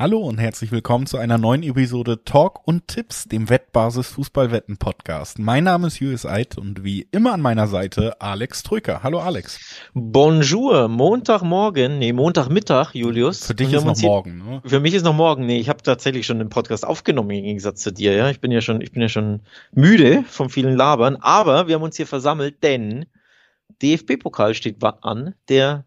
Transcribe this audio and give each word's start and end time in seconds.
Hallo 0.00 0.20
und 0.20 0.38
herzlich 0.38 0.72
willkommen 0.72 1.04
zu 1.04 1.18
einer 1.18 1.36
neuen 1.36 1.62
Episode 1.62 2.24
Talk 2.24 2.66
und 2.66 2.88
Tipps, 2.88 3.26
dem 3.26 3.50
Wettbasis 3.50 4.06
Fußballwetten 4.06 4.78
Podcast. 4.78 5.38
Mein 5.38 5.64
Name 5.64 5.88
ist 5.88 6.00
Julius 6.00 6.24
Eid 6.24 6.56
und 6.56 6.82
wie 6.84 7.06
immer 7.10 7.34
an 7.34 7.42
meiner 7.42 7.66
Seite 7.66 8.18
Alex 8.18 8.62
Trücker. 8.62 9.02
Hallo 9.02 9.20
Alex. 9.20 9.60
Bonjour, 9.92 10.88
Montagmorgen, 10.88 11.98
nee, 11.98 12.14
Montagmittag, 12.14 12.94
Julius. 12.94 13.44
Für 13.44 13.54
dich 13.54 13.74
ist 13.74 13.84
noch 13.84 14.00
morgen, 14.00 14.38
ne? 14.38 14.62
Für 14.64 14.80
mich 14.80 14.94
ist 14.94 15.04
noch 15.04 15.12
morgen, 15.12 15.44
nee, 15.44 15.58
ich 15.58 15.68
habe 15.68 15.82
tatsächlich 15.82 16.24
schon 16.24 16.38
den 16.38 16.48
Podcast 16.48 16.86
aufgenommen 16.86 17.32
im 17.32 17.44
Gegensatz 17.44 17.82
zu 17.82 17.92
dir, 17.92 18.14
ja. 18.14 18.30
Ich 18.30 18.40
bin 18.40 18.52
ja 18.52 18.62
schon, 18.62 18.80
ich 18.80 18.92
bin 18.92 19.02
ja 19.02 19.10
schon 19.10 19.42
müde 19.72 20.24
vom 20.26 20.48
vielen 20.48 20.76
Labern, 20.76 21.16
aber 21.16 21.68
wir 21.68 21.74
haben 21.74 21.82
uns 21.82 21.98
hier 21.98 22.06
versammelt, 22.06 22.62
denn 22.62 23.04
DFB-Pokal 23.82 24.54
steht 24.54 24.82
an, 24.82 25.34
der 25.50 25.84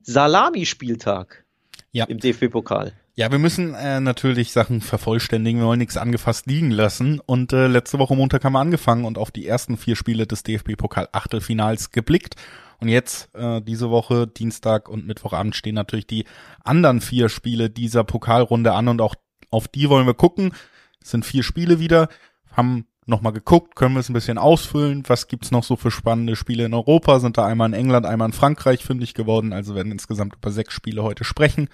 Salami-Spieltag 0.00 1.44
ja. 1.92 2.06
im 2.06 2.18
DFB-Pokal. 2.18 2.94
Ja, 3.14 3.30
wir 3.30 3.38
müssen 3.38 3.74
äh, 3.74 4.00
natürlich 4.00 4.52
Sachen 4.52 4.80
vervollständigen. 4.80 5.60
Wir 5.60 5.66
wollen 5.66 5.78
nichts 5.78 5.98
angefasst 5.98 6.46
liegen 6.46 6.70
lassen. 6.70 7.20
Und 7.20 7.52
äh, 7.52 7.66
letzte 7.66 7.98
Woche 7.98 8.16
Montag 8.16 8.42
haben 8.42 8.54
wir 8.54 8.60
angefangen 8.60 9.04
und 9.04 9.18
auf 9.18 9.30
die 9.30 9.46
ersten 9.46 9.76
vier 9.76 9.96
Spiele 9.96 10.26
des 10.26 10.44
DFB-Pokal-Achtelfinals 10.44 11.90
geblickt. 11.90 12.36
Und 12.80 12.88
jetzt, 12.88 13.28
äh, 13.34 13.60
diese 13.60 13.90
Woche, 13.90 14.26
Dienstag 14.26 14.88
und 14.88 15.06
Mittwochabend, 15.06 15.54
stehen 15.54 15.74
natürlich 15.74 16.06
die 16.06 16.24
anderen 16.64 17.02
vier 17.02 17.28
Spiele 17.28 17.68
dieser 17.68 18.02
Pokalrunde 18.02 18.72
an 18.72 18.88
und 18.88 19.02
auch 19.02 19.14
auf 19.50 19.68
die 19.68 19.90
wollen 19.90 20.06
wir 20.06 20.14
gucken. 20.14 20.54
Es 21.02 21.10
sind 21.10 21.26
vier 21.26 21.42
Spiele 21.42 21.78
wieder, 21.78 22.08
haben 22.50 22.86
nochmal 23.04 23.32
geguckt, 23.34 23.76
können 23.76 23.94
wir 23.94 24.00
es 24.00 24.08
ein 24.08 24.14
bisschen 24.14 24.38
ausfüllen. 24.38 25.02
Was 25.06 25.28
gibt's 25.28 25.50
noch 25.50 25.64
so 25.64 25.76
für 25.76 25.90
spannende 25.90 26.34
Spiele 26.34 26.64
in 26.64 26.72
Europa? 26.72 27.20
Sind 27.20 27.36
da 27.36 27.44
einmal 27.44 27.68
in 27.68 27.74
England, 27.74 28.06
einmal 28.06 28.28
in 28.28 28.32
Frankreich 28.32 28.82
fündig 28.82 29.12
geworden. 29.12 29.52
Also 29.52 29.74
werden 29.74 29.92
insgesamt 29.92 30.36
über 30.36 30.50
sechs 30.50 30.72
Spiele 30.72 31.02
heute 31.02 31.24
sprechen. 31.24 31.68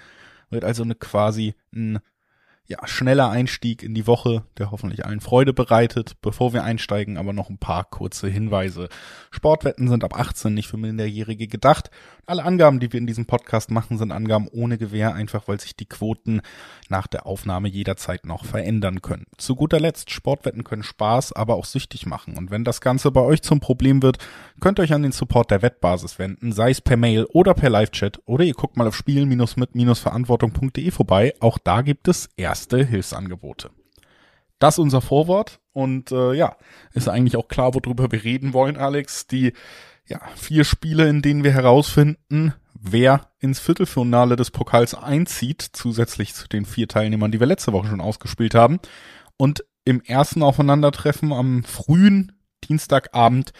Wird 0.49 0.63
also 0.63 0.83
eine 0.83 0.95
quasi 0.95 1.55
ein 1.73 1.99
ja, 2.69 2.85
schneller 2.85 3.31
Einstieg 3.31 3.81
in 3.81 3.95
die 3.95 4.05
Woche, 4.05 4.43
der 4.59 4.69
hoffentlich 4.69 5.03
allen 5.03 5.21
Freude 5.21 5.53
bereitet. 5.53 6.21
Bevor 6.21 6.53
wir 6.53 6.63
einsteigen, 6.63 7.17
aber 7.17 7.33
noch 7.33 7.49
ein 7.49 7.57
paar 7.57 7.83
kurze 7.83 8.27
Hinweise. 8.27 8.89
Sportwetten 9.31 9.87
sind 9.87 10.03
ab 10.03 10.15
18 10.15 10.53
nicht 10.53 10.67
für 10.67 10.77
Minderjährige 10.77 11.47
gedacht. 11.47 11.89
Alle 12.27 12.43
Angaben, 12.43 12.79
die 12.79 12.93
wir 12.93 12.99
in 12.99 13.07
diesem 13.07 13.25
Podcast 13.25 13.71
machen, 13.71 13.97
sind 13.97 14.11
Angaben 14.11 14.47
ohne 14.51 14.77
Gewähr, 14.77 15.15
einfach 15.15 15.47
weil 15.47 15.59
sich 15.59 15.75
die 15.75 15.87
Quoten 15.87 16.41
nach 16.89 17.07
der 17.07 17.25
Aufnahme 17.25 17.69
jederzeit 17.69 18.27
noch 18.27 18.45
verändern 18.45 19.01
können. 19.01 19.25
Zu 19.37 19.55
guter 19.55 19.79
Letzt, 19.79 20.11
Sportwetten 20.11 20.63
können 20.63 20.83
Spaß, 20.83 21.33
aber 21.33 21.55
auch 21.55 21.65
süchtig 21.65 22.05
machen. 22.05 22.37
Und 22.37 22.51
wenn 22.51 22.63
das 22.63 22.81
Ganze 22.81 23.09
bei 23.09 23.21
euch 23.21 23.41
zum 23.41 23.61
Problem 23.61 24.03
wird, 24.03 24.19
könnt 24.59 24.77
ihr 24.77 24.83
euch 24.83 24.93
an 24.93 25.01
den 25.01 25.11
Support 25.11 25.49
der 25.49 25.63
Wettbasis 25.63 26.19
wenden, 26.19 26.51
sei 26.51 26.69
es 26.69 26.81
per 26.81 26.97
Mail 26.97 27.25
oder 27.33 27.55
per 27.55 27.71
Live-Chat 27.71 28.21
oder 28.27 28.43
ihr 28.43 28.53
guckt 28.53 28.77
mal 28.77 28.87
auf 28.87 28.95
spielen-mit-verantwortung.de 28.95 30.91
vorbei. 30.91 31.33
Auch 31.39 31.57
da 31.57 31.81
gibt 31.81 32.07
es 32.07 32.29
erste 32.59 32.83
Hilfsangebote. 32.83 33.69
Das 34.59 34.75
ist 34.75 34.79
unser 34.79 34.99
Vorwort 34.99 35.61
und 35.71 36.11
äh, 36.11 36.33
ja, 36.33 36.57
ist 36.93 37.07
eigentlich 37.07 37.37
auch 37.37 37.47
klar, 37.47 37.73
worüber 37.73 38.11
wir 38.11 38.23
reden 38.25 38.51
wollen, 38.51 38.75
Alex. 38.75 39.27
Die 39.27 39.53
ja, 40.05 40.19
vier 40.35 40.65
Spiele, 40.65 41.07
in 41.07 41.21
denen 41.21 41.45
wir 41.45 41.53
herausfinden, 41.53 42.53
wer 42.73 43.29
ins 43.39 43.61
Viertelfinale 43.61 44.35
des 44.35 44.51
Pokals 44.51 44.93
einzieht, 44.93 45.61
zusätzlich 45.71 46.33
zu 46.33 46.49
den 46.49 46.65
vier 46.65 46.89
Teilnehmern, 46.89 47.31
die 47.31 47.39
wir 47.39 47.47
letzte 47.47 47.71
Woche 47.71 47.87
schon 47.87 48.01
ausgespielt 48.01 48.55
haben. 48.55 48.79
Und 49.37 49.63
im 49.85 50.01
ersten 50.01 50.43
Aufeinandertreffen 50.43 51.31
am 51.31 51.63
frühen 51.63 52.33
Dienstagabend 52.65 53.53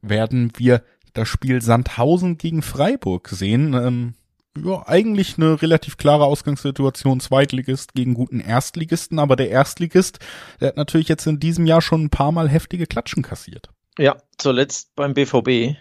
werden 0.00 0.52
wir 0.56 0.84
das 1.12 1.26
Spiel 1.28 1.60
Sandhausen 1.60 2.38
gegen 2.38 2.62
Freiburg 2.62 3.28
sehen. 3.30 3.74
Ähm, 3.74 4.14
ja, 4.56 4.86
eigentlich 4.86 5.36
eine 5.36 5.60
relativ 5.60 5.96
klare 5.96 6.24
Ausgangssituation, 6.24 7.20
Zweitligist 7.20 7.94
gegen 7.94 8.14
guten 8.14 8.40
Erstligisten, 8.40 9.18
aber 9.18 9.36
der 9.36 9.50
Erstligist, 9.50 10.18
der 10.60 10.68
hat 10.68 10.76
natürlich 10.76 11.08
jetzt 11.08 11.26
in 11.26 11.40
diesem 11.40 11.66
Jahr 11.66 11.82
schon 11.82 12.04
ein 12.04 12.10
paar 12.10 12.32
Mal 12.32 12.48
heftige 12.48 12.86
Klatschen 12.86 13.22
kassiert. 13.22 13.68
Ja, 13.98 14.16
zuletzt 14.38 14.94
beim 14.96 15.14
BVB 15.14 15.76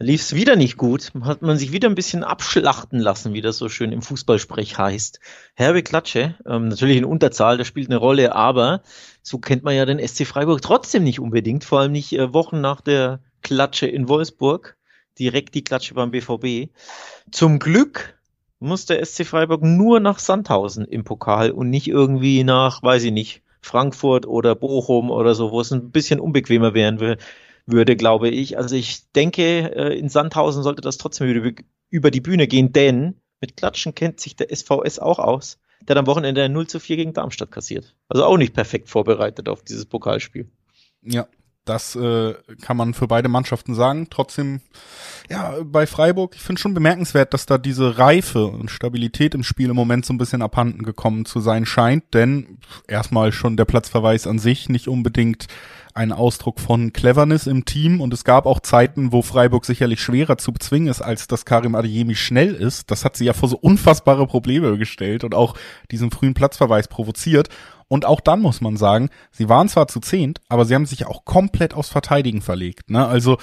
lief 0.00 0.22
es 0.22 0.34
wieder 0.34 0.56
nicht 0.56 0.76
gut. 0.76 1.12
Hat 1.22 1.42
man 1.42 1.58
sich 1.58 1.72
wieder 1.72 1.88
ein 1.88 1.94
bisschen 1.94 2.24
abschlachten 2.24 2.98
lassen, 2.98 3.34
wie 3.34 3.42
das 3.42 3.58
so 3.58 3.68
schön 3.68 3.92
im 3.92 4.02
Fußballsprech 4.02 4.78
heißt. 4.78 5.20
Herbe 5.54 5.82
Klatsche, 5.82 6.36
ähm, 6.46 6.68
natürlich 6.68 6.96
in 6.96 7.04
Unterzahl, 7.04 7.58
das 7.58 7.66
spielt 7.66 7.90
eine 7.90 7.98
Rolle, 7.98 8.34
aber 8.34 8.82
so 9.22 9.38
kennt 9.38 9.62
man 9.62 9.76
ja 9.76 9.84
den 9.84 10.04
SC 10.04 10.26
Freiburg 10.26 10.62
trotzdem 10.62 11.04
nicht 11.04 11.20
unbedingt, 11.20 11.64
vor 11.64 11.80
allem 11.80 11.92
nicht 11.92 12.12
äh, 12.14 12.32
Wochen 12.32 12.60
nach 12.60 12.80
der 12.80 13.20
Klatsche 13.42 13.86
in 13.86 14.08
Wolfsburg, 14.08 14.76
direkt 15.20 15.54
die 15.54 15.62
Klatsche 15.62 15.94
beim 15.94 16.10
BVB. 16.10 16.72
Zum 17.30 17.58
Glück 17.58 18.18
muss 18.58 18.86
der 18.86 19.04
SC 19.04 19.24
Freiburg 19.24 19.62
nur 19.62 20.00
nach 20.00 20.18
Sandhausen 20.18 20.84
im 20.86 21.04
Pokal 21.04 21.50
und 21.50 21.70
nicht 21.70 21.88
irgendwie 21.88 22.42
nach, 22.42 22.82
weiß 22.82 23.04
ich 23.04 23.12
nicht, 23.12 23.42
Frankfurt 23.60 24.26
oder 24.26 24.54
Bochum 24.54 25.10
oder 25.10 25.34
so, 25.34 25.50
wo 25.50 25.60
es 25.60 25.70
ein 25.70 25.90
bisschen 25.90 26.18
unbequemer 26.18 26.74
werden 26.74 26.98
will 26.98 27.18
würde, 27.66 27.96
glaube 27.96 28.28
ich. 28.28 28.58
Also 28.58 28.74
ich 28.74 29.10
denke, 29.12 29.42
äh, 29.74 29.98
in 29.98 30.08
Sandhausen 30.08 30.62
sollte 30.62 30.82
das 30.82 30.98
trotzdem 30.98 31.54
über 31.90 32.10
die 32.10 32.20
Bühne 32.20 32.46
gehen, 32.46 32.72
denn 32.72 33.16
mit 33.40 33.56
Klatschen 33.56 33.94
kennt 33.94 34.20
sich 34.20 34.34
der 34.36 34.54
SVS 34.54 34.98
auch 34.98 35.18
aus. 35.18 35.58
Der 35.82 35.96
am 35.96 36.06
Wochenende 36.06 36.42
ein 36.42 36.52
0 36.52 36.66
zu 36.66 36.78
4 36.78 36.96
gegen 36.96 37.14
Darmstadt 37.14 37.50
kassiert. 37.50 37.94
Also 38.08 38.24
auch 38.24 38.36
nicht 38.36 38.52
perfekt 38.52 38.88
vorbereitet 38.88 39.48
auf 39.48 39.62
dieses 39.62 39.86
Pokalspiel. 39.86 40.50
Ja, 41.02 41.26
das 41.70 41.94
äh, 41.94 42.34
kann 42.60 42.76
man 42.76 42.94
für 42.94 43.06
beide 43.06 43.28
Mannschaften 43.28 43.76
sagen. 43.76 44.08
Trotzdem, 44.10 44.60
ja, 45.30 45.54
bei 45.64 45.86
Freiburg, 45.86 46.34
ich 46.34 46.42
finde 46.42 46.60
schon 46.60 46.74
bemerkenswert, 46.74 47.32
dass 47.32 47.46
da 47.46 47.58
diese 47.58 47.96
Reife 47.96 48.46
und 48.46 48.72
Stabilität 48.72 49.36
im 49.36 49.44
Spiel 49.44 49.70
im 49.70 49.76
Moment 49.76 50.04
so 50.04 50.12
ein 50.12 50.18
bisschen 50.18 50.42
abhanden 50.42 50.82
gekommen 50.82 51.26
zu 51.26 51.38
sein 51.38 51.66
scheint, 51.66 52.12
denn 52.12 52.58
erstmal 52.88 53.30
schon 53.30 53.56
der 53.56 53.66
Platzverweis 53.66 54.26
an 54.26 54.40
sich 54.40 54.68
nicht 54.68 54.88
unbedingt 54.88 55.46
ein 55.94 56.12
Ausdruck 56.12 56.58
von 56.58 56.92
Cleverness 56.92 57.46
im 57.46 57.64
Team 57.64 58.00
und 58.00 58.12
es 58.12 58.24
gab 58.24 58.46
auch 58.46 58.60
Zeiten, 58.60 59.12
wo 59.12 59.22
Freiburg 59.22 59.64
sicherlich 59.64 60.00
schwerer 60.00 60.38
zu 60.38 60.52
bezwingen 60.52 60.88
ist, 60.88 61.02
als 61.02 61.28
dass 61.28 61.44
Karim 61.44 61.74
Adeyemi 61.74 62.16
schnell 62.16 62.54
ist. 62.54 62.90
Das 62.90 63.04
hat 63.04 63.16
sie 63.16 63.26
ja 63.26 63.32
vor 63.32 63.48
so 63.48 63.56
unfassbare 63.56 64.26
Probleme 64.26 64.76
gestellt 64.76 65.22
und 65.24 65.34
auch 65.34 65.54
diesen 65.90 66.10
frühen 66.10 66.34
Platzverweis 66.34 66.88
provoziert. 66.88 67.48
Und 67.92 68.06
auch 68.06 68.20
dann 68.20 68.40
muss 68.40 68.60
man 68.60 68.76
sagen, 68.76 69.10
sie 69.32 69.48
waren 69.48 69.68
zwar 69.68 69.88
zu 69.88 69.98
zehnt, 69.98 70.40
aber 70.48 70.64
sie 70.64 70.76
haben 70.76 70.86
sich 70.86 71.06
auch 71.06 71.24
komplett 71.24 71.74
aufs 71.74 71.88
Verteidigen 71.88 72.40
verlegt. 72.40 72.88
Ne? 72.88 73.04
Also 73.04 73.36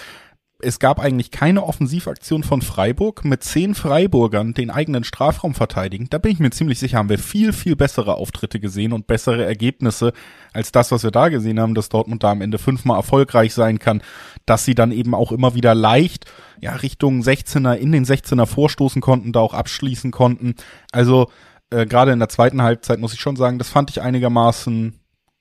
es 0.59 0.79
gab 0.79 0.99
eigentlich 0.99 1.31
keine 1.31 1.63
Offensivaktion 1.63 2.43
von 2.43 2.61
Freiburg 2.61 3.25
mit 3.25 3.43
zehn 3.43 3.75
Freiburgern 3.75 4.53
den 4.53 4.71
eigenen 4.71 5.03
Strafraum 5.03 5.53
verteidigen. 5.53 6.07
Da 6.09 6.17
bin 6.17 6.31
ich 6.31 6.39
mir 6.39 6.49
ziemlich 6.49 6.79
sicher, 6.79 6.97
haben 6.97 7.09
wir 7.09 7.19
viel, 7.19 7.51
viel 7.51 7.75
bessere 7.75 8.15
Auftritte 8.15 8.61
gesehen 8.61 8.93
und 8.93 9.05
bessere 9.05 9.43
Ergebnisse 9.45 10.13
als 10.53 10.71
das, 10.71 10.91
was 10.91 11.03
wir 11.03 11.11
da 11.11 11.27
gesehen 11.27 11.59
haben, 11.59 11.75
dass 11.75 11.89
Dortmund 11.89 12.23
da 12.23 12.31
am 12.31 12.41
Ende 12.41 12.57
fünfmal 12.57 12.97
erfolgreich 12.97 13.53
sein 13.53 13.79
kann, 13.79 14.01
dass 14.45 14.63
sie 14.63 14.75
dann 14.75 14.93
eben 14.93 15.13
auch 15.13 15.33
immer 15.33 15.55
wieder 15.55 15.75
leicht 15.75 16.25
ja 16.61 16.73
Richtung 16.73 17.21
16er 17.21 17.73
in 17.73 17.91
den 17.91 18.05
16er 18.05 18.45
vorstoßen 18.45 19.01
konnten, 19.01 19.33
da 19.33 19.41
auch 19.41 19.53
abschließen 19.53 20.11
konnten. 20.11 20.55
Also 20.93 21.27
äh, 21.69 21.85
gerade 21.85 22.11
in 22.11 22.19
der 22.19 22.29
zweiten 22.29 22.61
Halbzeit 22.61 22.99
muss 22.99 23.13
ich 23.13 23.19
schon 23.19 23.35
sagen, 23.35 23.57
das 23.57 23.69
fand 23.69 23.89
ich 23.89 24.01
einigermaßen 24.01 24.99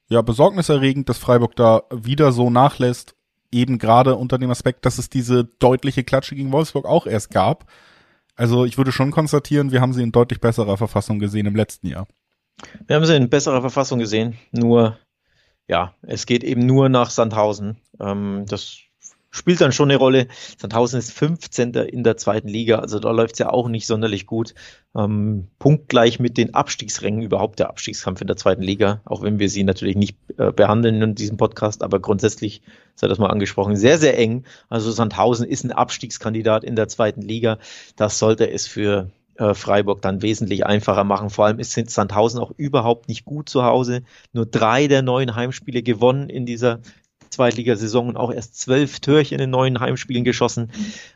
ja 0.08 0.22
besorgniserregend, 0.22 1.08
dass 1.08 1.18
Freiburg 1.18 1.56
da 1.56 1.82
wieder 1.90 2.32
so 2.32 2.50
nachlässt 2.50 3.14
eben 3.52 3.78
gerade 3.78 4.16
unter 4.16 4.38
dem 4.38 4.50
Aspekt, 4.50 4.84
dass 4.84 4.98
es 4.98 5.08
diese 5.08 5.44
deutliche 5.44 6.04
Klatsche 6.04 6.34
gegen 6.34 6.52
Wolfsburg 6.52 6.84
auch 6.84 7.06
erst 7.06 7.30
gab. 7.30 7.70
Also 8.34 8.64
ich 8.64 8.76
würde 8.76 8.92
schon 8.92 9.12
konstatieren, 9.12 9.72
wir 9.72 9.80
haben 9.80 9.92
sie 9.92 10.02
in 10.02 10.12
deutlich 10.12 10.40
besserer 10.40 10.76
Verfassung 10.76 11.18
gesehen 11.18 11.46
im 11.46 11.56
letzten 11.56 11.86
Jahr. 11.86 12.06
Wir 12.86 12.96
haben 12.96 13.06
sie 13.06 13.16
in 13.16 13.30
besserer 13.30 13.60
Verfassung 13.60 13.98
gesehen, 13.98 14.36
nur 14.50 14.98
ja, 15.68 15.94
es 16.02 16.26
geht 16.26 16.44
eben 16.44 16.64
nur 16.64 16.88
nach 16.88 17.10
Sandhausen. 17.10 17.78
Ähm, 18.00 18.44
das 18.48 18.78
spielt 19.36 19.60
dann 19.60 19.72
schon 19.72 19.90
eine 19.90 19.98
Rolle. 19.98 20.28
Sandhausen 20.58 20.98
ist 20.98 21.12
15. 21.12 21.74
in 21.74 22.04
der 22.04 22.16
zweiten 22.16 22.48
Liga, 22.48 22.78
also 22.78 22.98
da 22.98 23.10
läuft 23.10 23.34
es 23.34 23.38
ja 23.38 23.50
auch 23.50 23.68
nicht 23.68 23.86
sonderlich 23.86 24.26
gut. 24.26 24.54
Ähm, 24.96 25.48
punktgleich 25.58 26.18
mit 26.18 26.38
den 26.38 26.54
Abstiegsrängen, 26.54 27.22
überhaupt 27.22 27.58
der 27.58 27.68
Abstiegskampf 27.68 28.20
in 28.22 28.26
der 28.26 28.36
zweiten 28.36 28.62
Liga, 28.62 29.02
auch 29.04 29.22
wenn 29.22 29.38
wir 29.38 29.50
sie 29.50 29.62
natürlich 29.62 29.96
nicht 29.96 30.16
äh, 30.38 30.52
behandeln 30.52 31.02
in 31.02 31.14
diesem 31.14 31.36
Podcast, 31.36 31.82
aber 31.82 32.00
grundsätzlich 32.00 32.62
sei 32.94 33.08
das 33.08 33.18
mal 33.18 33.30
angesprochen, 33.30 33.76
sehr, 33.76 33.98
sehr 33.98 34.18
eng. 34.18 34.44
Also 34.70 34.90
Sandhausen 34.90 35.46
ist 35.46 35.64
ein 35.64 35.72
Abstiegskandidat 35.72 36.64
in 36.64 36.76
der 36.76 36.88
zweiten 36.88 37.20
Liga. 37.20 37.58
Das 37.96 38.18
sollte 38.18 38.50
es 38.50 38.66
für 38.66 39.10
äh, 39.38 39.52
Freiburg 39.52 40.00
dann 40.00 40.22
wesentlich 40.22 40.64
einfacher 40.64 41.04
machen. 41.04 41.28
Vor 41.30 41.44
allem 41.44 41.58
ist 41.58 41.74
Sandhausen 41.74 42.40
auch 42.40 42.52
überhaupt 42.56 43.08
nicht 43.08 43.24
gut 43.24 43.48
zu 43.48 43.64
Hause. 43.64 44.02
Nur 44.32 44.46
drei 44.46 44.86
der 44.88 45.02
neun 45.02 45.34
Heimspiele 45.34 45.82
gewonnen 45.82 46.30
in 46.30 46.46
dieser 46.46 46.80
Zweitligasaison 47.36 48.08
und 48.08 48.16
auch 48.16 48.32
erst 48.32 48.58
zwölf 48.58 49.00
Türchen 49.00 49.38
in 49.40 49.50
neuen 49.50 49.78
Heimspielen 49.78 50.24
geschossen. 50.24 50.70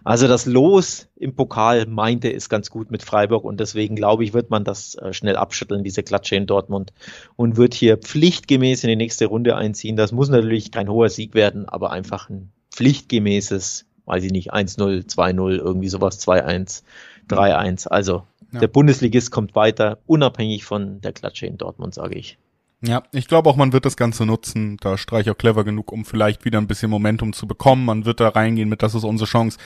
Also 0.04 0.28
das 0.28 0.46
Los 0.46 1.08
im 1.16 1.34
Pokal 1.34 1.86
meinte 1.86 2.32
es 2.32 2.48
ganz 2.48 2.70
gut 2.70 2.90
mit 2.90 3.02
Freiburg 3.02 3.44
und 3.44 3.58
deswegen 3.58 3.96
glaube 3.96 4.24
ich, 4.24 4.34
wird 4.34 4.50
man 4.50 4.64
das 4.64 4.94
äh, 4.96 5.12
schnell 5.12 5.36
abschütteln, 5.36 5.82
diese 5.82 6.02
Klatsche 6.02 6.36
in 6.36 6.46
Dortmund 6.46 6.92
und 7.36 7.56
wird 7.56 7.74
hier 7.74 7.96
pflichtgemäß 7.96 8.84
in 8.84 8.90
die 8.90 8.96
nächste 8.96 9.26
Runde 9.26 9.56
einziehen. 9.56 9.96
Das 9.96 10.12
muss 10.12 10.28
natürlich 10.28 10.70
kein 10.70 10.88
hoher 10.88 11.08
Sieg 11.08 11.34
werden, 11.34 11.68
aber 11.68 11.90
einfach 11.90 12.28
ein 12.28 12.52
pflichtgemäßes, 12.70 13.86
weiß 14.04 14.24
ich 14.24 14.32
nicht, 14.32 14.52
1-0, 14.52 15.08
2-0, 15.08 15.56
irgendwie 15.56 15.88
sowas, 15.88 16.20
2-1, 16.26 16.82
3-1. 17.28 17.88
Also 17.88 18.24
Ja. 18.52 18.60
Der 18.60 18.68
Bundesligist 18.68 19.30
kommt 19.30 19.54
weiter, 19.54 19.98
unabhängig 20.06 20.64
von 20.64 21.00
der 21.00 21.12
Klatsche 21.12 21.46
in 21.46 21.56
Dortmund, 21.56 21.94
sage 21.94 22.16
ich. 22.16 22.38
Ja, 22.82 23.02
ich 23.12 23.28
glaube 23.28 23.50
auch, 23.50 23.56
man 23.56 23.72
wird 23.72 23.84
das 23.84 23.96
Ganze 23.96 24.24
nutzen. 24.24 24.78
Da 24.80 24.96
streich 24.96 25.28
auch 25.30 25.36
clever 25.36 25.64
genug, 25.64 25.92
um 25.92 26.04
vielleicht 26.04 26.44
wieder 26.44 26.58
ein 26.58 26.66
bisschen 26.66 26.90
Momentum 26.90 27.32
zu 27.32 27.46
bekommen. 27.46 27.84
Man 27.84 28.06
wird 28.06 28.20
da 28.20 28.28
reingehen 28.28 28.68
mit, 28.68 28.82
das 28.82 28.94
ist 28.94 29.04
unsere 29.04 29.28
Chance, 29.28 29.58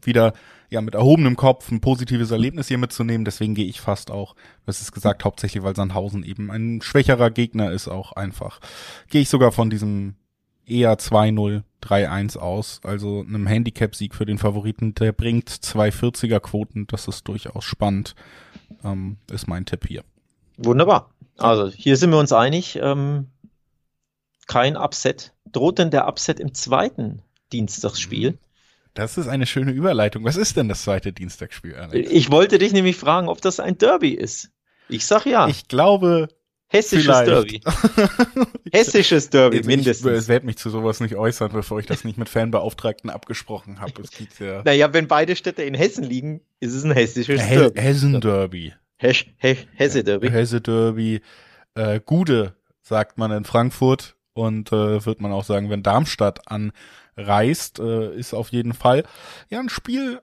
wieder 0.00 0.32
ja 0.70 0.80
mit 0.80 0.94
erhobenem 0.94 1.36
Kopf 1.36 1.70
ein 1.70 1.82
positives 1.82 2.30
Erlebnis 2.30 2.68
hier 2.68 2.78
mitzunehmen. 2.78 3.26
Deswegen 3.26 3.54
gehe 3.54 3.66
ich 3.66 3.80
fast 3.80 4.10
auch, 4.10 4.34
das 4.64 4.80
ist 4.80 4.92
gesagt, 4.92 5.24
hauptsächlich, 5.24 5.62
weil 5.62 5.76
Sandhausen 5.76 6.24
eben 6.24 6.50
ein 6.50 6.80
schwächerer 6.80 7.30
Gegner 7.30 7.70
ist 7.70 7.88
auch 7.88 8.12
einfach. 8.12 8.58
Gehe 9.08 9.20
ich 9.20 9.28
sogar 9.28 9.52
von 9.52 9.68
diesem 9.68 10.14
eher 10.64 10.94
2-0, 10.94 11.62
3-1 11.82 12.38
aus. 12.38 12.80
Also 12.84 13.20
einem 13.20 13.46
Handicap-Sieg 13.46 14.14
für 14.14 14.24
den 14.24 14.38
Favoriten, 14.38 14.94
der 14.94 15.12
bringt 15.12 15.50
zwei 15.50 15.90
40er 15.90 16.40
Quoten. 16.40 16.86
Das 16.86 17.06
ist 17.06 17.28
durchaus 17.28 17.64
spannend. 17.64 18.14
Ähm, 18.82 19.18
ist 19.30 19.48
mein 19.48 19.66
Tipp 19.66 19.86
hier. 19.86 20.04
Wunderbar. 20.64 21.10
Also 21.38 21.68
hier 21.68 21.96
sind 21.96 22.10
wir 22.10 22.18
uns 22.18 22.32
einig. 22.32 22.78
Ähm, 22.80 23.28
kein 24.46 24.76
Upset. 24.76 25.32
Droht 25.50 25.78
denn 25.78 25.90
der 25.90 26.08
Upset 26.08 26.40
im 26.40 26.54
zweiten 26.54 27.22
Dienstagsspiel? 27.52 28.38
Das 28.94 29.16
ist 29.16 29.26
eine 29.26 29.46
schöne 29.46 29.72
Überleitung. 29.72 30.24
Was 30.24 30.36
ist 30.36 30.56
denn 30.56 30.68
das 30.68 30.82
zweite 30.82 31.12
Dienstagsspiel, 31.12 31.74
Alex? 31.74 32.10
Ich 32.10 32.30
wollte 32.30 32.58
dich 32.58 32.72
nämlich 32.72 32.96
fragen, 32.96 33.28
ob 33.28 33.40
das 33.40 33.58
ein 33.58 33.78
Derby 33.78 34.10
ist. 34.10 34.50
Ich 34.88 35.06
sag 35.06 35.24
ja. 35.24 35.48
Ich 35.48 35.68
glaube. 35.68 36.28
Hessisches 36.68 37.04
vielleicht. 37.04 37.28
Derby. 37.28 37.60
Hessisches 38.72 39.30
Derby, 39.30 39.58
ich, 39.58 39.66
mindestens. 39.66 40.22
Ich 40.22 40.28
werde 40.28 40.46
mich 40.46 40.56
zu 40.56 40.70
sowas 40.70 41.00
nicht 41.00 41.16
äußern, 41.16 41.52
bevor 41.52 41.78
ich 41.78 41.86
das 41.86 42.04
nicht 42.04 42.16
mit 42.16 42.30
Fanbeauftragten 42.30 43.10
abgesprochen 43.10 43.80
habe. 43.80 44.02
Es 44.02 44.10
gibt 44.10 44.38
ja. 44.40 44.62
Naja, 44.64 44.92
wenn 44.92 45.06
beide 45.06 45.36
Städte 45.36 45.62
in 45.62 45.74
Hessen 45.74 46.04
liegen, 46.04 46.40
ist 46.60 46.72
es 46.72 46.84
ein 46.84 46.92
hessisches 46.92 47.42
He 47.42 47.70
Derby. 48.20 48.72
Hessen-Derby. 49.02 49.68
Hesse-Derby. 49.74 50.30
Hesse-Derby. 50.30 51.20
Äh, 51.74 52.00
Gude, 52.04 52.54
sagt 52.80 53.18
man 53.18 53.32
in 53.32 53.44
Frankfurt. 53.44 54.16
Und 54.34 54.72
äh, 54.72 55.04
wird 55.04 55.20
man 55.20 55.30
auch 55.32 55.44
sagen, 55.44 55.68
wenn 55.68 55.82
Darmstadt 55.82 56.40
anreist, 56.46 57.78
äh, 57.80 58.14
ist 58.14 58.32
auf 58.32 58.50
jeden 58.50 58.72
Fall 58.72 59.04
ja 59.50 59.60
ein 59.60 59.68
Spiel, 59.68 60.22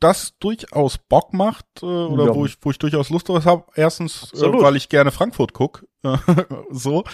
das 0.00 0.36
durchaus 0.40 0.98
Bock 0.98 1.32
macht 1.32 1.66
äh, 1.82 1.86
oder 1.86 2.26
ja. 2.26 2.34
wo 2.34 2.44
ich 2.44 2.56
wo 2.60 2.70
ich 2.72 2.78
durchaus 2.78 3.10
Lust 3.10 3.28
drauf 3.28 3.44
habe. 3.44 3.64
Erstens, 3.76 4.32
äh, 4.34 4.52
weil 4.52 4.74
ich 4.74 4.88
gerne 4.88 5.12
Frankfurt 5.12 5.52
guck, 5.52 5.86
so, 6.70 7.04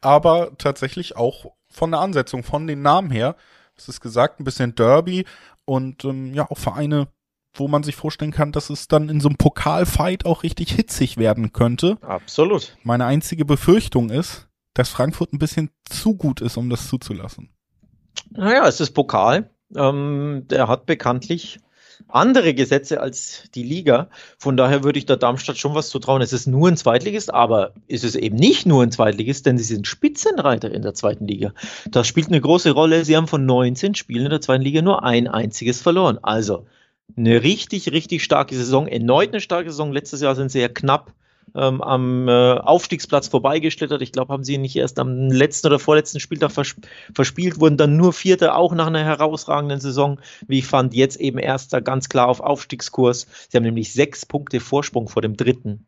aber 0.00 0.56
tatsächlich 0.56 1.16
auch 1.16 1.52
von 1.68 1.90
der 1.90 2.00
Ansetzung, 2.00 2.42
von 2.42 2.66
den 2.66 2.80
Namen 2.80 3.10
her. 3.10 3.36
Es 3.76 3.88
ist 3.88 4.00
gesagt, 4.00 4.40
ein 4.40 4.44
bisschen 4.44 4.74
Derby 4.74 5.26
und 5.66 6.04
ähm, 6.04 6.32
ja 6.32 6.50
auch 6.50 6.58
Vereine, 6.58 7.08
wo 7.54 7.68
man 7.68 7.82
sich 7.82 7.96
vorstellen 7.96 8.30
kann, 8.30 8.52
dass 8.52 8.70
es 8.70 8.88
dann 8.88 9.08
in 9.08 9.20
so 9.20 9.28
einem 9.28 9.36
Pokalfight 9.36 10.26
auch 10.26 10.42
richtig 10.42 10.72
hitzig 10.72 11.16
werden 11.16 11.52
könnte. 11.52 11.98
Absolut. 12.00 12.76
Meine 12.82 13.06
einzige 13.06 13.44
Befürchtung 13.44 14.10
ist, 14.10 14.48
dass 14.74 14.88
Frankfurt 14.88 15.32
ein 15.32 15.38
bisschen 15.38 15.70
zu 15.88 16.14
gut 16.14 16.40
ist, 16.40 16.56
um 16.56 16.70
das 16.70 16.88
zuzulassen. 16.88 17.50
Naja, 18.30 18.66
es 18.66 18.80
ist 18.80 18.92
Pokal. 18.92 19.50
Ähm, 19.74 20.44
der 20.48 20.68
hat 20.68 20.86
bekanntlich 20.86 21.58
andere 22.06 22.54
Gesetze 22.54 23.00
als 23.00 23.44
die 23.54 23.62
Liga. 23.62 24.08
Von 24.38 24.56
daher 24.56 24.84
würde 24.84 24.98
ich 24.98 25.06
der 25.06 25.16
Darmstadt 25.16 25.58
schon 25.58 25.74
was 25.74 25.88
zutrauen. 25.88 26.22
Es 26.22 26.32
ist 26.32 26.46
nur 26.46 26.68
ein 26.68 26.76
Zweitligist, 26.76 27.32
aber 27.34 27.74
ist 27.86 28.04
es 28.04 28.14
eben 28.14 28.36
nicht 28.36 28.66
nur 28.66 28.82
ein 28.82 28.92
Zweitligist, 28.92 29.46
denn 29.46 29.58
sie 29.58 29.64
sind 29.64 29.86
Spitzenreiter 29.86 30.70
in 30.70 30.82
der 30.82 30.94
zweiten 30.94 31.26
Liga. 31.26 31.52
Das 31.90 32.06
spielt 32.06 32.28
eine 32.28 32.40
große 32.40 32.70
Rolle. 32.70 33.04
Sie 33.04 33.16
haben 33.16 33.26
von 33.26 33.44
19 33.44 33.94
Spielen 33.94 34.26
in 34.26 34.30
der 34.30 34.40
zweiten 34.40 34.62
Liga 34.62 34.80
nur 34.80 35.02
ein 35.02 35.26
einziges 35.26 35.82
verloren. 35.82 36.18
Also 36.22 36.66
eine 37.16 37.42
richtig, 37.42 37.92
richtig 37.92 38.22
starke 38.22 38.54
Saison, 38.54 38.86
erneut 38.86 39.30
eine 39.30 39.40
starke 39.40 39.70
Saison. 39.70 39.92
Letztes 39.92 40.20
Jahr 40.20 40.34
sind 40.34 40.50
sie 40.50 40.60
ja 40.60 40.68
knapp 40.68 41.12
ähm, 41.54 41.80
am 41.80 42.28
äh, 42.28 42.54
Aufstiegsplatz 42.54 43.28
vorbeigeschlittert. 43.28 44.02
Ich 44.02 44.12
glaube, 44.12 44.32
haben 44.32 44.44
sie 44.44 44.58
nicht 44.58 44.76
erst 44.76 44.98
am 44.98 45.30
letzten 45.30 45.68
oder 45.68 45.78
vorletzten 45.78 46.20
Spieltag 46.20 46.52
vers 46.52 46.76
verspielt, 47.14 47.60
wurden 47.60 47.76
dann 47.76 47.96
nur 47.96 48.12
Vierter, 48.12 48.56
auch 48.56 48.74
nach 48.74 48.86
einer 48.86 49.04
herausragenden 49.04 49.80
Saison, 49.80 50.20
wie 50.46 50.58
ich 50.58 50.66
fand, 50.66 50.94
jetzt 50.94 51.16
eben 51.16 51.38
Erster, 51.38 51.80
ganz 51.80 52.08
klar 52.08 52.28
auf 52.28 52.40
Aufstiegskurs. 52.40 53.26
Sie 53.48 53.56
haben 53.56 53.64
nämlich 53.64 53.92
sechs 53.92 54.26
Punkte 54.26 54.60
Vorsprung 54.60 55.08
vor 55.08 55.22
dem 55.22 55.36
Dritten 55.36 55.86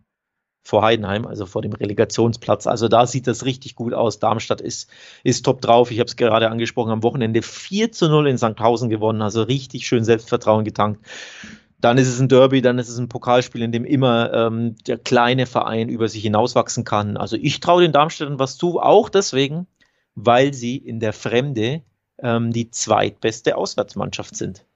vor 0.63 0.83
Heidenheim, 0.83 1.27
also 1.27 1.47
vor 1.47 1.63
dem 1.63 1.73
Relegationsplatz. 1.73 2.67
Also 2.67 2.89
da 2.89 3.07
sieht 3.07 3.27
das 3.27 3.45
richtig 3.45 3.75
gut 3.75 3.95
aus. 3.95 4.19
Darmstadt 4.19 4.61
ist, 4.61 4.91
ist 5.25 5.45
top 5.45 5.61
drauf. 5.61 5.91
Ich 5.91 5.99
habe 5.99 6.09
es 6.09 6.17
gerade 6.17 6.51
angesprochen, 6.51 6.91
am 6.91 7.03
Wochenende 7.03 7.43
4 7.43 7.93
zu 7.93 8.09
0 8.09 8.29
in 8.29 8.39
Sandhausen 8.39 8.91
gewonnen, 8.91 9.23
also 9.23 9.43
richtig 9.43 9.87
schön 9.87 10.05
Selbstvertrauen 10.05 10.65
getankt. 10.65 11.05
Dann 11.81 11.97
ist 11.97 12.09
es 12.09 12.21
ein 12.21 12.29
Derby, 12.29 12.61
dann 12.61 12.79
ist 12.79 12.91
es 12.91 12.99
ein 12.99 13.09
Pokalspiel, 13.09 13.63
in 13.63 13.73
dem 13.73 13.87
immer 13.87 14.33
ähm, 14.35 14.77
der 14.87 14.99
kleine 14.99 15.47
Verein 15.47 15.89
über 15.89 16.09
sich 16.09 16.23
hinauswachsen 16.23 16.85
kann. 16.85 17.17
Also 17.17 17.37
ich 17.37 17.61
traue 17.61 17.83
den 17.83 17.93
Darmstädtern 17.93 18.39
was 18.39 18.59
zu, 18.59 18.81
auch 18.81 19.09
deswegen, 19.09 19.67
weil 20.15 20.53
sie 20.53 20.77
in 20.77 21.01
der 21.01 21.15
Fremde 21.15 21.83
ähm, 22.19 22.53
die 22.53 22.71
zweitbeste 22.71 23.57
Auswärtsmannschaft 23.57 24.37
sind. 24.37 24.67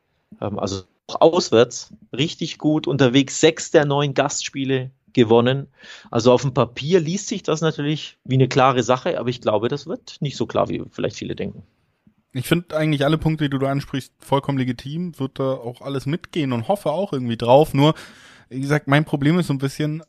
Ähm, 0.40 0.58
also 0.58 0.84
auch 1.08 1.20
auswärts 1.20 1.92
richtig 2.16 2.56
gut 2.56 2.86
unterwegs. 2.86 3.38
Sechs 3.38 3.70
der 3.70 3.84
neun 3.84 4.14
Gastspiele 4.14 4.90
gewonnen. 5.14 5.68
Also 6.10 6.32
auf 6.32 6.42
dem 6.42 6.52
Papier 6.52 7.00
liest 7.00 7.28
sich 7.28 7.42
das 7.42 7.60
natürlich 7.60 8.18
wie 8.24 8.34
eine 8.34 8.48
klare 8.48 8.82
Sache, 8.82 9.18
aber 9.18 9.28
ich 9.28 9.40
glaube, 9.40 9.68
das 9.68 9.86
wird 9.86 10.16
nicht 10.20 10.36
so 10.36 10.46
klar, 10.46 10.68
wie 10.68 10.82
vielleicht 10.90 11.16
viele 11.16 11.34
denken. 11.34 11.62
Ich 12.32 12.46
finde 12.46 12.76
eigentlich 12.76 13.04
alle 13.04 13.16
Punkte, 13.16 13.44
die 13.44 13.50
du 13.50 13.58
da 13.58 13.70
ansprichst, 13.70 14.12
vollkommen 14.18 14.58
legitim, 14.58 15.18
wird 15.18 15.38
da 15.38 15.52
auch 15.52 15.80
alles 15.80 16.04
mitgehen 16.04 16.52
und 16.52 16.68
hoffe 16.68 16.90
auch 16.90 17.12
irgendwie 17.12 17.36
drauf. 17.36 17.74
Nur, 17.74 17.94
wie 18.48 18.60
gesagt, 18.60 18.88
mein 18.88 19.04
Problem 19.04 19.38
ist 19.38 19.46
so 19.46 19.54
ein 19.54 19.58
bisschen 19.58 20.02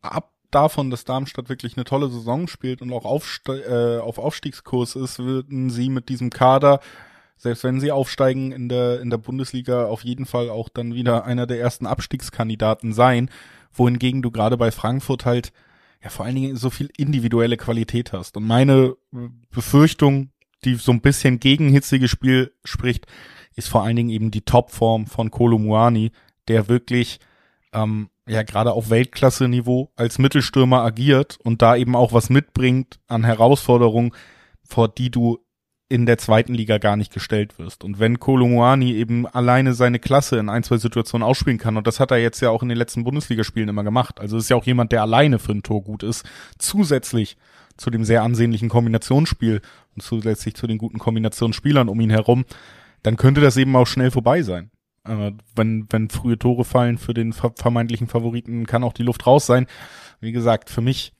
ab 0.00 0.30
davon, 0.52 0.90
dass 0.90 1.04
Darmstadt 1.04 1.48
wirklich 1.48 1.76
eine 1.76 1.84
tolle 1.84 2.08
Saison 2.10 2.46
spielt 2.46 2.82
und 2.82 2.92
auch 2.92 3.06
aufste 3.06 3.98
äh, 3.98 4.02
auf 4.02 4.18
Aufstiegskurs 4.18 4.96
ist, 4.96 5.18
würden 5.18 5.70
sie 5.70 5.88
mit 5.88 6.10
diesem 6.10 6.28
Kader 6.28 6.80
selbst 7.42 7.64
wenn 7.64 7.80
sie 7.80 7.90
aufsteigen 7.90 8.52
in 8.52 8.68
der, 8.68 9.00
in 9.00 9.10
der 9.10 9.18
Bundesliga, 9.18 9.86
auf 9.86 10.04
jeden 10.04 10.26
Fall 10.26 10.48
auch 10.48 10.68
dann 10.68 10.94
wieder 10.94 11.24
einer 11.24 11.44
der 11.48 11.58
ersten 11.58 11.86
Abstiegskandidaten 11.86 12.92
sein 12.92 13.30
wohingegen 13.74 14.22
du 14.22 14.30
gerade 14.30 14.56
bei 14.56 14.70
Frankfurt 14.70 15.24
halt 15.24 15.52
ja 16.02 16.10
vor 16.10 16.26
allen 16.26 16.34
Dingen 16.34 16.56
so 16.56 16.70
viel 16.70 16.90
individuelle 16.96 17.56
Qualität 17.56 18.12
hast. 18.12 18.36
Und 18.36 18.44
meine 18.44 18.96
Befürchtung, 19.50 20.30
die 20.64 20.74
so 20.74 20.92
ein 20.92 21.00
bisschen 21.00 21.40
gegen 21.40 21.68
hitzige 21.68 22.08
Spiel 22.08 22.52
spricht, 22.64 23.06
ist 23.54 23.68
vor 23.68 23.84
allen 23.84 23.96
Dingen 23.96 24.10
eben 24.10 24.30
die 24.30 24.42
Topform 24.42 25.06
von 25.06 25.30
Kolumuani, 25.30 26.10
der 26.48 26.68
wirklich 26.68 27.20
ähm, 27.72 28.08
ja 28.26 28.42
gerade 28.42 28.72
auf 28.72 28.90
Weltklasse-Niveau 28.90 29.90
als 29.96 30.18
Mittelstürmer 30.18 30.82
agiert 30.82 31.38
und 31.42 31.62
da 31.62 31.76
eben 31.76 31.96
auch 31.96 32.12
was 32.12 32.30
mitbringt 32.30 32.98
an 33.08 33.24
Herausforderungen, 33.24 34.12
vor 34.64 34.88
die 34.88 35.10
du 35.10 35.38
in 35.92 36.06
der 36.06 36.16
zweiten 36.16 36.54
Liga 36.54 36.78
gar 36.78 36.96
nicht 36.96 37.12
gestellt 37.12 37.58
wirst. 37.58 37.84
Und 37.84 37.98
wenn 37.98 38.18
Kolumuani 38.18 38.94
eben 38.94 39.26
alleine 39.26 39.74
seine 39.74 39.98
Klasse 39.98 40.38
in 40.38 40.48
ein, 40.48 40.62
zwei 40.62 40.78
Situationen 40.78 41.22
ausspielen 41.22 41.58
kann, 41.58 41.76
und 41.76 41.86
das 41.86 42.00
hat 42.00 42.10
er 42.10 42.16
jetzt 42.16 42.40
ja 42.40 42.48
auch 42.48 42.62
in 42.62 42.70
den 42.70 42.78
letzten 42.78 43.04
Bundesligaspielen 43.04 43.68
immer 43.68 43.84
gemacht, 43.84 44.18
also 44.18 44.38
ist 44.38 44.48
ja 44.48 44.56
auch 44.56 44.64
jemand, 44.64 44.90
der 44.90 45.02
alleine 45.02 45.38
für 45.38 45.52
ein 45.52 45.62
Tor 45.62 45.84
gut 45.84 46.02
ist, 46.02 46.24
zusätzlich 46.56 47.36
zu 47.76 47.90
dem 47.90 48.04
sehr 48.04 48.22
ansehnlichen 48.22 48.70
Kombinationsspiel 48.70 49.60
und 49.94 50.02
zusätzlich 50.02 50.54
zu 50.54 50.66
den 50.66 50.78
guten 50.78 50.98
Kombinationsspielern 50.98 51.90
um 51.90 52.00
ihn 52.00 52.08
herum, 52.08 52.46
dann 53.02 53.18
könnte 53.18 53.42
das 53.42 53.58
eben 53.58 53.76
auch 53.76 53.86
schnell 53.86 54.10
vorbei 54.10 54.40
sein. 54.40 54.70
Äh, 55.06 55.32
wenn, 55.54 55.86
wenn 55.90 56.08
frühe 56.08 56.38
Tore 56.38 56.64
fallen 56.64 56.96
für 56.96 57.12
den 57.12 57.34
vermeintlichen 57.34 58.06
Favoriten, 58.06 58.64
kann 58.64 58.82
auch 58.82 58.94
die 58.94 59.02
Luft 59.02 59.26
raus 59.26 59.44
sein. 59.44 59.66
Wie 60.20 60.32
gesagt, 60.32 60.70
für 60.70 60.80
mich 60.80 61.12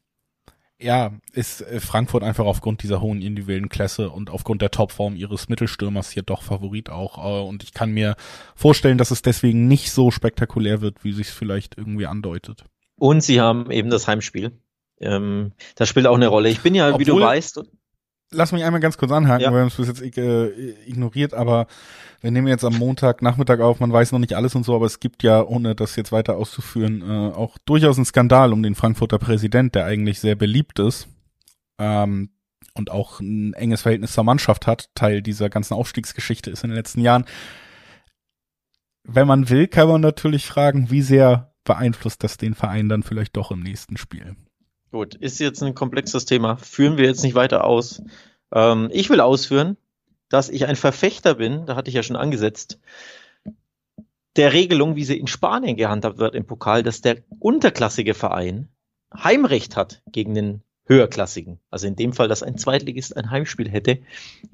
ja, 0.83 1.13
ist 1.33 1.63
äh, 1.63 1.81
Frankfurt 1.81 2.23
einfach 2.23 2.45
aufgrund 2.45 2.83
dieser 2.83 3.01
hohen 3.01 3.23
individuellen 3.23 3.69
Klasse 3.69 4.11
und 4.11 4.31
aufgrund 4.31 4.63
der 4.63 4.71
Topform 4.71 5.17
ihres 5.17 5.49
Mittelstürmers 5.49 6.11
hier 6.11 6.23
doch 6.23 6.43
Favorit 6.43 6.91
auch. 6.91 7.19
Äh, 7.19 7.47
und 7.47 7.63
ich 7.63 7.73
kann 7.73 7.93
mir 7.93 8.17
vorstellen, 8.55 8.99
dass 8.99 9.11
es 9.11 9.23
deswegen 9.23 9.69
nicht 9.69 9.93
so 9.93 10.11
spektakulär 10.11 10.81
wird, 10.81 11.05
wie 11.05 11.13
sich 11.13 11.29
es 11.29 11.35
vielleicht 11.35 11.79
irgendwie 11.79 12.07
andeutet. 12.07 12.65
Und 12.97 13.23
sie 13.23 13.41
haben 13.41 13.71
eben 13.71 13.91
das 13.91 14.07
Heimspiel. 14.09 14.53
Ähm, 15.01 15.53
das 15.75 15.89
spielt 15.89 16.07
auch 16.07 16.17
eine 16.17 16.29
Rolle. 16.29 16.49
Ich 16.49 16.61
bin 16.61 16.75
ja, 16.75 16.89
Obwohl, 16.89 17.01
wie 17.01 17.05
du 17.05 17.21
weißt, 17.21 17.63
lass 18.33 18.53
mich 18.53 18.65
einmal 18.65 18.81
ganz 18.81 18.99
kurz 18.99 19.13
anhaken, 19.13 19.43
ja. 19.43 19.53
wir 19.53 19.61
haben 19.61 19.69
es 19.69 19.77
bis 19.77 19.89
jetzt 19.89 20.03
äh, 20.03 20.49
ignoriert, 20.87 21.35
aber 21.35 21.67
wir 22.21 22.31
nehmen 22.31 22.49
jetzt 22.49 22.65
am 22.65 22.77
Montag 22.77 23.23
Nachmittag 23.23 23.61
auf, 23.61 23.81
man 23.81 23.93
weiß 23.93 24.13
noch 24.13 24.19
nicht 24.19 24.35
alles 24.35 24.55
und 24.55 24.65
so, 24.65 24.75
aber 24.75 24.87
es 24.87 25.01
gibt 25.01 25.23
ja, 25.23 25.43
ohne 25.43 25.75
das 25.75 25.97
jetzt 25.97 26.13
weiter 26.13 26.37
auszuführen, 26.37 27.03
äh, 27.03 27.35
auch 27.35 27.59
durchaus 27.65 27.97
einen 27.97 28.05
Skandal 28.05 28.53
um 28.53 28.63
den 28.63 28.75
Frankfurter 28.75 29.19
Präsident, 29.19 29.75
der 29.75 29.87
eigentlich 29.87 30.21
sehr 30.21 30.35
beliebt 30.35 30.79
ist 30.79 31.09
ähm, 31.79 32.31
und 32.75 32.91
auch 32.91 33.21
ein 33.21 33.55
enges 33.55 33.83
Verhältnis 33.83 34.13
zur 34.13 34.25
Mannschaft 34.25 34.67
hat, 34.67 34.91
Teil 34.95 35.23
dieser 35.23 35.51
ganzen 35.51 35.75
Aufstiegsgeschichte 35.75 36.51
ist 36.51 36.65
in 36.65 36.71
den 36.71 36.77
letzten 36.77 37.01
Jahren. 37.01 37.25
Wenn 39.05 39.27
man 39.27 39.51
will, 39.51 39.67
kann 39.67 39.89
man 39.89 40.01
natürlich 40.01 40.47
fragen, 40.47 40.91
wie 40.91 41.03
sehr 41.03 41.55
beeinflusst 41.65 42.23
das 42.23 42.37
den 42.37 42.55
Verein 42.55 42.89
dann 42.89 43.03
vielleicht 43.03 43.37
doch 43.37 43.51
im 43.51 43.61
nächsten 43.61 43.97
Spiel. 43.97 44.37
Gut, 44.93 45.15
ist 45.15 45.41
jetzt 45.41 45.63
ein 45.63 45.75
komplexes 45.75 46.27
Thema. 46.27 46.57
Führen 46.59 46.99
wir 46.99 47.07
jetzt 47.07 47.23
nicht 47.23 47.35
weiter 47.35 47.65
aus. 47.65 48.03
Ähm, 48.55 48.91
ich 48.93 49.09
will 49.09 49.21
ausführen, 49.21 49.79
dass 50.29 50.51
ich 50.51 50.67
ein 50.67 50.77
Verfechter 50.77 51.35
bin, 51.35 51.65
da 51.65 51.77
hatte 51.77 51.89
ich 51.89 51.95
ja 51.95 52.03
schon 52.03 52.17
angesetzt, 52.17 52.79
der 54.37 54.53
Regelung, 54.53 54.95
wie 54.95 55.05
sie 55.05 55.19
in 55.19 55.27
Spanien 55.27 55.77
gehandhabt 55.77 56.19
wird 56.19 56.35
im 56.35 56.45
Pokal, 56.45 56.83
dass 56.83 57.01
der 57.01 57.23
unterklassige 57.39 58.13
Verein 58.13 58.69
Heimrecht 59.15 59.77
hat 59.77 60.03
gegen 60.13 60.35
den 60.35 60.63
höherklassigen. 60.87 61.59
Also 61.71 61.87
in 61.87 61.97
dem 61.97 62.13
Fall, 62.13 62.29
dass 62.29 62.43
ein 62.43 62.59
Zweitligist 62.59 63.17
ein 63.17 63.31
Heimspiel 63.31 63.71
hätte. 63.71 64.01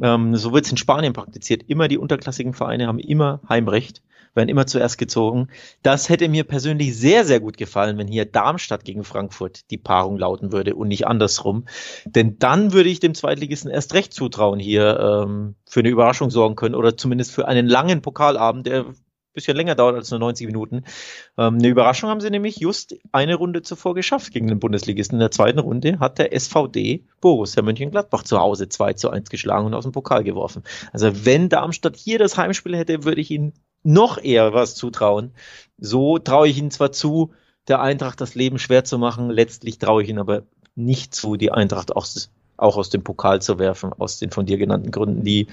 Ähm, 0.01 0.37
so 0.37 0.53
wird 0.53 0.67
es 0.67 0.71
in 0.71 0.77
Spanien 0.77 1.15
praktiziert. 1.15 1.65
Immer 1.67 1.89
die 1.89 1.99
unterklassigen 1.99 2.55
Vereine 2.55 2.87
haben 2.87 3.01
immer 3.01 3.41
Heimrecht, 3.49 4.03
werden 4.39 4.49
immer 4.49 4.67
zuerst 4.67 4.97
gezogen. 4.97 5.49
Das 5.83 6.09
hätte 6.09 6.29
mir 6.29 6.45
persönlich 6.45 6.97
sehr, 6.97 7.27
sehr 7.27 7.41
gut 7.41 7.59
gefallen, 7.59 7.99
wenn 7.99 8.07
hier 8.07 8.25
Darmstadt 8.25 8.85
gegen 8.85 9.05
Frankfurt 9.05 9.71
die 9.71 9.77
Paarung 9.77 10.17
lauten 10.17 10.53
würde 10.53 10.75
und 10.75 10.89
nicht 10.89 11.07
andersrum. 11.07 11.67
Denn 12.07 12.39
dann 12.39 12.73
würde 12.73 12.89
ich 12.89 13.01
dem 13.01 13.15
Zweitligisten 13.15 13.71
erst 13.71 13.93
recht 13.93 14.15
zutrauen, 14.15 14.61
hier 14.61 15.27
ähm, 15.27 15.57
für 15.69 15.81
eine 15.81 15.91
Überraschung 15.91 16.31
sorgen 16.31 16.57
können 16.57 16.75
oder 16.75 16.97
zumindest 16.97 17.33
für 17.33 17.47
einen 17.47 17.67
langen 17.67 18.01
Pokalabend, 18.01 18.67
der 18.67 18.87
bisschen 19.39 19.57
länger 19.57 19.75
dauert 19.75 19.95
als 19.95 20.11
nur 20.11 20.21
90 20.21 20.47
Minuten. 20.47 20.85
Ähm, 21.37 21.55
eine 21.55 21.69
Überraschung 21.69 22.11
haben 22.11 22.21
sie 22.21 22.31
nämlich 22.31 22.59
just 22.59 22.97
eine 23.13 23.37
Runde 23.37 23.63
zuvor 23.63 23.95
geschafft 23.95 24.33
gegen 24.33 24.49
den 24.49 24.59
Bundesligisten. 24.59 25.17
In 25.17 25.21
der 25.21 25.31
zweiten 25.31 25.61
Runde 25.61 26.01
hat 26.01 26.19
der 26.19 26.33
SVD 26.33 27.05
Borussia 27.21 27.63
Mönchengladbach 27.63 28.25
zu 28.25 28.39
Hause 28.39 28.69
2 28.69 28.95
zu 28.95 29.11
1 29.11 29.31
geschlagen 29.31 29.67
und 29.67 29.75
aus 29.75 29.85
dem 29.85 29.93
Pokal 29.93 30.25
geworfen. 30.25 30.63
Also 30.93 31.25
wenn 31.25 31.49
Darmstadt 31.49 31.97
hier 31.97 32.19
das 32.19 32.37
Heimspiel 32.37 32.77
hätte, 32.77 33.05
würde 33.05 33.21
ich 33.21 33.31
ihnen 33.31 33.53
noch 33.83 34.19
eher 34.23 34.53
was 34.55 34.75
zutrauen. 34.75 35.33
So 35.79 36.19
traue 36.19 36.49
ich 36.49 36.59
ihnen 36.59 36.71
zwar 36.71 36.93
zu, 36.93 37.33
der 37.69 37.81
Eintracht 37.81 38.21
das 38.21 38.35
Leben 38.35 38.59
schwer 38.59 38.85
zu 38.85 38.99
machen, 38.99 39.31
letztlich 39.31 39.79
traue 39.79 40.03
ich 40.03 40.09
ihnen 40.09 40.19
aber 40.19 40.43
nicht 40.75 41.15
zu, 41.15 41.37
die 41.37 41.53
Eintracht 41.53 41.95
auch 41.95 42.07
auch 42.59 42.77
aus 42.77 42.91
dem 42.91 43.05
Pokal 43.05 43.41
zu 43.41 43.59
werfen, 43.59 43.93
aus 43.93 44.19
den 44.19 44.31
von 44.31 44.45
dir 44.45 44.59
genannten 44.59 44.91
Gründen. 44.91 45.23
Die, 45.23 45.47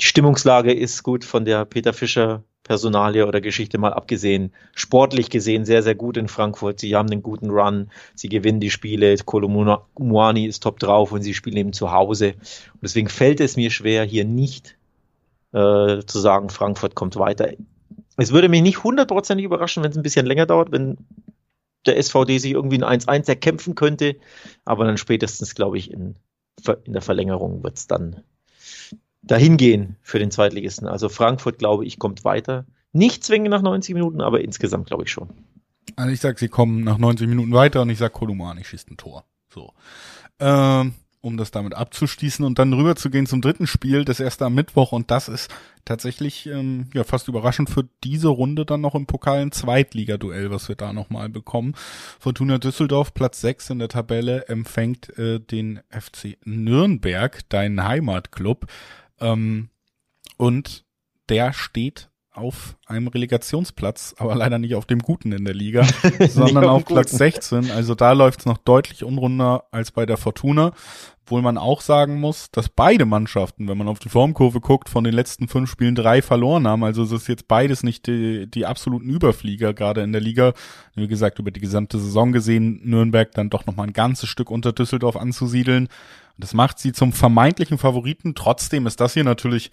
Stimmungslage 0.00 0.72
ist 0.72 1.02
gut 1.02 1.24
von 1.24 1.44
der 1.44 1.64
Peter 1.64 1.92
Fischer 1.92 2.42
Personalie 2.64 3.26
oder 3.26 3.40
Geschichte 3.40 3.76
mal 3.76 3.92
abgesehen, 3.92 4.52
sportlich 4.74 5.28
gesehen 5.28 5.64
sehr, 5.66 5.82
sehr 5.82 5.94
gut 5.94 6.16
in 6.16 6.28
Frankfurt. 6.28 6.80
Sie 6.80 6.96
haben 6.96 7.10
einen 7.10 7.22
guten 7.22 7.50
Run, 7.50 7.90
sie 8.14 8.28
gewinnen 8.28 8.58
die 8.58 8.70
Spiele. 8.70 9.14
Kolomouani 9.18 10.46
ist 10.46 10.62
top 10.62 10.80
drauf 10.80 11.12
und 11.12 11.22
sie 11.22 11.34
spielen 11.34 11.58
eben 11.58 11.72
zu 11.74 11.92
Hause. 11.92 12.34
Und 12.72 12.82
deswegen 12.82 13.08
fällt 13.08 13.40
es 13.40 13.56
mir 13.56 13.70
schwer, 13.70 14.04
hier 14.04 14.24
nicht 14.24 14.76
äh, 15.54 16.04
zu 16.04 16.18
sagen, 16.18 16.50
Frankfurt 16.50 16.94
kommt 16.94 17.16
weiter. 17.16 17.52
Es 18.16 18.32
würde 18.32 18.48
mich 18.48 18.62
nicht 18.62 18.82
hundertprozentig 18.82 19.44
überraschen, 19.44 19.82
wenn 19.82 19.90
es 19.90 19.96
ein 19.96 20.02
bisschen 20.02 20.26
länger 20.26 20.46
dauert, 20.46 20.72
wenn 20.72 20.98
der 21.86 21.96
SVD 21.96 22.38
sich 22.38 22.52
irgendwie 22.52 22.82
ein 22.82 23.00
1-1 23.00 23.28
erkämpfen 23.28 23.74
könnte. 23.74 24.16
Aber 24.64 24.84
dann 24.84 24.98
spätestens, 24.98 25.54
glaube 25.54 25.78
ich, 25.78 25.90
in, 25.90 26.16
in 26.84 26.92
der 26.92 27.02
Verlängerung 27.02 27.62
wird 27.62 27.76
es 27.76 27.86
dann 27.86 28.22
dahin 29.22 29.56
gehen 29.56 29.96
für 30.02 30.18
den 30.18 30.30
Zweitligisten. 30.30 30.88
Also 30.88 31.08
Frankfurt, 31.08 31.58
glaube 31.58 31.84
ich, 31.86 31.98
kommt 31.98 32.24
weiter. 32.24 32.66
Nicht 32.92 33.24
zwingend 33.24 33.50
nach 33.50 33.62
90 33.62 33.94
Minuten, 33.94 34.20
aber 34.20 34.40
insgesamt 34.40 34.86
glaube 34.86 35.04
ich 35.04 35.10
schon. 35.10 35.30
Also 35.96 36.12
ich 36.12 36.20
sag, 36.20 36.38
sie 36.38 36.48
kommen 36.48 36.82
nach 36.82 36.98
90 36.98 37.28
Minuten 37.28 37.52
weiter 37.52 37.82
und 37.82 37.90
ich 37.90 37.98
sag, 37.98 38.12
Kolumani 38.12 38.64
schießt 38.64 38.90
ein 38.90 38.96
Tor. 38.96 39.24
So. 39.48 39.72
Ähm, 40.40 40.94
um 41.24 41.36
das 41.36 41.50
damit 41.50 41.74
abzuschließen 41.74 42.44
und 42.44 42.58
dann 42.58 42.72
rüber 42.72 42.96
zu 42.96 43.10
gehen 43.10 43.26
zum 43.26 43.40
dritten 43.40 43.66
Spiel, 43.66 44.04
das 44.04 44.20
erste 44.20 44.44
am 44.44 44.54
Mittwoch 44.54 44.92
und 44.92 45.10
das 45.10 45.28
ist 45.28 45.50
tatsächlich 45.84 46.46
ähm, 46.46 46.88
ja 46.92 47.04
fast 47.04 47.28
überraschend 47.28 47.70
für 47.70 47.88
diese 48.04 48.28
Runde 48.28 48.64
dann 48.66 48.82
noch 48.82 48.94
im 48.94 49.06
Pokal 49.06 49.40
ein 49.40 49.52
Zweitligaduell, 49.52 50.50
was 50.50 50.68
wir 50.68 50.76
da 50.76 50.92
nochmal 50.92 51.28
bekommen. 51.28 51.74
Fortuna 52.20 52.58
Düsseldorf, 52.58 53.14
Platz 53.14 53.40
6 53.40 53.70
in 53.70 53.78
der 53.78 53.88
Tabelle, 53.88 54.48
empfängt 54.48 55.16
äh, 55.18 55.40
den 55.40 55.80
FC 55.88 56.36
Nürnberg, 56.44 57.48
deinen 57.48 57.82
Heimatclub. 57.82 58.66
Ähm, 59.20 59.70
und 60.36 60.84
der 61.28 61.52
steht 61.52 62.10
auf 62.34 62.76
einem 62.86 63.06
Relegationsplatz, 63.06 64.16
aber 64.18 64.34
leider 64.34 64.58
nicht 64.58 64.74
auf 64.74 64.86
dem 64.86 64.98
guten 64.98 65.32
in 65.32 65.44
der 65.44 65.54
Liga, 65.54 65.86
sondern 66.28 66.64
auf 66.64 66.84
Platz 66.84 67.12
16. 67.12 67.70
Also 67.70 67.94
da 67.94 68.12
läuft 68.12 68.40
es 68.40 68.46
noch 68.46 68.58
deutlich 68.58 69.04
unrunder 69.04 69.64
als 69.70 69.92
bei 69.92 70.04
der 70.04 70.16
Fortuna. 70.16 70.72
Obwohl 71.22 71.40
man 71.40 71.56
auch 71.56 71.80
sagen 71.80 72.20
muss, 72.20 72.50
dass 72.50 72.68
beide 72.68 73.06
Mannschaften, 73.06 73.66
wenn 73.66 73.78
man 73.78 73.88
auf 73.88 73.98
die 73.98 74.10
Formkurve 74.10 74.60
guckt, 74.60 74.90
von 74.90 75.04
den 75.04 75.14
letzten 75.14 75.48
fünf 75.48 75.70
Spielen 75.70 75.94
drei 75.94 76.20
verloren 76.20 76.68
haben. 76.68 76.84
Also 76.84 77.02
es 77.02 77.12
ist 77.12 77.28
jetzt 77.28 77.48
beides 77.48 77.82
nicht 77.82 78.06
die, 78.06 78.46
die 78.46 78.66
absoluten 78.66 79.08
Überflieger 79.08 79.72
gerade 79.72 80.02
in 80.02 80.12
der 80.12 80.20
Liga. 80.20 80.52
Wie 80.94 81.08
gesagt, 81.08 81.38
über 81.38 81.50
die 81.50 81.60
gesamte 81.60 81.98
Saison 81.98 82.32
gesehen, 82.32 82.80
Nürnberg 82.84 83.32
dann 83.32 83.48
doch 83.48 83.64
noch 83.64 83.74
mal 83.74 83.84
ein 83.84 83.94
ganzes 83.94 84.28
Stück 84.28 84.50
unter 84.50 84.74
Düsseldorf 84.74 85.16
anzusiedeln. 85.16 85.88
Das 86.36 86.52
macht 86.52 86.78
sie 86.78 86.92
zum 86.92 87.14
vermeintlichen 87.14 87.78
Favoriten. 87.78 88.34
Trotzdem 88.34 88.86
ist 88.86 89.00
das 89.00 89.14
hier 89.14 89.24
natürlich 89.24 89.70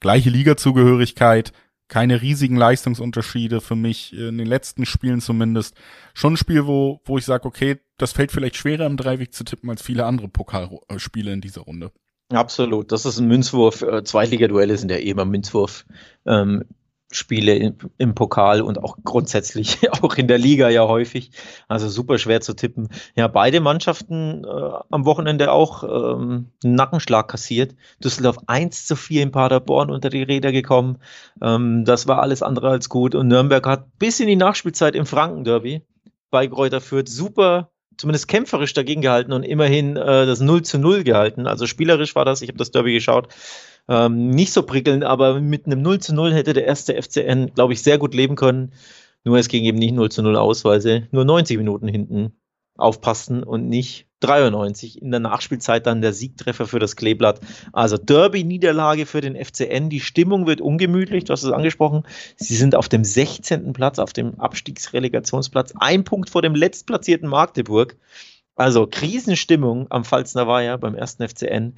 gleiche 0.00 0.30
Ligazugehörigkeit, 0.30 1.52
keine 1.90 2.22
riesigen 2.22 2.56
Leistungsunterschiede 2.56 3.60
für 3.60 3.74
mich 3.76 4.16
in 4.16 4.38
den 4.38 4.46
letzten 4.46 4.86
Spielen 4.86 5.20
zumindest. 5.20 5.76
Schon 6.14 6.34
ein 6.34 6.36
Spiel, 6.38 6.66
wo, 6.66 7.00
wo 7.04 7.18
ich 7.18 7.24
sage, 7.26 7.44
okay, 7.44 7.78
das 7.98 8.12
fällt 8.12 8.32
vielleicht 8.32 8.56
schwerer 8.56 8.86
im 8.86 8.96
Dreiweg 8.96 9.34
zu 9.34 9.44
tippen 9.44 9.68
als 9.68 9.82
viele 9.82 10.06
andere 10.06 10.28
Pokalspiele 10.28 11.32
in 11.32 11.40
dieser 11.40 11.62
Runde. 11.62 11.90
Absolut, 12.32 12.92
das 12.92 13.06
ist 13.06 13.18
ein 13.18 13.26
Münzwurf. 13.26 13.82
Äh, 13.82 14.04
Zweitliga-Duelle 14.04 14.78
sind 14.78 14.90
ja 14.90 14.98
eh 14.98 15.10
immer 15.10 15.24
Münzwurf. 15.24 15.84
Ähm, 16.24 16.64
Spiele 17.12 17.74
im, 17.98 18.14
Pokal 18.14 18.62
und 18.62 18.82
auch 18.82 18.96
grundsätzlich 19.04 19.90
auch 20.02 20.14
in 20.16 20.28
der 20.28 20.38
Liga 20.38 20.68
ja 20.68 20.86
häufig. 20.86 21.32
Also 21.66 21.88
super 21.88 22.18
schwer 22.18 22.40
zu 22.40 22.54
tippen. 22.54 22.88
Ja, 23.16 23.26
beide 23.26 23.60
Mannschaften 23.60 24.44
äh, 24.44 24.70
am 24.90 25.04
Wochenende 25.04 25.50
auch 25.50 25.82
ähm, 25.82 26.46
einen 26.62 26.74
Nackenschlag 26.74 27.26
kassiert. 27.28 27.74
Düsseldorf 28.02 28.38
1 28.46 28.86
zu 28.86 28.94
4 28.94 29.24
in 29.24 29.32
Paderborn 29.32 29.90
unter 29.90 30.08
die 30.08 30.22
Räder 30.22 30.52
gekommen. 30.52 30.98
Ähm, 31.42 31.84
das 31.84 32.06
war 32.06 32.22
alles 32.22 32.42
andere 32.42 32.70
als 32.70 32.88
gut. 32.88 33.14
Und 33.14 33.28
Nürnberg 33.28 33.66
hat 33.66 33.98
bis 33.98 34.20
in 34.20 34.28
die 34.28 34.36
Nachspielzeit 34.36 34.94
im 34.94 35.06
Franken-Derby 35.06 35.82
bei 36.30 36.46
Kräuter 36.46 36.80
Fürth 36.80 37.08
super 37.08 37.70
zumindest 38.00 38.28
kämpferisch 38.28 38.72
dagegen 38.72 39.02
gehalten 39.02 39.32
und 39.32 39.42
immerhin 39.42 39.96
äh, 39.96 40.26
das 40.26 40.40
0 40.40 40.62
zu 40.62 40.78
0 40.78 41.04
gehalten. 41.04 41.46
Also 41.46 41.66
spielerisch 41.66 42.14
war 42.14 42.24
das, 42.24 42.42
ich 42.42 42.48
habe 42.48 42.58
das 42.58 42.70
Derby 42.70 42.94
geschaut, 42.94 43.28
ähm, 43.88 44.30
nicht 44.30 44.52
so 44.52 44.62
prickelnd, 44.62 45.04
aber 45.04 45.40
mit 45.40 45.66
einem 45.66 45.82
0 45.82 46.00
zu 46.00 46.14
0 46.14 46.32
hätte 46.32 46.52
der 46.52 46.66
erste 46.66 47.00
FCN, 47.00 47.52
glaube 47.54 47.72
ich, 47.74 47.82
sehr 47.82 47.98
gut 47.98 48.14
leben 48.14 48.36
können. 48.36 48.72
Nur 49.24 49.38
es 49.38 49.48
ging 49.48 49.64
eben 49.64 49.78
nicht 49.78 49.94
0 49.94 50.10
zu 50.10 50.22
0 50.22 50.36
aus, 50.36 50.64
weil 50.64 50.80
sie 50.80 51.06
nur 51.10 51.24
90 51.24 51.58
Minuten 51.58 51.86
hinten 51.86 52.32
aufpassten 52.76 53.42
und 53.42 53.68
nicht 53.68 54.06
93. 54.20 55.02
In 55.02 55.10
der 55.10 55.20
Nachspielzeit 55.20 55.86
dann 55.86 56.02
der 56.02 56.12
Siegtreffer 56.12 56.66
für 56.66 56.78
das 56.78 56.96
Kleeblatt. 56.96 57.40
Also 57.72 57.96
Derby-Niederlage 57.96 59.06
für 59.06 59.20
den 59.20 59.36
FCN. 59.36 59.90
Die 59.90 60.00
Stimmung 60.00 60.46
wird 60.46 60.60
ungemütlich, 60.60 61.24
du 61.24 61.32
hast 61.32 61.42
es 61.42 61.52
angesprochen. 61.52 62.04
Sie 62.36 62.56
sind 62.56 62.74
auf 62.74 62.88
dem 62.88 63.04
16. 63.04 63.72
Platz, 63.72 63.98
auf 63.98 64.12
dem 64.12 64.38
Abstiegsrelegationsplatz. 64.38 65.72
Ein 65.78 66.04
Punkt 66.04 66.30
vor 66.30 66.42
dem 66.42 66.54
letztplatzierten 66.54 67.28
Magdeburg. 67.28 67.96
Also 68.56 68.86
Krisenstimmung 68.86 69.86
am 69.90 70.04
Pfalzner 70.04 70.46
Weiher 70.46 70.76
beim 70.76 70.94
ersten 70.94 71.26
FCN. 71.26 71.74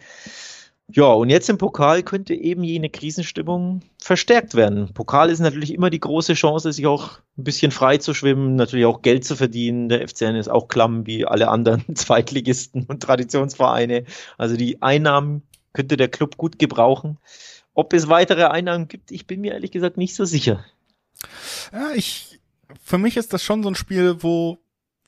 Ja, 0.95 1.07
und 1.07 1.31
jetzt 1.31 1.49
im 1.49 1.57
Pokal 1.57 2.03
könnte 2.03 2.35
eben 2.35 2.63
jene 2.63 2.91
Krisenstimmung 2.91 3.81
verstärkt 3.99 4.55
werden. 4.55 4.93
Pokal 4.93 5.31
ist 5.31 5.39
natürlich 5.39 5.73
immer 5.73 5.89
die 5.89 6.01
große 6.01 6.35
Chance, 6.35 6.71
sich 6.71 6.87
auch 6.87 7.19
ein 7.39 7.45
bisschen 7.45 7.73
frei 7.73 7.97
zu 7.97 8.13
schwimmen, 8.13 8.57
natürlich 8.57 8.85
auch 8.85 9.01
Geld 9.01 9.25
zu 9.25 9.35
verdienen. 9.35 9.89
Der 9.89 10.07
FCN 10.07 10.37
ist 10.37 10.51
auch 10.51 10.69
klamm 10.69 11.07
wie 11.07 11.25
alle 11.25 11.49
anderen 11.49 11.83
Zweitligisten 11.97 12.85
und 12.85 13.03
Traditionsvereine. 13.03 14.05
Also 14.37 14.57
die 14.57 14.83
Einnahmen 14.83 15.43
könnte 15.73 15.97
der 15.97 16.09
Club 16.09 16.37
gut 16.37 16.59
gebrauchen. 16.59 17.17
Ob 17.73 17.95
es 17.95 18.09
weitere 18.09 18.45
Einnahmen 18.45 18.87
gibt, 18.87 19.13
ich 19.13 19.27
bin 19.27 19.41
mir 19.41 19.53
ehrlich 19.53 19.71
gesagt 19.71 19.97
nicht 19.97 20.15
so 20.15 20.27
sicher. 20.27 20.63
Ja, 21.73 21.93
ich, 21.95 22.39
für 22.85 22.99
mich 22.99 23.17
ist 23.17 23.33
das 23.33 23.43
schon 23.43 23.63
so 23.63 23.71
ein 23.71 23.77
Spiel, 23.77 24.23
wo 24.23 24.59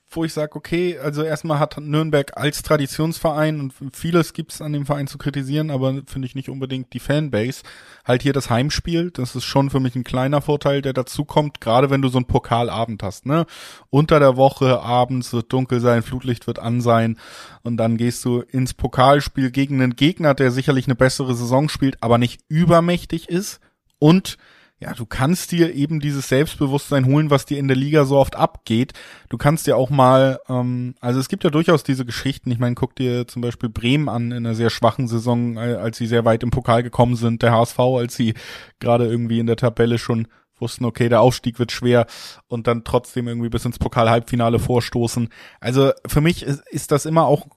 wo 0.09 0.23
ich 0.23 0.33
sage, 0.33 0.55
okay, 0.55 0.97
also 0.99 1.23
erstmal 1.23 1.59
hat 1.59 1.77
Nürnberg 1.79 2.37
als 2.37 2.63
Traditionsverein 2.63 3.59
und 3.59 3.73
vieles 3.95 4.33
gibt's 4.33 4.61
an 4.61 4.73
dem 4.73 4.85
Verein 4.85 5.07
zu 5.07 5.17
kritisieren, 5.17 5.71
aber 5.71 6.01
finde 6.05 6.27
ich 6.27 6.35
nicht 6.35 6.49
unbedingt 6.49 6.93
die 6.93 6.99
Fanbase. 6.99 7.63
Halt 8.05 8.21
hier 8.21 8.33
das 8.33 8.49
Heimspiel, 8.49 9.11
das 9.11 9.35
ist 9.35 9.43
schon 9.43 9.69
für 9.69 9.79
mich 9.79 9.95
ein 9.95 10.03
kleiner 10.03 10.41
Vorteil, 10.41 10.81
der 10.81 10.93
dazu 10.93 11.25
kommt, 11.25 11.59
gerade 11.59 11.89
wenn 11.89 12.01
du 12.01 12.09
so 12.09 12.17
einen 12.17 12.27
Pokalabend 12.27 13.03
hast, 13.03 13.25
ne? 13.25 13.45
Unter 13.89 14.19
der 14.19 14.37
Woche 14.37 14.79
abends 14.79 15.33
wird 15.33 15.51
dunkel 15.51 15.79
sein, 15.79 16.03
Flutlicht 16.03 16.47
wird 16.47 16.59
an 16.59 16.81
sein 16.81 17.17
und 17.63 17.77
dann 17.77 17.97
gehst 17.97 18.23
du 18.25 18.41
ins 18.41 18.73
Pokalspiel 18.73 19.51
gegen 19.51 19.81
einen 19.81 19.95
Gegner, 19.95 20.33
der 20.33 20.51
sicherlich 20.51 20.85
eine 20.85 20.95
bessere 20.95 21.35
Saison 21.35 21.67
spielt, 21.67 22.01
aber 22.01 22.17
nicht 22.17 22.41
übermächtig 22.47 23.27
ist 23.29 23.59
und 23.99 24.37
ja, 24.85 24.93
du 24.93 25.07
kannst 25.07 25.51
dir 25.51 25.73
eben 25.73 25.99
dieses 25.99 26.29
Selbstbewusstsein 26.29 27.07
holen, 27.07 27.31
was 27.31 27.47
dir 27.47 27.57
in 27.57 27.67
der 27.67 27.75
Liga 27.75 28.05
so 28.05 28.17
oft 28.17 28.35
abgeht. 28.35 28.93
Du 29.29 29.37
kannst 29.37 29.65
dir 29.65 29.77
auch 29.77 29.89
mal, 29.89 30.39
ähm, 30.47 30.93
also 30.99 31.19
es 31.19 31.27
gibt 31.27 31.43
ja 31.43 31.49
durchaus 31.49 31.83
diese 31.83 32.05
Geschichten. 32.05 32.51
Ich 32.51 32.59
meine, 32.59 32.75
guck 32.75 32.95
dir 32.95 33.27
zum 33.27 33.41
Beispiel 33.41 33.69
Bremen 33.69 34.09
an 34.09 34.31
in 34.31 34.45
einer 34.45 34.53
sehr 34.53 34.69
schwachen 34.69 35.07
Saison, 35.07 35.57
als 35.57 35.97
sie 35.97 36.05
sehr 36.05 36.23
weit 36.23 36.43
im 36.43 36.51
Pokal 36.51 36.83
gekommen 36.83 37.15
sind. 37.15 37.41
Der 37.41 37.51
HSV, 37.51 37.79
als 37.79 38.15
sie 38.15 38.35
gerade 38.79 39.07
irgendwie 39.07 39.39
in 39.39 39.47
der 39.47 39.55
Tabelle 39.55 39.97
schon 39.97 40.27
wussten, 40.59 40.85
okay, 40.85 41.09
der 41.09 41.21
Aufstieg 41.21 41.57
wird 41.57 41.71
schwer 41.71 42.05
und 42.47 42.67
dann 42.67 42.83
trotzdem 42.83 43.27
irgendwie 43.27 43.49
bis 43.49 43.65
ins 43.65 43.79
Pokal-Halbfinale 43.79 44.59
vorstoßen. 44.59 45.29
Also 45.59 45.93
für 46.05 46.21
mich 46.21 46.43
ist, 46.43 46.61
ist 46.69 46.91
das 46.91 47.07
immer 47.07 47.25
auch 47.25 47.47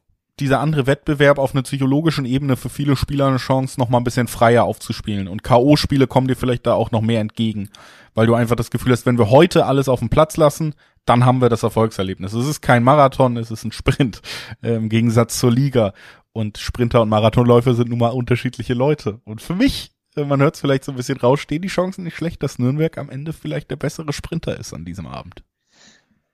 dieser 0.40 0.60
andere 0.60 0.86
Wettbewerb 0.86 1.38
auf 1.38 1.54
einer 1.54 1.62
psychologischen 1.62 2.24
Ebene 2.24 2.56
für 2.56 2.68
viele 2.68 2.96
Spieler 2.96 3.26
eine 3.26 3.36
Chance, 3.38 3.78
noch 3.78 3.90
ein 3.90 4.04
bisschen 4.04 4.28
freier 4.28 4.64
aufzuspielen. 4.64 5.28
Und 5.28 5.42
K.O.-Spiele 5.42 6.06
kommen 6.06 6.28
dir 6.28 6.36
vielleicht 6.36 6.66
da 6.66 6.74
auch 6.74 6.90
noch 6.90 7.00
mehr 7.00 7.20
entgegen, 7.20 7.70
weil 8.14 8.26
du 8.26 8.34
einfach 8.34 8.56
das 8.56 8.70
Gefühl 8.70 8.92
hast, 8.92 9.06
wenn 9.06 9.18
wir 9.18 9.30
heute 9.30 9.66
alles 9.66 9.88
auf 9.88 10.00
den 10.00 10.08
Platz 10.08 10.36
lassen, 10.36 10.74
dann 11.04 11.24
haben 11.24 11.40
wir 11.40 11.48
das 11.48 11.62
Erfolgserlebnis. 11.62 12.32
Es 12.32 12.46
ist 12.46 12.60
kein 12.60 12.82
Marathon, 12.82 13.36
es 13.36 13.50
ist 13.50 13.64
ein 13.64 13.72
Sprint, 13.72 14.20
äh, 14.62 14.74
im 14.76 14.88
Gegensatz 14.88 15.38
zur 15.38 15.50
Liga. 15.50 15.92
Und 16.32 16.58
Sprinter 16.58 17.02
und 17.02 17.08
Marathonläufer 17.08 17.74
sind 17.74 17.88
nun 17.88 17.98
mal 17.98 18.10
unterschiedliche 18.10 18.74
Leute. 18.74 19.20
Und 19.24 19.40
für 19.40 19.54
mich, 19.54 19.92
äh, 20.16 20.24
man 20.24 20.40
hört 20.40 20.54
es 20.54 20.60
vielleicht 20.60 20.84
so 20.84 20.92
ein 20.92 20.96
bisschen 20.96 21.18
raus, 21.18 21.40
stehen 21.40 21.62
die 21.62 21.68
Chancen 21.68 22.04
nicht 22.04 22.16
schlecht, 22.16 22.42
dass 22.42 22.58
Nürnberg 22.58 22.96
am 22.98 23.10
Ende 23.10 23.32
vielleicht 23.32 23.70
der 23.70 23.76
bessere 23.76 24.12
Sprinter 24.12 24.58
ist 24.58 24.74
an 24.74 24.84
diesem 24.84 25.06
Abend. 25.06 25.42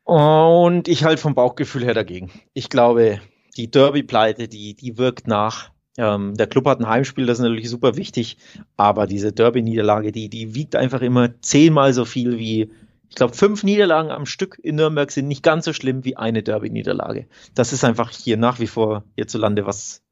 Und 0.05 0.87
ich 0.89 1.05
halte 1.05 1.23
vom 1.23 1.35
Bauchgefühl 1.35 1.85
her 1.85 1.95
dagegen. 1.95 2.31
Ich 2.53 2.69
glaube, 2.69 3.21
die 3.57 3.71
Derby-Pleite, 3.71 4.49
die, 4.49 4.75
die 4.75 4.99
wirkt 4.99 5.27
nach. 5.27 5.71
Ähm, 5.97 6.35
der 6.35 6.47
Club 6.47 6.67
hat 6.67 6.81
ein 6.81 6.89
Heimspiel, 6.89 7.27
das 7.27 7.39
ist 7.39 7.45
natürlich 7.45 7.71
super 7.71 7.97
wichtig, 7.97 8.37
aber 8.77 9.07
diese 9.07 9.33
Derby-Niederlage, 9.33 10.11
die, 10.11 10.29
die 10.29 10.55
wiegt 10.55 10.75
einfach 10.75 11.03
immer 11.03 11.41
zehnmal 11.41 11.93
so 11.93 12.05
viel 12.05 12.39
wie, 12.39 12.73
ich 13.09 13.15
glaube, 13.15 13.35
fünf 13.35 13.63
Niederlagen 13.63 14.11
am 14.11 14.27
Stück 14.27 14.59
in 14.63 14.75
Nürnberg 14.75 15.11
sind 15.13 15.29
nicht 15.29 15.45
ganz 15.45 15.65
so 15.65 15.73
schlimm 15.73 16.05
wie 16.05 16.17
eine 16.17 16.43
Derby-Niederlage. 16.43 17.29
Das 17.55 17.73
ist 17.73 17.85
einfach 17.85 18.11
hier 18.11 18.37
nach 18.37 18.59
wie 18.59 18.67
vor 18.67 19.05
hierzulande 19.15 19.67
was 19.67 20.03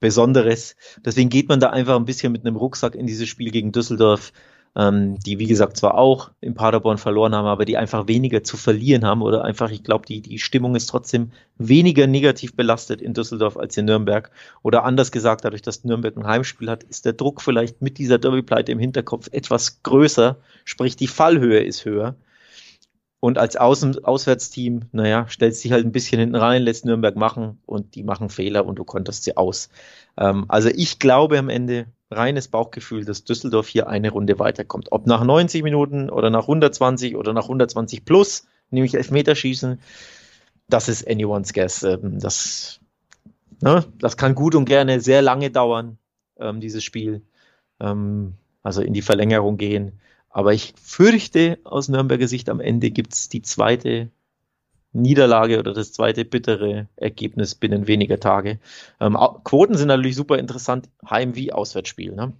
Besonderes. 0.00 0.76
Deswegen 1.04 1.30
geht 1.30 1.48
man 1.48 1.60
da 1.60 1.70
einfach 1.70 1.96
ein 1.96 2.04
bisschen 2.04 2.32
mit 2.32 2.44
einem 2.44 2.56
Rucksack 2.56 2.96
in 2.96 3.06
dieses 3.06 3.28
Spiel 3.28 3.52
gegen 3.52 3.72
Düsseldorf 3.72 4.32
ähm, 4.74 5.18
die 5.20 5.38
wie 5.38 5.46
gesagt 5.46 5.76
zwar 5.76 5.98
auch 5.98 6.30
in 6.40 6.54
Paderborn 6.54 6.96
verloren 6.96 7.34
haben, 7.34 7.46
aber 7.46 7.64
die 7.64 7.76
einfach 7.76 8.08
weniger 8.08 8.42
zu 8.42 8.56
verlieren 8.56 9.04
haben 9.04 9.22
oder 9.22 9.44
einfach, 9.44 9.70
ich 9.70 9.82
glaube, 9.82 10.06
die, 10.06 10.22
die 10.22 10.38
Stimmung 10.38 10.74
ist 10.76 10.86
trotzdem 10.86 11.32
weniger 11.58 12.06
negativ 12.06 12.56
belastet 12.56 13.02
in 13.02 13.12
Düsseldorf 13.12 13.56
als 13.56 13.76
in 13.76 13.84
Nürnberg. 13.84 14.30
Oder 14.62 14.84
anders 14.84 15.12
gesagt, 15.12 15.44
dadurch, 15.44 15.62
dass 15.62 15.84
Nürnberg 15.84 16.16
ein 16.16 16.26
Heimspiel 16.26 16.70
hat, 16.70 16.84
ist 16.84 17.04
der 17.04 17.12
Druck 17.12 17.42
vielleicht 17.42 17.82
mit 17.82 17.98
dieser 17.98 18.18
Derby-Pleite 18.18 18.72
im 18.72 18.78
Hinterkopf 18.78 19.28
etwas 19.32 19.82
größer, 19.82 20.36
sprich 20.64 20.96
die 20.96 21.08
Fallhöhe 21.08 21.60
ist 21.60 21.84
höher. 21.84 22.16
Und 23.20 23.38
als 23.38 23.56
Außen 23.56 24.04
Auswärtsteam, 24.04 24.86
naja, 24.90 25.28
stellst 25.28 25.62
dich 25.62 25.70
halt 25.70 25.86
ein 25.86 25.92
bisschen 25.92 26.18
hinten 26.18 26.34
rein, 26.34 26.62
lässt 26.62 26.84
Nürnberg 26.84 27.14
machen 27.14 27.60
und 27.66 27.94
die 27.94 28.02
machen 28.02 28.30
Fehler 28.30 28.66
und 28.66 28.80
du 28.80 28.84
konntest 28.84 29.22
sie 29.22 29.36
aus. 29.36 29.68
Ähm, 30.16 30.46
also 30.48 30.70
ich 30.70 30.98
glaube 30.98 31.38
am 31.38 31.48
Ende, 31.48 31.86
reines 32.12 32.48
Bauchgefühl, 32.48 33.04
dass 33.04 33.24
Düsseldorf 33.24 33.68
hier 33.68 33.88
eine 33.88 34.10
Runde 34.10 34.38
weiterkommt. 34.38 34.92
Ob 34.92 35.06
nach 35.06 35.24
90 35.24 35.62
Minuten 35.62 36.10
oder 36.10 36.30
nach 36.30 36.42
120 36.42 37.16
oder 37.16 37.32
nach 37.32 37.44
120 37.44 38.04
plus, 38.04 38.46
nämlich 38.70 38.94
Elfmeterschießen, 38.94 39.80
das 40.68 40.88
ist 40.88 41.08
anyone's 41.08 41.52
guess. 41.52 41.82
Ähm, 41.82 42.18
das, 42.18 42.80
ne, 43.60 43.84
das 43.98 44.16
kann 44.16 44.34
gut 44.34 44.54
und 44.54 44.64
gerne 44.64 45.00
sehr 45.00 45.22
lange 45.22 45.50
dauern, 45.50 45.98
ähm, 46.38 46.60
dieses 46.60 46.84
Spiel. 46.84 47.22
Ähm, 47.80 48.34
also 48.62 48.82
in 48.82 48.92
die 48.94 49.02
Verlängerung 49.02 49.56
gehen. 49.56 50.00
Aber 50.30 50.54
ich 50.54 50.72
fürchte, 50.80 51.58
aus 51.64 51.88
Nürnberger 51.88 52.28
Sicht 52.28 52.48
am 52.48 52.60
Ende 52.60 52.90
gibt's 52.90 53.28
die 53.28 53.42
zweite 53.42 54.10
Niederlage 54.92 55.58
oder 55.58 55.72
das 55.72 55.92
zweite 55.92 56.24
bittere 56.24 56.88
Ergebnis 56.96 57.54
binnen 57.54 57.86
weniger 57.86 58.20
Tage. 58.20 58.58
Ähm, 59.00 59.16
Quoten 59.44 59.76
sind 59.76 59.88
natürlich 59.88 60.16
super 60.16 60.38
interessant, 60.38 60.88
Heim- 61.08 61.34
wie 61.34 61.52
Auswärtsspiel. 61.52 62.14
Ne? 62.14 62.32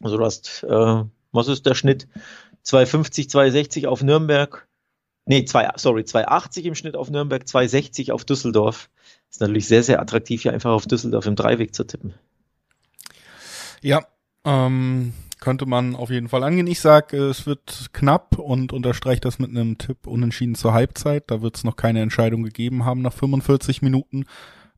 Also 0.00 0.16
du 0.16 0.24
hast, 0.24 0.64
äh, 0.64 1.04
was 1.32 1.48
ist 1.48 1.66
der 1.66 1.74
Schnitt? 1.74 2.08
250, 2.62 3.28
260 3.28 3.86
auf 3.86 4.02
Nürnberg. 4.02 4.66
Nee, 5.24 5.44
zwei, 5.44 5.70
sorry, 5.76 6.04
280 6.04 6.66
im 6.66 6.74
Schnitt 6.74 6.96
auf 6.96 7.10
Nürnberg, 7.10 7.46
260 7.46 8.12
auf 8.12 8.24
Düsseldorf. 8.24 8.90
Ist 9.30 9.40
natürlich 9.40 9.68
sehr, 9.68 9.82
sehr 9.82 10.00
attraktiv, 10.00 10.42
hier 10.42 10.52
einfach 10.52 10.72
auf 10.72 10.86
Düsseldorf 10.86 11.26
im 11.26 11.36
Dreiweg 11.36 11.74
zu 11.74 11.84
tippen. 11.84 12.14
Ja, 13.82 14.04
ähm, 14.44 15.12
könnte 15.42 15.66
man 15.66 15.94
auf 15.94 16.08
jeden 16.08 16.28
Fall 16.28 16.44
angehen. 16.44 16.66
Ich 16.68 16.80
sag, 16.80 17.12
es 17.12 17.46
wird 17.46 17.90
knapp 17.92 18.38
und 18.38 18.72
unterstreiche 18.72 19.20
das 19.20 19.38
mit 19.38 19.50
einem 19.50 19.76
Tipp 19.76 20.06
unentschieden 20.06 20.54
zur 20.54 20.72
Halbzeit. 20.72 21.24
Da 21.26 21.42
wird 21.42 21.56
es 21.56 21.64
noch 21.64 21.76
keine 21.76 22.00
Entscheidung 22.00 22.44
gegeben 22.44 22.84
haben 22.84 23.02
nach 23.02 23.12
45 23.12 23.82
Minuten 23.82 24.24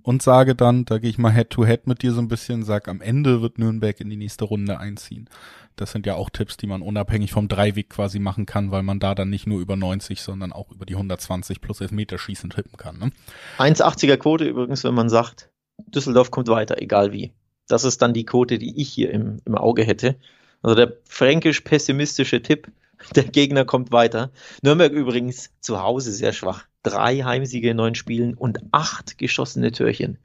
und 0.02 0.22
sage 0.22 0.54
dann, 0.54 0.86
da 0.86 0.98
gehe 0.98 1.10
ich 1.10 1.18
mal 1.18 1.32
Head-to-Head 1.32 1.82
-head 1.82 1.88
mit 1.88 2.02
dir 2.02 2.12
so 2.12 2.20
ein 2.20 2.28
bisschen, 2.28 2.62
sag, 2.62 2.88
am 2.88 3.02
Ende 3.02 3.42
wird 3.42 3.58
Nürnberg 3.58 4.00
in 4.00 4.08
die 4.08 4.16
nächste 4.16 4.44
Runde 4.44 4.80
einziehen. 4.80 5.28
Das 5.76 5.92
sind 5.92 6.06
ja 6.06 6.14
auch 6.14 6.30
Tipps, 6.30 6.56
die 6.56 6.66
man 6.66 6.82
unabhängig 6.82 7.32
vom 7.32 7.46
Dreiweg 7.48 7.90
quasi 7.90 8.18
machen 8.18 8.46
kann, 8.46 8.70
weil 8.70 8.82
man 8.82 9.00
da 9.00 9.14
dann 9.14 9.28
nicht 9.28 9.46
nur 9.46 9.60
über 9.60 9.76
90, 9.76 10.22
sondern 10.22 10.52
auch 10.52 10.70
über 10.70 10.86
die 10.86 10.94
120 10.94 11.60
plus 11.60 11.82
Elfmeterschießen 11.82 12.50
tippen 12.50 12.78
kann. 12.78 12.98
Ne? 12.98 13.10
1,80er 13.58 14.16
Quote 14.16 14.44
übrigens, 14.44 14.82
wenn 14.84 14.94
man 14.94 15.10
sagt, 15.10 15.50
Düsseldorf 15.78 16.30
kommt 16.30 16.48
weiter, 16.48 16.80
egal 16.80 17.12
wie. 17.12 17.32
Das 17.68 17.84
ist 17.84 18.00
dann 18.02 18.14
die 18.14 18.24
Quote, 18.24 18.58
die 18.58 18.80
ich 18.80 18.88
hier 18.88 19.10
im, 19.10 19.40
im 19.44 19.56
Auge 19.56 19.84
hätte. 19.84 20.16
Also 20.64 20.76
der 20.76 20.96
fränkisch-pessimistische 21.04 22.42
Tipp, 22.42 22.68
der 23.14 23.24
Gegner 23.24 23.66
kommt 23.66 23.92
weiter. 23.92 24.30
Nürnberg 24.62 24.92
übrigens 24.92 25.50
zu 25.60 25.82
Hause 25.82 26.10
sehr 26.10 26.32
schwach. 26.32 26.64
Drei 26.82 27.18
Heimsiege 27.18 27.70
in 27.70 27.76
neun 27.76 27.94
Spielen 27.94 28.34
und 28.34 28.58
acht 28.72 29.18
geschossene 29.18 29.72
Türchen. 29.72 30.18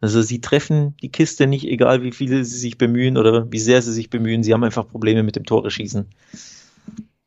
Also 0.00 0.22
sie 0.22 0.40
treffen 0.40 0.96
die 1.02 1.10
Kiste 1.10 1.46
nicht, 1.46 1.66
egal 1.66 2.02
wie 2.02 2.12
viele 2.12 2.44
sie 2.44 2.58
sich 2.58 2.78
bemühen 2.78 3.18
oder 3.18 3.50
wie 3.52 3.58
sehr 3.58 3.82
sie 3.82 3.92
sich 3.92 4.10
bemühen. 4.10 4.42
Sie 4.42 4.54
haben 4.54 4.64
einfach 4.64 4.88
Probleme 4.88 5.22
mit 5.22 5.36
dem 5.36 5.44
Tore 5.44 5.70
schießen. 5.70 6.06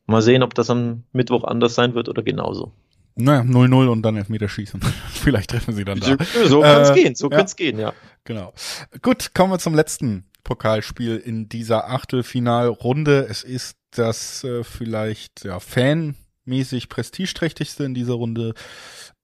Mal 0.07 0.21
sehen, 0.21 0.41
ob 0.41 0.55
das 0.55 0.69
am 0.69 1.03
Mittwoch 1.11 1.43
anders 1.43 1.75
sein 1.75 1.93
wird 1.93 2.09
oder 2.09 2.23
genauso. 2.23 2.71
Naja, 3.15 3.41
0-0 3.41 3.87
und 3.87 4.01
dann 4.01 4.15
Elfmeterschießen. 4.15 4.79
Vielleicht 5.11 5.51
treffen 5.51 5.75
sie 5.75 5.85
dann 5.85 5.99
da. 5.99 6.17
So 6.45 6.61
kann 6.61 6.81
es 6.81 6.89
äh, 6.89 6.93
gehen, 6.93 7.15
so 7.15 7.29
ja. 7.29 7.37
kann 7.37 7.45
es 7.45 7.55
gehen, 7.55 7.79
ja. 7.79 7.93
Genau. 8.25 8.53
Gut, 9.01 9.33
kommen 9.33 9.51
wir 9.53 9.59
zum 9.59 9.75
letzten 9.75 10.25
Pokalspiel 10.47 11.17
in 11.17 11.49
dieser 11.49 11.89
Achtelfinalrunde. 11.89 13.27
Es 13.29 13.43
ist 13.43 13.77
das 13.91 14.43
äh, 14.43 14.63
vielleicht 14.63 15.43
ja, 15.43 15.59
fanmäßig 15.59 16.89
prestigeträchtigste 16.89 17.83
in 17.83 17.93
dieser 17.93 18.13
Runde. 18.13 18.53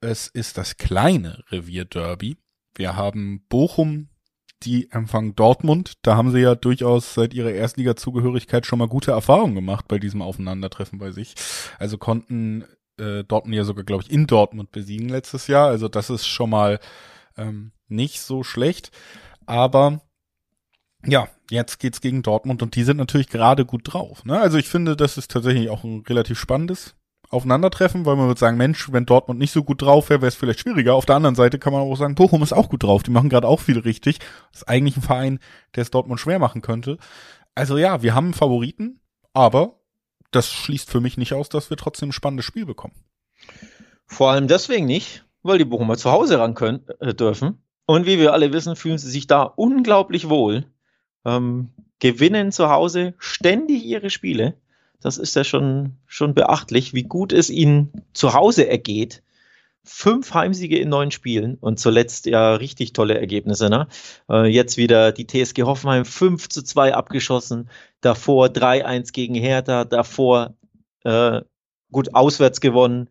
Es 0.01 0.27
ist 0.27 0.57
das 0.57 0.77
kleine 0.77 1.43
Revierderby. 1.49 2.37
Wir 2.75 2.97
haben 2.97 3.45
Bochum, 3.47 4.09
die 4.63 4.91
empfangen 4.91 5.35
Dortmund. 5.35 5.93
Da 6.01 6.17
haben 6.17 6.31
sie 6.31 6.39
ja 6.39 6.55
durchaus 6.55 7.13
seit 7.13 7.33
ihrer 7.33 7.51
Erstliga-Zugehörigkeit 7.51 8.65
schon 8.65 8.79
mal 8.79 8.87
gute 8.87 9.11
Erfahrungen 9.11 9.55
gemacht 9.55 9.87
bei 9.87 9.99
diesem 9.99 10.21
Aufeinandertreffen 10.21 10.99
bei 10.99 11.11
sich. 11.11 11.35
Also 11.79 11.97
konnten 11.97 12.65
äh, 12.97 13.23
Dortmund 13.23 13.55
ja 13.55 13.63
sogar, 13.63 13.85
glaube 13.85 14.03
ich, 14.03 14.11
in 14.11 14.27
Dortmund 14.27 14.71
besiegen 14.71 15.07
letztes 15.07 15.47
Jahr. 15.47 15.67
Also 15.67 15.87
das 15.87 16.09
ist 16.09 16.27
schon 16.27 16.49
mal 16.49 16.79
ähm, 17.37 17.71
nicht 17.87 18.19
so 18.19 18.43
schlecht. 18.43 18.91
Aber 19.45 20.01
ja, 21.05 21.27
jetzt 21.49 21.79
geht's 21.79 22.01
gegen 22.01 22.23
Dortmund 22.23 22.61
und 22.61 22.75
die 22.75 22.83
sind 22.83 22.97
natürlich 22.97 23.29
gerade 23.29 23.65
gut 23.65 23.81
drauf. 23.85 24.23
Ne? 24.25 24.39
Also 24.39 24.57
ich 24.57 24.67
finde, 24.67 24.95
das 24.95 25.17
ist 25.17 25.31
tatsächlich 25.31 25.69
auch 25.69 25.83
ein 25.83 26.03
relativ 26.07 26.39
spannendes 26.39 26.95
Aufeinandertreffen, 27.29 28.05
weil 28.05 28.15
man 28.15 28.27
würde 28.27 28.39
sagen, 28.39 28.57
Mensch, 28.57 28.91
wenn 28.91 29.05
Dortmund 29.05 29.39
nicht 29.39 29.51
so 29.51 29.63
gut 29.63 29.81
drauf 29.81 30.09
wäre, 30.09 30.21
wäre 30.21 30.29
es 30.29 30.35
vielleicht 30.35 30.59
schwieriger. 30.59 30.93
Auf 30.93 31.05
der 31.05 31.15
anderen 31.15 31.35
Seite 31.35 31.59
kann 31.59 31.73
man 31.73 31.81
auch 31.81 31.95
sagen, 31.95 32.15
Bochum 32.15 32.43
ist 32.43 32.53
auch 32.53 32.69
gut 32.69 32.83
drauf. 32.83 33.03
Die 33.03 33.11
machen 33.11 33.29
gerade 33.29 33.47
auch 33.47 33.59
viel 33.59 33.79
richtig. 33.79 34.19
Das 34.51 34.61
ist 34.61 34.69
eigentlich 34.69 34.97
ein 34.97 35.01
Verein, 35.01 35.39
der 35.75 35.81
es 35.81 35.91
Dortmund 35.91 36.19
schwer 36.19 36.39
machen 36.39 36.61
könnte. 36.61 36.97
Also 37.55 37.77
ja, 37.77 38.01
wir 38.01 38.13
haben 38.13 38.33
Favoriten, 38.33 38.99
aber 39.33 39.79
das 40.31 40.51
schließt 40.51 40.89
für 40.89 41.01
mich 41.01 41.17
nicht 41.17 41.33
aus, 41.33 41.49
dass 41.49 41.69
wir 41.69 41.77
trotzdem 41.77 42.09
ein 42.09 42.13
spannendes 42.13 42.45
Spiel 42.45 42.65
bekommen. 42.65 42.93
Vor 44.05 44.31
allem 44.31 44.47
deswegen 44.47 44.85
nicht, 44.85 45.25
weil 45.41 45.57
die 45.57 45.65
Bochumer 45.65 45.97
zu 45.97 46.11
Hause 46.11 46.39
ran 46.39 46.53
können, 46.55 46.85
äh, 46.99 47.13
dürfen. 47.13 47.63
Und 47.85 48.05
wie 48.05 48.19
wir 48.19 48.33
alle 48.33 48.53
wissen, 48.53 48.75
fühlen 48.75 48.97
sie 48.97 49.09
sich 49.09 49.27
da 49.27 49.43
unglaublich 49.43 50.29
wohl 50.29 50.65
ähm, 51.25 51.69
gewinnen 51.99 52.51
zu 52.51 52.69
Hause 52.69 53.13
ständig 53.17 53.85
ihre 53.85 54.09
Spiele. 54.09 54.55
Das 55.01 55.17
ist 55.17 55.35
ja 55.35 55.43
schon, 55.43 55.97
schon 56.05 56.33
beachtlich, 56.33 56.93
wie 56.93 57.03
gut 57.03 57.33
es 57.33 57.49
ihnen 57.49 57.91
zu 58.13 58.33
Hause 58.33 58.67
ergeht. 58.67 59.21
Fünf 59.85 60.33
Heimsiege 60.33 60.79
in 60.79 60.87
neun 60.87 61.11
Spielen 61.11 61.55
und 61.55 61.77
zuletzt 61.77 62.25
ja 62.25 62.55
richtig 62.55 62.93
tolle 62.93 63.19
Ergebnisse. 63.19 63.69
Ne? 63.69 63.87
Äh, 64.29 64.47
jetzt 64.47 64.77
wieder 64.77 65.11
die 65.11 65.27
TSG 65.27 65.63
Hoffenheim 65.63 66.05
5 66.05 66.47
zu 66.47 66.63
2 66.63 66.93
abgeschossen, 66.93 67.69
davor 67.99 68.47
3-1 68.47 69.11
gegen 69.11 69.35
Hertha, 69.35 69.83
davor 69.83 70.55
äh, 71.03 71.41
gut 71.91 72.15
auswärts 72.15 72.61
gewonnen 72.61 73.09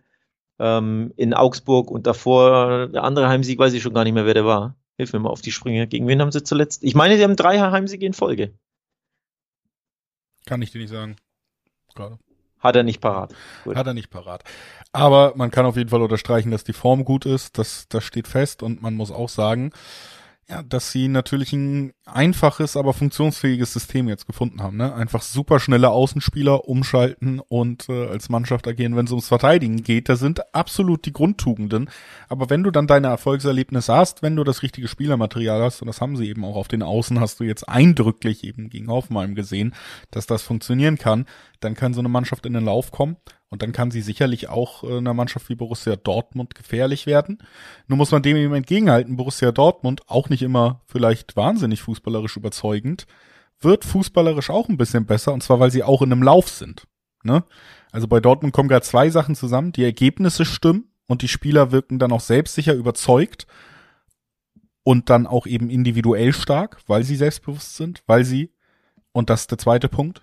ähm, 0.59 1.12
in 1.16 1.35
Augsburg 1.35 1.90
und 1.90 2.07
davor 2.07 2.88
der 2.88 3.05
andere 3.05 3.29
Heimsieg, 3.29 3.59
weiß 3.59 3.75
ich 3.75 3.83
schon 3.83 3.94
gar 3.94 4.05
nicht 4.05 4.14
mehr, 4.14 4.27
wer 4.27 4.35
der 4.35 4.46
war. 4.46 4.77
Hilf 5.03 5.12
mir 5.12 5.19
mal 5.19 5.31
auf 5.31 5.41
die 5.41 5.51
Sprünge. 5.51 5.88
Gegen 5.88 6.07
wen 6.07 6.21
haben 6.21 6.31
sie 6.31 6.45
zuletzt? 6.45 6.85
Ich 6.85 6.95
meine, 6.95 7.17
sie 7.17 7.25
haben 7.25 7.35
drei 7.35 7.59
Heimsiege 7.59 8.07
in 8.07 8.12
Folge. 8.12 8.55
Kann 10.47 10.62
ich 10.62 10.71
dir 10.71 10.81
nicht 10.81 10.91
sagen. 10.91 11.17
Gerade. 11.97 12.21
Hat 12.61 12.77
er 12.77 12.85
nicht 12.85 13.01
parat. 13.01 13.35
Gut. 13.65 13.75
Hat 13.75 13.85
er 13.85 13.95
nicht 13.95 14.11
parat. 14.11 14.45
Aber 14.93 15.33
man 15.35 15.51
kann 15.51 15.67
auf 15.67 15.77
jeden 15.77 15.91
Fall 15.91 16.03
unterstreichen, 16.03 16.53
dass 16.53 16.62
die 16.62 16.73
Form 16.73 17.05
gut 17.05 17.27
ist. 17.27 17.59
Das, 17.59 17.88
das 17.88 18.05
steht 18.05 18.29
fest. 18.29 18.62
Und 18.62 18.81
man 18.81 18.95
muss 18.95 19.11
auch 19.11 19.29
sagen, 19.29 19.73
ja, 20.48 20.62
dass 20.62 20.90
sie 20.90 21.09
natürlich 21.09 21.52
ein 21.52 21.92
einfaches, 22.05 22.76
aber 22.76 22.92
funktionsfähiges 22.92 23.72
System 23.72 24.09
jetzt 24.09 24.26
gefunden 24.26 24.62
haben. 24.62 24.76
Ne? 24.76 24.92
Einfach 24.92 25.22
super 25.22 25.61
schnelle 25.61 25.90
Außenspieler 25.90 26.68
umschalten 26.68 27.40
und 27.40 27.88
äh, 27.88 28.09
als 28.09 28.28
Mannschaft 28.28 28.66
agieren, 28.66 28.96
wenn 28.96 29.07
es 29.07 29.12
ums 29.12 29.28
Verteidigen 29.28 29.83
geht. 29.83 30.09
Das 30.09 30.18
sind 30.18 30.55
absolut 30.55 31.07
die 31.07 31.12
Grundtugenden. 31.12 31.88
Aber 32.28 32.50
wenn 32.50 32.64
du 32.64 32.70
dann 32.70 32.87
deine 32.87 33.07
Erfolgserlebnisse 33.07 33.94
hast, 33.94 34.22
wenn 34.22 34.37
du 34.37 34.44
das 34.44 34.62
richtige 34.62 34.88
Spielermaterial 34.88 35.62
hast, 35.62 35.81
und 35.81 35.87
das 35.87 36.00
haben 36.00 36.16
sie 36.16 36.28
eben 36.28 36.44
auch 36.44 36.57
auf 36.57 36.68
den 36.68 36.83
Außen, 36.83 37.20
hast 37.20 37.40
du 37.40 37.44
jetzt 37.44 37.68
eindrücklich 37.68 38.44
eben 38.44 38.68
gegen 38.68 38.88
Hoffenheim 38.88 39.35
gesehen, 39.35 39.74
dass 40.11 40.26
das 40.26 40.42
funktionieren 40.42 40.98
kann, 40.98 41.26
dann 41.64 41.75
kann 41.75 41.94
so 41.94 42.01
eine 42.01 42.09
Mannschaft 42.09 42.46
in 42.46 42.53
den 42.53 42.64
Lauf 42.64 42.90
kommen. 42.90 43.16
Und 43.48 43.62
dann 43.62 43.72
kann 43.72 43.90
sie 43.90 44.01
sicherlich 44.01 44.48
auch 44.48 44.83
äh, 44.83 44.96
einer 44.96 45.14
Mannschaft 45.14 45.48
wie 45.48 45.55
Borussia 45.55 45.96
Dortmund 45.96 46.55
gefährlich 46.55 47.07
werden. 47.07 47.38
Nur 47.87 47.98
muss 47.98 48.11
man 48.11 48.22
dem 48.22 48.37
eben 48.37 48.55
entgegenhalten, 48.55 49.16
Borussia 49.16 49.53
Dortmund, 49.53 50.03
auch 50.07 50.31
nicht 50.31 50.42
immer 50.42 50.81
vielleicht 50.87 51.37
wahnsinnig 51.37 51.83
fußballerisch 51.83 52.37
überzeugend, 52.37 53.07
wird 53.61 53.85
fußballerisch 53.85 54.51
auch 54.51 54.68
ein 54.68 54.79
bisschen 54.79 55.05
besser, 55.07 55.33
und 55.33 55.42
zwar 55.42 55.61
weil 55.61 55.70
sie 55.70 55.83
auch 55.83 56.03
in 56.03 56.12
einem 56.12 56.22
Lauf 56.22 56.48
sind. 56.48 56.87
Ne? 57.22 57.44
Also 57.90 58.09
bei 58.09 58.20
Dortmund 58.20 58.55
kommen 58.55 58.68
gerade 58.68 58.87
zwei 58.87 59.11
Sachen 59.11 59.35
zusammen. 59.35 59.72
Die 59.72 59.85
Ergebnisse 59.85 60.44
stimmen 60.44 60.90
und 61.07 61.22
die 61.22 61.29
Spieler 61.29 61.72
wirken 61.72 61.98
dann 61.98 62.12
auch 62.12 62.20
selbstsicher 62.20 62.75
überzeugt 62.75 63.46
und 64.83 65.11
dann 65.11 65.27
auch 65.27 65.46
eben 65.46 65.70
individuell 65.70 66.33
stark, 66.33 66.79
weil 66.87 67.05
sie 67.05 67.16
selbstbewusst 67.16 67.77
sind, 67.77 68.03
weil 68.07 68.25
sie, 68.25 68.53
und 69.12 69.31
das 69.31 69.42
ist 69.42 69.51
der 69.51 69.59
zweite 69.59 69.88
Punkt, 69.88 70.22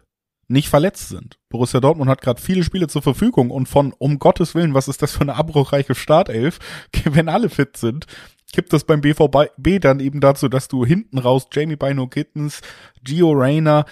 nicht 0.49 0.69
verletzt 0.69 1.09
sind. 1.09 1.39
Borussia 1.49 1.79
Dortmund 1.79 2.09
hat 2.09 2.21
gerade 2.21 2.41
viele 2.41 2.63
Spiele 2.63 2.87
zur 2.87 3.01
Verfügung 3.01 3.51
und 3.51 3.67
von 3.67 3.93
um 3.97 4.19
Gottes 4.19 4.55
Willen, 4.55 4.73
was 4.73 4.87
ist 4.87 5.01
das 5.01 5.11
für 5.11 5.21
eine 5.21 5.35
abbruchreiche 5.35 5.95
Startelf, 5.95 6.59
wenn 7.05 7.29
alle 7.29 7.49
fit 7.49 7.77
sind, 7.77 8.05
gibt 8.51 8.73
das 8.73 8.83
beim 8.83 9.01
BVB 9.01 9.79
dann 9.79 9.99
eben 9.99 10.19
dazu, 10.19 10.47
dass 10.49 10.67
du 10.67 10.85
hinten 10.85 11.19
raus 11.19 11.47
Jamie 11.51 11.75
Bino 11.75 12.07
Kittens, 12.07 12.61
Gio 13.03 13.31
Reyna, 13.31 13.85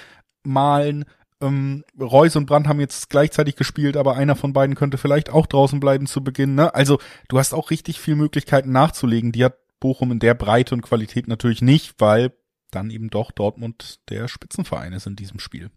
Malen, 0.43 1.06
ähm, 1.41 1.84
Reus 2.00 2.36
und 2.36 2.48
Brandt 2.48 2.67
haben 2.67 2.80
jetzt 2.80 3.10
gleichzeitig 3.10 3.56
gespielt, 3.56 3.96
aber 3.98 4.15
einer 4.15 4.36
von 4.36 4.54
beiden 4.54 4.76
könnte 4.76 4.98
vielleicht 4.98 5.30
auch 5.30 5.46
draußen 5.46 5.80
bleiben 5.80 6.08
zu 6.08 6.24
Beginn. 6.24 6.56
Ne? 6.56 6.74
Also 6.74 7.00
du 7.28 7.38
hast 7.38 7.54
auch 7.54 7.70
richtig 7.70 8.00
viel 8.00 8.15
Möglichkeiten 8.15 8.72
nachzulegen. 8.72 9.32
Die 9.32 9.46
hat 9.46 9.58
Bochum 9.80 10.12
in 10.12 10.20
der 10.20 10.34
Breite 10.34 10.74
und 10.74 10.82
Qualität 10.82 11.28
natürlich 11.28 11.62
nicht, 11.62 11.96
weil 12.00 12.34
dann 12.72 12.89
eben 12.89 13.10
doch 13.10 13.32
Dortmund 13.32 14.00
der 14.10 14.28
Spitzenverein 14.28 14.93
ist 14.93 15.06
in 15.06 15.15
diesem 15.15 15.39
Spiel. 15.39 15.70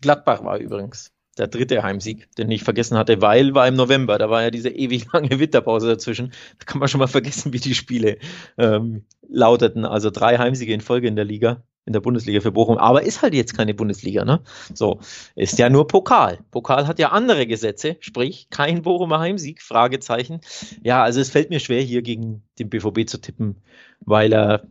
Gladbach 0.00 0.44
war 0.44 0.58
übrigens 0.58 1.12
der 1.38 1.48
dritte 1.48 1.82
Heimsieg, 1.82 2.28
den 2.36 2.50
ich 2.50 2.62
vergessen 2.62 2.98
hatte, 2.98 3.22
weil 3.22 3.54
war 3.54 3.66
im 3.66 3.74
November, 3.74 4.18
da 4.18 4.30
war 4.30 4.42
ja 4.42 4.50
diese 4.50 4.68
ewig 4.68 5.06
lange 5.12 5.38
Winterpause 5.38 5.88
dazwischen. 5.88 6.32
Da 6.58 6.64
kann 6.66 6.78
man 6.78 6.88
schon 6.88 7.00
mal 7.00 7.06
vergessen, 7.06 7.52
wie 7.52 7.60
die 7.60 7.74
Spiele 7.74 8.18
ähm, 8.58 9.04
lauteten. 9.28 9.84
Also 9.84 10.10
drei 10.10 10.38
Heimsiege 10.38 10.74
in 10.74 10.80
Folge 10.80 11.08
in 11.08 11.16
der 11.16 11.24
Liga, 11.24 11.62
in 11.86 11.92
der 11.92 12.00
Bundesliga 12.00 12.40
für 12.40 12.52
Bochum. 12.52 12.78
Aber 12.78 13.02
ist 13.02 13.22
halt 13.22 13.34
jetzt 13.34 13.56
keine 13.56 13.74
Bundesliga, 13.74 14.24
ne? 14.24 14.42
So, 14.74 15.00
ist 15.34 15.58
ja 15.58 15.70
nur 15.70 15.86
Pokal. 15.86 16.40
Pokal 16.50 16.86
hat 16.86 16.98
ja 16.98 17.10
andere 17.10 17.46
Gesetze, 17.46 17.96
sprich 18.00 18.48
kein 18.50 18.82
Bochumer 18.82 19.20
Heimsieg, 19.20 19.62
Fragezeichen. 19.62 20.40
Ja, 20.82 21.02
also 21.02 21.20
es 21.20 21.30
fällt 21.30 21.50
mir 21.50 21.60
schwer, 21.60 21.80
hier 21.80 22.02
gegen 22.02 22.42
den 22.58 22.68
BVB 22.68 23.08
zu 23.08 23.18
tippen, 23.18 23.56
weil 24.00 24.32
er 24.32 24.64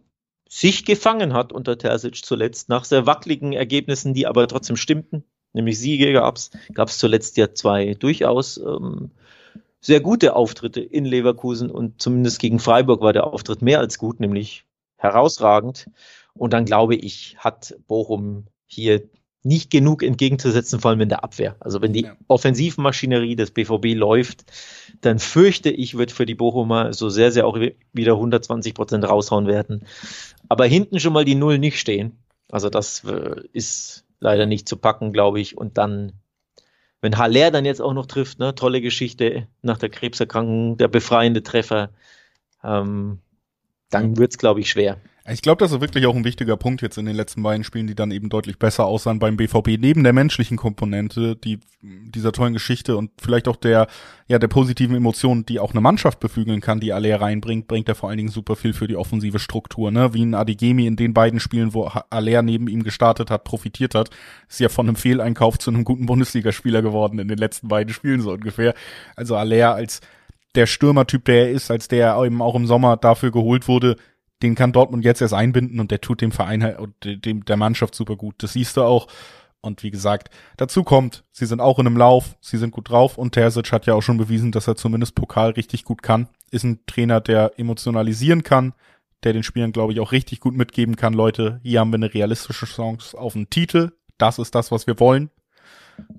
sich 0.50 0.84
gefangen 0.84 1.34
hat 1.34 1.54
unter 1.54 1.78
Terzic 1.78 2.26
zuletzt, 2.26 2.68
nach 2.70 2.84
sehr 2.84 3.06
wackeligen 3.06 3.54
Ergebnissen, 3.54 4.14
die 4.14 4.28
aber 4.28 4.48
trotzdem 4.48 4.76
stimmten. 4.76 5.24
Nämlich 5.54 5.80
Siege 5.80 6.12
gab 6.12 6.36
es, 6.38 6.52
zuletzt 6.98 7.38
ja 7.38 7.54
zwei 7.54 7.94
durchaus 7.94 8.58
ähm, 8.58 9.12
sehr 9.80 10.02
gute 10.02 10.36
Auftritte 10.36 10.82
in 10.82 11.06
Leverkusen 11.06 11.70
und 11.70 12.02
zumindest 12.02 12.40
gegen 12.40 12.60
Freiburg 12.60 13.02
war 13.02 13.14
der 13.14 13.28
Auftritt 13.28 13.62
mehr 13.62 13.80
als 13.80 13.98
gut, 13.98 14.20
nämlich 14.20 14.66
herausragend. 14.98 15.90
Und 16.34 16.54
dann 16.54 16.66
glaube 16.66 16.96
ich, 16.96 17.38
hat 17.38 17.76
Bochum 17.88 18.48
hier 18.66 19.04
nicht 19.44 19.72
genug 19.72 20.04
entgegenzusetzen, 20.04 20.80
vor 20.80 20.92
allem 20.92 21.02
in 21.02 21.10
der 21.10 21.24
Abwehr. 21.24 21.56
Also 21.60 21.82
wenn 21.82 21.94
die 21.94 22.04
ja. 22.04 22.18
Offensivmaschinerie 22.28 23.36
des 23.36 23.52
BVB 23.52 23.96
läuft, 23.96 24.44
dann 25.02 25.20
fürchte 25.20 25.70
ich, 25.70 25.98
wird 25.98 26.12
für 26.12 26.26
die 26.26 26.36
Bochumer 26.36 26.94
so 26.94 27.10
sehr, 27.10 27.32
sehr 27.32 27.48
auch 27.48 27.58
wieder 27.94 28.14
120 28.14 28.74
Prozent 28.74 29.08
raushauen 29.08 29.48
werden. 29.48 29.86
Aber 30.50 30.66
hinten 30.66 31.00
schon 31.00 31.14
mal 31.14 31.24
die 31.24 31.36
Null 31.36 31.58
nicht 31.58 31.80
stehen. 31.80 32.18
Also 32.52 32.70
das 32.70 33.04
äh, 33.06 33.42
ist 33.54 34.06
leider 34.20 34.46
nicht 34.46 34.68
zu 34.68 34.76
packen, 34.76 35.14
glaube 35.14 35.40
ich. 35.40 35.58
Und 35.58 35.78
dann, 35.78 36.14
wenn 37.00 37.18
Haller 37.18 37.52
dann 37.52 37.64
jetzt 37.64 37.82
auch 37.82 37.94
noch 37.94 38.08
trifft, 38.08 38.40
ne, 38.40 38.56
tolle 38.56 38.82
Geschichte 38.82 39.48
nach 39.62 39.78
der 39.78 39.90
Krebserkrankung, 39.90 40.78
der 40.78 40.90
befreiende 40.90 41.44
Treffer, 41.44 41.92
ähm, 42.64 43.20
dann 43.90 44.18
wird 44.18 44.32
es, 44.32 44.38
glaube 44.38 44.60
ich, 44.60 44.70
schwer. 44.70 44.98
Ich 45.32 45.42
glaube, 45.42 45.60
das 45.60 45.72
ist 45.72 45.82
wirklich 45.82 46.06
auch 46.08 46.16
ein 46.16 46.24
wichtiger 46.24 46.58
Punkt 46.58 46.82
jetzt 46.82 46.98
in 46.98 47.06
den 47.06 47.16
letzten 47.16 47.44
beiden 47.44 47.64
Spielen, 47.64 47.88
die 47.88 47.96
dann 47.96 48.10
eben 48.12 48.30
deutlich 48.30 48.58
besser 48.58 48.86
aussahen 48.86 49.20
beim 49.20 49.38
BVB. 49.38 49.78
Neben 49.80 50.04
der 50.04 50.14
menschlichen 50.14 50.58
Komponente, 50.58 51.36
die 51.36 51.60
dieser 51.82 52.32
tollen 52.32 52.54
Geschichte 52.54 52.98
und 52.98 53.12
vielleicht 53.22 53.48
auch 53.48 53.56
der 53.56 53.88
ja 54.28 54.40
der 54.40 54.48
positiven 54.48 54.96
Emotionen, 54.96 55.46
die 55.46 55.60
auch 55.60 55.72
eine 55.72 55.82
Mannschaft 55.82 56.20
beflügeln 56.20 56.62
kann, 56.62 56.80
die 56.80 56.94
Aller 56.94 57.22
reinbringt, 57.22 57.68
bringt 57.68 57.88
er 57.88 57.96
vor 57.96 58.10
allen 58.10 58.18
Dingen 58.18 58.32
super 58.32 58.56
viel 58.56 58.74
für 58.74 58.88
die 58.88 58.96
offensive 58.96 59.40
Struktur. 59.40 59.92
Ne? 59.92 60.14
Wie 60.14 60.24
ein 60.24 60.34
Adigemi 60.34 60.88
in 60.88 60.96
den 60.96 61.14
beiden 61.14 61.40
Spielen, 61.40 61.74
wo 61.74 61.86
Aller 62.10 62.42
neben 62.42 62.68
ihm 62.68 62.84
gestartet 62.84 63.30
hat, 63.30 63.44
profitiert 63.44 63.96
hat, 63.96 64.10
ist 64.50 64.60
ja 64.60 64.70
von 64.70 64.88
einem 64.88 64.96
Fehleinkauf 64.96 65.60
zu 65.60 65.70
einem 65.70 65.84
guten 65.84 66.06
Bundesligaspieler 66.06 66.82
geworden 66.82 67.20
in 67.20 67.28
den 67.28 67.38
letzten 67.38 67.68
beiden 67.68 67.94
Spielen 67.94 68.22
so 68.22 68.32
ungefähr. 68.32 68.74
Also 69.16 69.36
Aller 69.36 69.76
als 69.76 70.02
der 70.56 70.66
Stürmertyp, 70.66 71.26
der 71.26 71.48
er 71.48 71.52
ist, 71.52 71.70
als 71.70 71.88
der 71.88 72.20
eben 72.24 72.42
auch 72.42 72.56
im 72.56 72.66
Sommer 72.66 72.98
dafür 72.98 73.32
geholt 73.32 73.68
wurde, 73.68 73.96
den 74.42 74.56
kann 74.56 74.72
Dortmund 74.72 75.04
jetzt 75.04 75.22
erst 75.22 75.34
einbinden 75.34 75.80
und 75.80 75.92
der 75.92 76.02
tut 76.02 76.22
dem 76.22 76.32
Verein 76.32 76.64
halt 76.64 76.80
und 76.80 76.94
dem, 77.04 77.46
der 77.46 77.58
Mannschaft 77.58 77.96
super 77.96 78.16
gut. 78.16 78.36
Das 78.40 78.54
siehst 78.54 78.78
du 78.78 78.84
auch. 78.84 79.08
Und 79.62 79.84
wie 79.84 79.92
gesagt, 79.92 80.30
dazu 80.56 80.84
kommt, 80.84 81.26
sie 81.32 81.46
sind 81.46 81.60
auch 81.60 81.80
in 81.80 81.88
einem 81.88 81.98
Lauf, 81.98 82.38
sie 82.40 82.58
sind 82.58 82.72
gut 82.72 82.90
drauf 82.90 83.18
und 83.18 83.34
Terzic 83.34 83.74
hat 83.74 83.86
ja 83.86 83.94
auch 83.94 84.02
schon 84.02 84.18
bewiesen, 84.18 84.54
dass 84.54 84.70
er 84.70 84.78
zumindest 84.78 85.16
Pokal 85.16 85.52
richtig 85.52 85.84
gut 85.84 86.02
kann. 86.02 86.30
Ist 86.50 86.64
ein 86.64 86.80
Trainer, 86.86 87.20
der 87.20 87.60
emotionalisieren 87.60 88.44
kann, 88.44 88.74
der 89.24 89.34
den 89.34 89.44
Spielern, 89.44 89.74
glaube 89.74 89.92
ich, 89.92 90.00
auch 90.00 90.14
richtig 90.14 90.40
gut 90.40 90.56
mitgeben 90.56 90.96
kann, 90.96 91.14
Leute, 91.14 91.60
hier 91.62 91.82
haben 91.82 91.92
wir 91.92 91.96
eine 91.96 92.14
realistische 92.14 92.66
Chance 92.66 93.18
auf 93.18 93.36
einen 93.36 93.50
Titel. 93.50 93.92
Das 94.18 94.40
ist 94.40 94.56
das, 94.56 94.72
was 94.72 94.88
wir 94.88 94.98
wollen. 95.02 95.30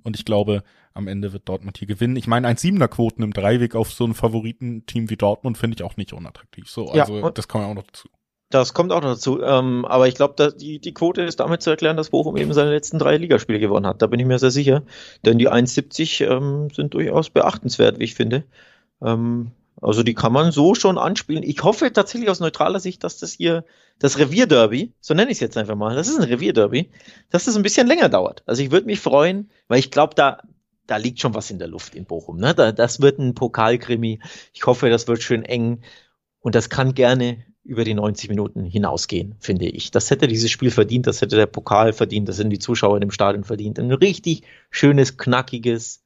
Und 0.02 0.18
ich 0.18 0.26
glaube, 0.26 0.62
am 0.94 1.08
Ende 1.08 1.32
wird 1.32 1.48
Dortmund 1.48 1.78
hier 1.78 1.88
gewinnen. 1.88 2.16
Ich 2.16 2.26
meine, 2.26 2.48
ein 2.48 2.56
Siebener 2.56 2.88
Quoten 2.88 3.22
im 3.22 3.32
Dreiweg 3.32 3.74
auf 3.74 3.92
so 3.92 4.04
ein 4.04 4.14
Favoritenteam 4.14 5.08
wie 5.10 5.16
Dortmund 5.16 5.58
finde 5.58 5.76
ich 5.76 5.82
auch 5.82 5.96
nicht 5.96 6.12
unattraktiv. 6.12 6.68
So, 6.68 6.88
also 6.88 7.18
ja, 7.18 7.30
das 7.30 7.48
kommt 7.48 7.64
auch 7.64 7.74
noch 7.74 7.86
dazu. 7.86 8.08
Das 8.50 8.74
kommt 8.74 8.90
auch 8.90 9.00
noch 9.00 9.12
dazu. 9.12 9.40
Ähm, 9.40 9.84
aber 9.84 10.08
ich 10.08 10.16
glaube, 10.16 10.52
die, 10.52 10.80
die 10.80 10.92
Quote 10.92 11.22
ist 11.22 11.38
damit 11.38 11.62
zu 11.62 11.70
erklären, 11.70 11.96
dass 11.96 12.10
Bochum 12.10 12.36
eben 12.36 12.52
seine 12.52 12.70
letzten 12.70 12.98
drei 12.98 13.16
Ligaspiele 13.16 13.60
gewonnen 13.60 13.86
hat. 13.86 14.02
Da 14.02 14.08
bin 14.08 14.18
ich 14.18 14.26
mir 14.26 14.40
sehr 14.40 14.50
sicher. 14.50 14.82
Denn 15.24 15.38
die 15.38 15.48
1,70 15.48 16.26
ähm, 16.26 16.68
sind 16.74 16.94
durchaus 16.94 17.30
beachtenswert, 17.30 18.00
wie 18.00 18.04
ich 18.04 18.16
finde. 18.16 18.42
Ähm, 19.00 19.52
also 19.80 20.02
die 20.02 20.14
kann 20.14 20.32
man 20.32 20.50
so 20.50 20.74
schon 20.74 20.98
anspielen. 20.98 21.44
Ich 21.44 21.62
hoffe 21.62 21.92
tatsächlich 21.92 22.28
aus 22.28 22.40
neutraler 22.40 22.80
Sicht, 22.80 23.04
dass 23.04 23.18
das 23.18 23.32
hier 23.32 23.64
das 23.98 24.18
Revierderby, 24.18 24.92
so 25.00 25.14
nenne 25.14 25.30
ich 25.30 25.36
es 25.36 25.40
jetzt 25.40 25.56
einfach 25.56 25.76
mal, 25.76 25.94
das 25.94 26.08
ist 26.08 26.18
ein 26.18 26.24
Revierderby, 26.24 26.90
dass 27.30 27.44
das 27.44 27.56
ein 27.56 27.62
bisschen 27.62 27.86
länger 27.86 28.08
dauert. 28.08 28.42
Also 28.46 28.62
ich 28.62 28.70
würde 28.70 28.86
mich 28.86 29.00
freuen, 29.00 29.50
weil 29.68 29.78
ich 29.78 29.90
glaube, 29.90 30.14
da 30.14 30.42
da 30.86 30.96
liegt 30.96 31.20
schon 31.20 31.34
was 31.34 31.50
in 31.50 31.58
der 31.58 31.68
Luft 31.68 31.94
in 31.94 32.04
Bochum. 32.04 32.38
Ne? 32.38 32.54
Da, 32.54 32.72
das 32.72 33.00
wird 33.00 33.18
ein 33.18 33.34
Pokalkrimi. 33.34 34.20
Ich 34.52 34.66
hoffe, 34.66 34.90
das 34.90 35.06
wird 35.08 35.22
schön 35.22 35.44
eng. 35.44 35.82
Und 36.40 36.54
das 36.54 36.70
kann 36.70 36.94
gerne 36.94 37.44
über 37.62 37.84
die 37.84 37.94
90 37.94 38.30
Minuten 38.30 38.64
hinausgehen, 38.64 39.36
finde 39.38 39.66
ich. 39.66 39.90
Das 39.90 40.10
hätte 40.10 40.26
dieses 40.26 40.50
Spiel 40.50 40.70
verdient, 40.70 41.06
das 41.06 41.20
hätte 41.20 41.36
der 41.36 41.46
Pokal 41.46 41.92
verdient, 41.92 42.28
das 42.28 42.38
hätten 42.38 42.50
die 42.50 42.58
Zuschauer 42.58 42.96
in 42.96 43.02
dem 43.02 43.10
Stadion 43.10 43.44
verdient. 43.44 43.78
Ein 43.78 43.92
richtig 43.92 44.42
schönes, 44.70 45.18
knackiges 45.18 46.02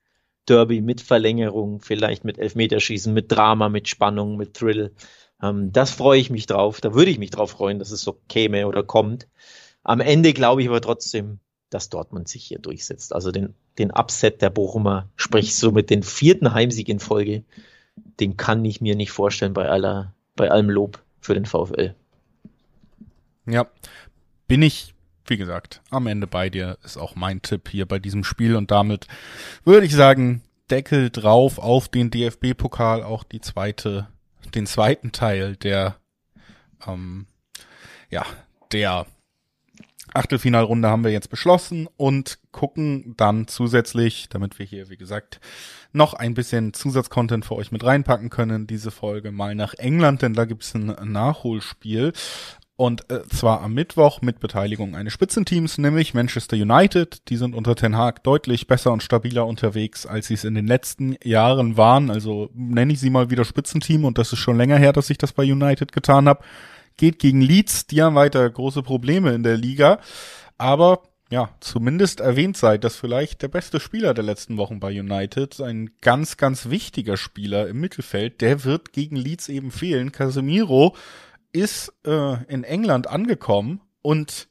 Derby 0.46 0.80
mit 0.80 1.00
Verlängerung, 1.00 1.80
vielleicht 1.80 2.24
mit 2.24 2.38
Elfmeterschießen, 2.38 3.14
mit 3.14 3.30
Drama, 3.32 3.68
mit 3.68 3.88
Spannung, 3.88 4.36
mit 4.36 4.54
Thrill. 4.54 4.94
Ähm, 5.42 5.72
das 5.72 5.90
freue 5.92 6.20
ich 6.20 6.30
mich 6.30 6.46
drauf. 6.46 6.80
Da 6.80 6.94
würde 6.94 7.10
ich 7.10 7.18
mich 7.18 7.30
drauf 7.30 7.52
freuen, 7.52 7.78
dass 7.78 7.90
es 7.90 8.02
so 8.02 8.20
käme 8.28 8.66
oder 8.66 8.82
kommt. 8.82 9.28
Am 9.82 10.00
Ende 10.00 10.32
glaube 10.32 10.62
ich 10.62 10.68
aber 10.68 10.80
trotzdem, 10.80 11.40
dass 11.74 11.88
Dortmund 11.88 12.28
sich 12.28 12.44
hier 12.44 12.60
durchsetzt. 12.60 13.12
Also 13.12 13.32
den, 13.32 13.52
den 13.78 13.90
Upset 13.90 14.40
der 14.40 14.50
Bochumer, 14.50 15.08
sprich 15.16 15.56
so 15.56 15.72
mit 15.72 15.90
den 15.90 16.04
vierten 16.04 16.54
Heimsieg 16.54 16.88
in 16.88 17.00
Folge, 17.00 17.42
den 18.20 18.36
kann 18.36 18.64
ich 18.64 18.80
mir 18.80 18.94
nicht 18.94 19.10
vorstellen 19.10 19.54
bei 19.54 19.68
aller, 19.68 20.14
bei 20.36 20.50
allem 20.52 20.70
Lob 20.70 21.02
für 21.20 21.34
den 21.34 21.46
VfL. 21.46 21.94
Ja, 23.46 23.66
bin 24.46 24.62
ich, 24.62 24.94
wie 25.26 25.36
gesagt, 25.36 25.82
am 25.90 26.06
Ende 26.06 26.28
bei 26.28 26.48
dir, 26.48 26.78
ist 26.84 26.96
auch 26.96 27.16
mein 27.16 27.42
Tipp 27.42 27.68
hier 27.68 27.86
bei 27.86 27.98
diesem 27.98 28.22
Spiel 28.22 28.54
und 28.54 28.70
damit 28.70 29.08
würde 29.64 29.86
ich 29.86 29.94
sagen, 29.94 30.42
Deckel 30.70 31.10
drauf 31.10 31.58
auf 31.58 31.88
den 31.88 32.10
DFB-Pokal, 32.10 33.02
auch 33.02 33.24
die 33.24 33.40
zweite, 33.40 34.06
den 34.54 34.66
zweiten 34.66 35.10
Teil 35.10 35.56
der, 35.56 35.96
ähm, 36.86 37.26
ja, 38.10 38.24
der 38.70 39.06
Achtelfinalrunde 40.12 40.88
haben 40.88 41.04
wir 41.04 41.10
jetzt 41.10 41.30
beschlossen 41.30 41.88
und 41.96 42.38
gucken 42.52 43.14
dann 43.16 43.48
zusätzlich, 43.48 44.28
damit 44.28 44.58
wir 44.58 44.66
hier, 44.66 44.90
wie 44.90 44.96
gesagt, 44.96 45.40
noch 45.92 46.14
ein 46.14 46.34
bisschen 46.34 46.74
Zusatzcontent 46.74 47.44
für 47.44 47.54
euch 47.54 47.72
mit 47.72 47.84
reinpacken 47.84 48.30
können, 48.30 48.66
diese 48.66 48.90
Folge 48.90 49.32
mal 49.32 49.54
nach 49.54 49.74
England, 49.74 50.22
denn 50.22 50.34
da 50.34 50.44
gibt's 50.44 50.74
ein 50.74 50.94
Nachholspiel. 51.12 52.12
Und 52.76 53.08
äh, 53.08 53.22
zwar 53.28 53.62
am 53.62 53.72
Mittwoch 53.72 54.20
mit 54.20 54.40
Beteiligung 54.40 54.96
eines 54.96 55.12
Spitzenteams, 55.12 55.78
nämlich 55.78 56.12
Manchester 56.12 56.56
United. 56.56 57.28
Die 57.28 57.36
sind 57.36 57.54
unter 57.54 57.76
Ten 57.76 57.96
Hag 57.96 58.24
deutlich 58.24 58.66
besser 58.66 58.90
und 58.90 59.00
stabiler 59.00 59.46
unterwegs, 59.46 60.06
als 60.06 60.26
sie 60.26 60.34
es 60.34 60.42
in 60.42 60.56
den 60.56 60.66
letzten 60.66 61.16
Jahren 61.22 61.76
waren. 61.76 62.10
Also 62.10 62.50
nenne 62.52 62.92
ich 62.92 62.98
sie 62.98 63.10
mal 63.10 63.30
wieder 63.30 63.44
Spitzenteam 63.44 64.04
und 64.04 64.18
das 64.18 64.32
ist 64.32 64.40
schon 64.40 64.56
länger 64.56 64.76
her, 64.76 64.92
dass 64.92 65.08
ich 65.08 65.18
das 65.18 65.32
bei 65.32 65.44
United 65.44 65.92
getan 65.92 66.28
habe. 66.28 66.42
Geht 66.96 67.18
gegen 67.18 67.40
Leeds, 67.40 67.86
die 67.86 68.02
haben 68.02 68.14
weiter 68.14 68.48
große 68.48 68.82
Probleme 68.82 69.32
in 69.32 69.42
der 69.42 69.56
Liga. 69.56 70.00
Aber 70.58 71.02
ja, 71.30 71.50
zumindest 71.60 72.20
erwähnt 72.20 72.56
sei, 72.56 72.78
dass 72.78 72.96
vielleicht 72.96 73.42
der 73.42 73.48
beste 73.48 73.80
Spieler 73.80 74.14
der 74.14 74.24
letzten 74.24 74.56
Wochen 74.56 74.78
bei 74.78 74.98
United, 74.98 75.60
ein 75.60 75.90
ganz, 76.00 76.36
ganz 76.36 76.70
wichtiger 76.70 77.16
Spieler 77.16 77.66
im 77.68 77.80
Mittelfeld, 77.80 78.40
der 78.40 78.64
wird 78.64 78.92
gegen 78.92 79.16
Leeds 79.16 79.48
eben 79.48 79.70
fehlen. 79.70 80.12
Casemiro 80.12 80.94
ist 81.52 81.92
äh, 82.06 82.44
in 82.44 82.62
England 82.62 83.08
angekommen 83.08 83.80
und 84.02 84.48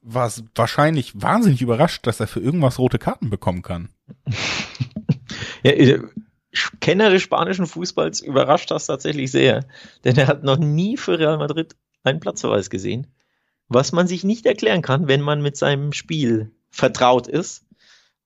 war 0.00 0.32
wahrscheinlich 0.54 1.20
wahnsinnig 1.20 1.62
überrascht, 1.62 2.06
dass 2.06 2.20
er 2.20 2.28
für 2.28 2.40
irgendwas 2.40 2.78
rote 2.78 2.98
Karten 2.98 3.28
bekommen 3.28 3.62
kann. 3.62 3.90
ja, 5.62 5.98
Kenner 6.80 7.10
des 7.10 7.22
spanischen 7.22 7.66
Fußballs 7.66 8.20
überrascht 8.20 8.70
das 8.70 8.86
tatsächlich 8.86 9.30
sehr, 9.30 9.64
denn 10.04 10.16
er 10.16 10.26
hat 10.26 10.44
noch 10.44 10.58
nie 10.58 10.96
für 10.96 11.18
Real 11.18 11.38
Madrid 11.38 11.76
einen 12.02 12.20
Platzverweis 12.20 12.70
gesehen 12.70 13.08
was 13.68 13.92
man 13.92 14.06
sich 14.06 14.24
nicht 14.24 14.46
erklären 14.46 14.82
kann, 14.82 15.08
wenn 15.08 15.20
man 15.20 15.42
mit 15.42 15.56
seinem 15.56 15.92
Spiel 15.92 16.52
vertraut 16.70 17.26
ist. 17.26 17.64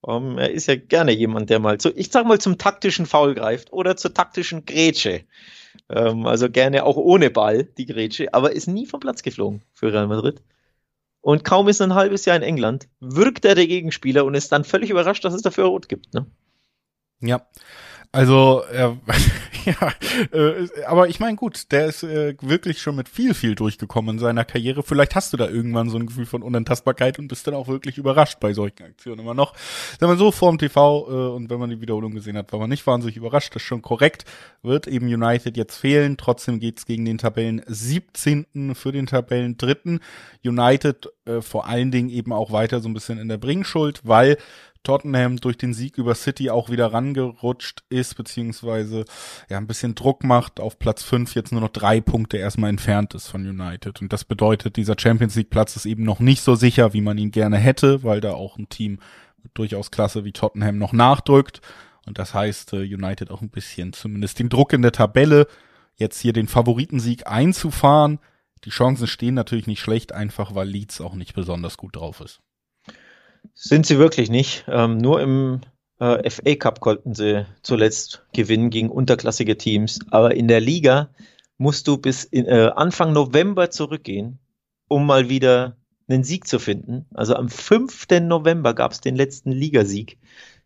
Um, 0.03 0.33
ähm, 0.33 0.39
er 0.39 0.51
ist 0.51 0.67
ja 0.67 0.77
gerne 0.77 1.13
jemand, 1.13 1.51
der 1.51 1.59
mal 1.59 1.77
zu, 1.79 1.95
ich 1.95 2.11
sag 2.11 2.27
mal, 2.27 2.41
zum 2.41 2.57
taktischen 2.57 3.05
Foul 3.05 3.35
greift 3.35 3.71
oder 3.73 3.97
zur 3.97 4.15
taktischen 4.15 4.65
Grätsche. 4.65 5.25
Um, 5.89 5.97
ähm, 6.21 6.27
also 6.27 6.49
gerne 6.49 6.85
auch 6.85 6.97
ohne 6.97 7.31
Ball, 7.31 7.65
die 7.65 7.85
Grätsche, 7.85 8.33
aber 8.33 8.53
ist 8.53 8.67
nie 8.67 8.87
vom 8.87 9.01
Platz 9.01 9.23
geflogen 9.23 9.63
für 9.73 9.93
Real 9.93 10.07
Madrid. 10.07 10.43
Und 11.21 11.45
kaum 11.45 11.69
ist 11.69 11.83
ein 11.83 11.95
halbes 11.95 12.25
Jahr 12.25 12.37
in 12.37 12.43
England, 12.43 12.89
wirkt 13.01 13.45
er 13.45 13.55
der 13.55 13.67
Gegenspieler 13.67 14.25
und 14.25 14.35
ist 14.35 14.53
dann 14.53 14.65
völlig 14.65 14.89
überrascht, 14.89 15.23
dass 15.23 15.35
es 15.35 15.43
dafür 15.43 15.67
Rot 15.67 15.91
gibt. 15.91 16.15
Ne? 16.15 16.25
Ja, 17.21 17.47
also, 18.13 18.65
äh, 18.73 18.91
ja, 19.65 19.93
äh, 20.33 20.85
aber 20.85 21.09
ich 21.09 21.21
meine, 21.21 21.37
gut, 21.37 21.71
der 21.71 21.87
ist 21.87 22.03
äh, 22.03 22.35
wirklich 22.41 22.83
schon 22.83 22.97
mit 22.97 23.09
viel, 23.09 23.35
viel 23.35 23.55
durchgekommen 23.55 24.17
in 24.17 24.19
seiner 24.19 24.45
Karriere. 24.45 24.83
Vielleicht 24.83 25.15
hast 25.15 25.33
du 25.33 25.37
da 25.37 25.49
irgendwann 25.49 25.91
so 25.91 25.97
ein 25.97 26.07
Gefühl 26.07 26.27
von 26.27 26.43
Unantastbarkeit 26.43 27.21
und 27.21 27.29
bist 27.29 27.47
dann 27.47 27.55
auch 27.55 27.69
wirklich 27.69 27.99
überrascht 27.99 28.41
bei 28.41 28.53
solchen 28.53 28.83
Aktionen 28.83 29.21
immer 29.21 29.35
noch. 29.35 29.55
Wenn 30.01 30.09
man 30.09 30.19
so 30.19 30.33
vorm 30.33 30.59
TV 30.59 31.07
äh, 31.09 31.37
und 31.37 31.51
wenn 31.51 31.61
man 31.61 31.71
die 31.71 31.81
Wiederholung 31.81 32.13
gesehen 32.13 32.37
hat, 32.37 32.53
war 32.53 32.59
man 32.59 32.69
nicht 32.69 32.85
wahnsinnig 32.85 33.17
überrascht. 33.17 33.55
Das 33.55 33.63
ist 33.63 33.69
schon 33.69 33.83
korrekt. 33.83 34.25
Wird 34.63 34.89
eben 34.89 35.07
United 35.07 35.57
jetzt 35.57 35.77
fehlen. 35.77 36.17
Trotzdem 36.17 36.59
geht's 36.59 36.87
gegen 36.87 37.05
den 37.05 37.19
Tabellen 37.19 37.63
17. 37.65 38.75
für 38.75 38.91
den 38.91 39.07
Tabellen 39.07 39.57
3. 39.57 40.01
United 40.45 41.11
äh, 41.27 41.43
vor 41.43 41.67
allen 41.67 41.91
Dingen 41.91 42.11
eben 42.11 42.33
auch 42.33 42.51
weiter 42.51 42.81
so 42.81 42.89
ein 42.89 42.95
bisschen 42.95 43.19
in 43.19 43.29
der 43.29 43.39
Bringschuld, 43.39 44.01
weil 44.05 44.37
Tottenham 44.83 45.37
durch 45.37 45.59
den 45.59 45.75
Sieg 45.75 45.99
über 45.99 46.15
City 46.15 46.51
auch 46.51 46.71
wieder 46.71 46.93
rangerutscht 46.93 47.83
ist, 47.91 48.17
beziehungsweise 48.17 49.05
ja 49.49 49.59
ein 49.59 49.67
bisschen 49.67 49.95
Druck 49.95 50.25
macht, 50.25 50.59
auf 50.59 50.79
Platz 50.79 51.03
5 51.03 51.35
jetzt 51.35 51.53
nur 51.53 51.61
noch 51.61 51.69
drei 51.69 52.01
Punkte 52.01 52.39
erstmal 52.39 52.71
entfernt 52.71 53.15
ist 53.15 53.29
von 53.29 53.47
United. 53.47 54.01
Und 54.01 54.13
das 54.13 54.25
bedeutet, 54.25 54.77
dieser 54.77 54.97
Champions 54.99 55.37
League 55.37 55.51
Platz 55.51 55.77
ist 55.77 55.87
eben 55.87 56.05
noch 56.05 56.21
nicht 56.21 56.43
so 56.43 56.55
sicher, 56.55 56.93
wie 56.95 57.03
man 57.03 57.19
ihn 57.19 57.31
gerne 57.31 57.59
hätte, 57.59 58.03
weil 58.03 58.21
da 58.21 58.33
auch 58.33 58.57
ein 58.57 58.69
Team 58.69 59.01
durchaus 59.55 59.91
klasse 59.91 60.25
wie 60.25 60.33
Tottenham 60.33 60.79
noch 60.79 60.93
nachdrückt. 60.93 61.61
Und 62.07 62.19
das 62.19 62.35
heißt, 62.35 62.73
äh, 62.73 62.79
United 62.79 63.31
auch 63.31 63.43
ein 63.43 63.51
bisschen 63.51 63.93
zumindest 63.93 64.39
den 64.39 64.49
Druck 64.49 64.73
in 64.73 64.83
der 64.83 64.93
Tabelle, 64.93 65.47
jetzt 65.97 66.21
hier 66.21 66.33
den 66.33 66.49
Favoritensieg 66.49 67.27
einzufahren. 67.27 68.19
Die 68.65 68.71
Chancen 68.71 69.07
stehen 69.07 69.35
natürlich 69.35 69.67
nicht 69.67 69.81
schlecht, 69.81 70.13
einfach 70.13 70.55
weil 70.55 70.69
Leeds 70.69 71.01
auch 71.01 71.15
nicht 71.15 71.35
besonders 71.35 71.77
gut 71.77 71.97
drauf 71.97 72.21
ist. 72.21 72.41
Sind 73.55 73.87
sie 73.87 73.99
wirklich 73.99 74.31
nicht. 74.31 74.65
Ähm, 74.69 74.99
nur 74.99 75.21
im 75.21 75.61
äh, 75.99 76.29
FA 76.31 76.55
Cup 76.57 76.81
konnten 76.81 77.15
sie 77.15 77.47
zuletzt 77.63 78.25
gewinnen 78.33 78.71
gegen 78.71 78.91
unterklassige 78.91 79.57
Teams. 79.57 80.01
Aber 80.11 80.35
in 80.35 80.49
der 80.49 80.61
Liga 80.61 81.11
musst 81.59 81.87
du 81.89 81.99
bis 81.99 82.25
in, 82.25 82.47
äh, 82.47 82.71
Anfang 82.75 83.13
November 83.13 83.71
zurückgehen, 83.71 84.39
um 84.89 85.07
mal 85.07 85.29
wieder 85.29 85.77
einen 86.09 86.25
Sieg 86.25 86.47
zu 86.47 86.59
finden. 86.59 87.07
Also 87.15 87.37
am 87.37 87.49
5. 87.49 88.07
November 88.23 88.75
gab 88.75 88.93
es 88.93 89.01
den 89.01 89.15
letzten 89.15 89.53
Ligasieg. 89.53 90.19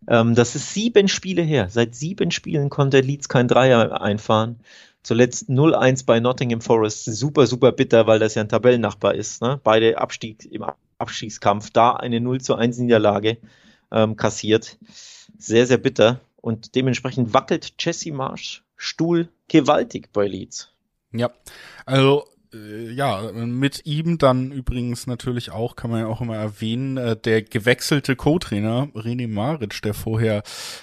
Ähm, 0.09 0.35
das 0.35 0.55
ist 0.55 0.73
sieben 0.73 1.09
Spiele 1.09 1.43
her. 1.43 1.69
Seit 1.69 1.95
sieben 1.95 2.31
Spielen 2.31 2.71
konnte 2.71 3.01
Leeds 3.01 3.29
kein 3.29 3.49
Dreier 3.49 4.01
einfahren. 4.01 4.61
Zuletzt 5.03 5.51
0-1 5.51 6.07
bei 6.07 6.21
Nottingham 6.21 6.61
Forest. 6.63 7.05
Super, 7.07 7.47
super 7.47 7.73
bitter, 7.73 8.07
weil 8.07 8.19
das 8.19 8.37
ja 8.37 8.43
ein 8.43 8.49
Tabellennachbar 8.49 9.15
ist. 9.15 9.43
Ne? 9.43 9.61
Beide 9.63 9.99
Abstieg 9.99 10.51
im 10.51 10.65
Abstiegskampf 10.99 11.71
da 11.71 11.93
eine 11.93 12.21
0 12.21 12.41
zu 12.41 12.55
1 12.55 12.79
Niederlage 12.79 13.39
ähm, 13.91 14.17
kassiert. 14.17 14.79
Sehr, 15.39 15.67
sehr 15.67 15.79
bitter. 15.79 16.21
Und 16.37 16.75
dementsprechend 16.75 17.33
wackelt 17.33 17.75
Jesse 17.79 18.13
Marsch 18.13 18.65
Stuhl 18.77 19.29
gewaltig 19.49 20.13
bei 20.13 20.27
Leeds. 20.27 20.71
Ja, 21.13 21.31
also 21.87 22.25
ja, 22.93 23.33
mit 23.33 23.85
ihm 23.85 24.19
dann 24.19 24.53
übrigens 24.53 25.07
natürlich 25.07 25.51
auch, 25.51 25.77
kann 25.77 25.91
man 25.91 26.01
ja 26.01 26.07
auch 26.07 26.21
immer 26.21 26.37
erwähnen, 26.37 26.97
äh, 26.97 27.17
der 27.17 27.43
gewechselte 27.43 28.17
Co-Trainer 28.17 28.89
René 28.95 29.29
Maric, 29.29 29.83
der 29.83 29.95
vorher 29.95 30.43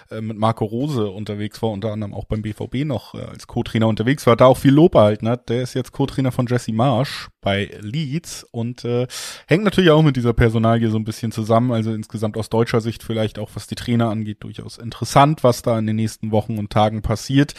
äh, 0.10 0.22
mit 0.22 0.38
Marco 0.38 0.66
Rose 0.66 1.10
unterwegs 1.10 1.62
war, 1.62 1.70
unter 1.70 1.92
anderem 1.92 2.14
auch 2.14 2.26
beim 2.26 2.42
BVB 2.42 2.86
noch 2.86 3.14
als 3.14 3.48
Co-Trainer 3.48 3.88
unterwegs 3.88 4.28
war, 4.28 4.36
da 4.36 4.46
auch 4.46 4.58
viel 4.58 4.74
Lob 4.74 4.96
erhalten 4.96 5.30
hat. 5.30 5.50
Der 5.50 5.62
ist 5.62 5.74
jetzt 5.74 5.92
Co-Trainer 5.92 6.32
von 6.32 6.48
Jesse 6.48 6.74
Marsch 6.74 7.30
bei 7.40 7.72
Leeds 7.80 8.44
und 8.52 8.84
äh, 8.84 9.08
hängt 9.48 9.64
natürlich 9.64 9.92
auch 9.92 10.04
mit 10.04 10.16
dieser 10.16 10.34
Personalie 10.34 10.90
so 10.90 10.98
ein 10.98 11.06
bisschen 11.06 11.32
zusammen. 11.32 11.72
Also 11.72 11.94
insgesamt 11.94 12.38
aus 12.38 12.50
deutscher 12.50 12.82
Sicht 12.82 13.04
vielleicht 13.04 13.40
auch, 13.40 13.52
was 13.54 13.68
die 13.68 13.76
Trainer 13.76 14.10
angeht, 14.10 14.44
durchaus 14.44 14.78
interessant, 14.78 15.44
was 15.44 15.62
da 15.62 15.80
in 15.80 15.88
den 15.88 15.96
nächsten 15.96 16.32
Wochen 16.32 16.58
und 16.58 16.72
Tagen 16.72 17.02
passiert. 17.02 17.54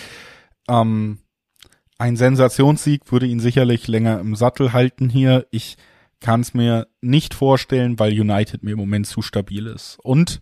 Ähm, 0.68 1.18
ein 2.02 2.16
Sensationssieg 2.16 3.12
würde 3.12 3.26
ihn 3.26 3.38
sicherlich 3.38 3.86
länger 3.86 4.18
im 4.18 4.34
Sattel 4.34 4.72
halten 4.72 5.08
hier. 5.08 5.46
Ich 5.52 5.76
kann 6.18 6.40
es 6.40 6.52
mir 6.52 6.88
nicht 7.00 7.32
vorstellen, 7.32 7.96
weil 8.00 8.18
United 8.18 8.64
mir 8.64 8.72
im 8.72 8.78
Moment 8.78 9.06
zu 9.06 9.22
stabil 9.22 9.68
ist. 9.68 10.00
Und 10.02 10.40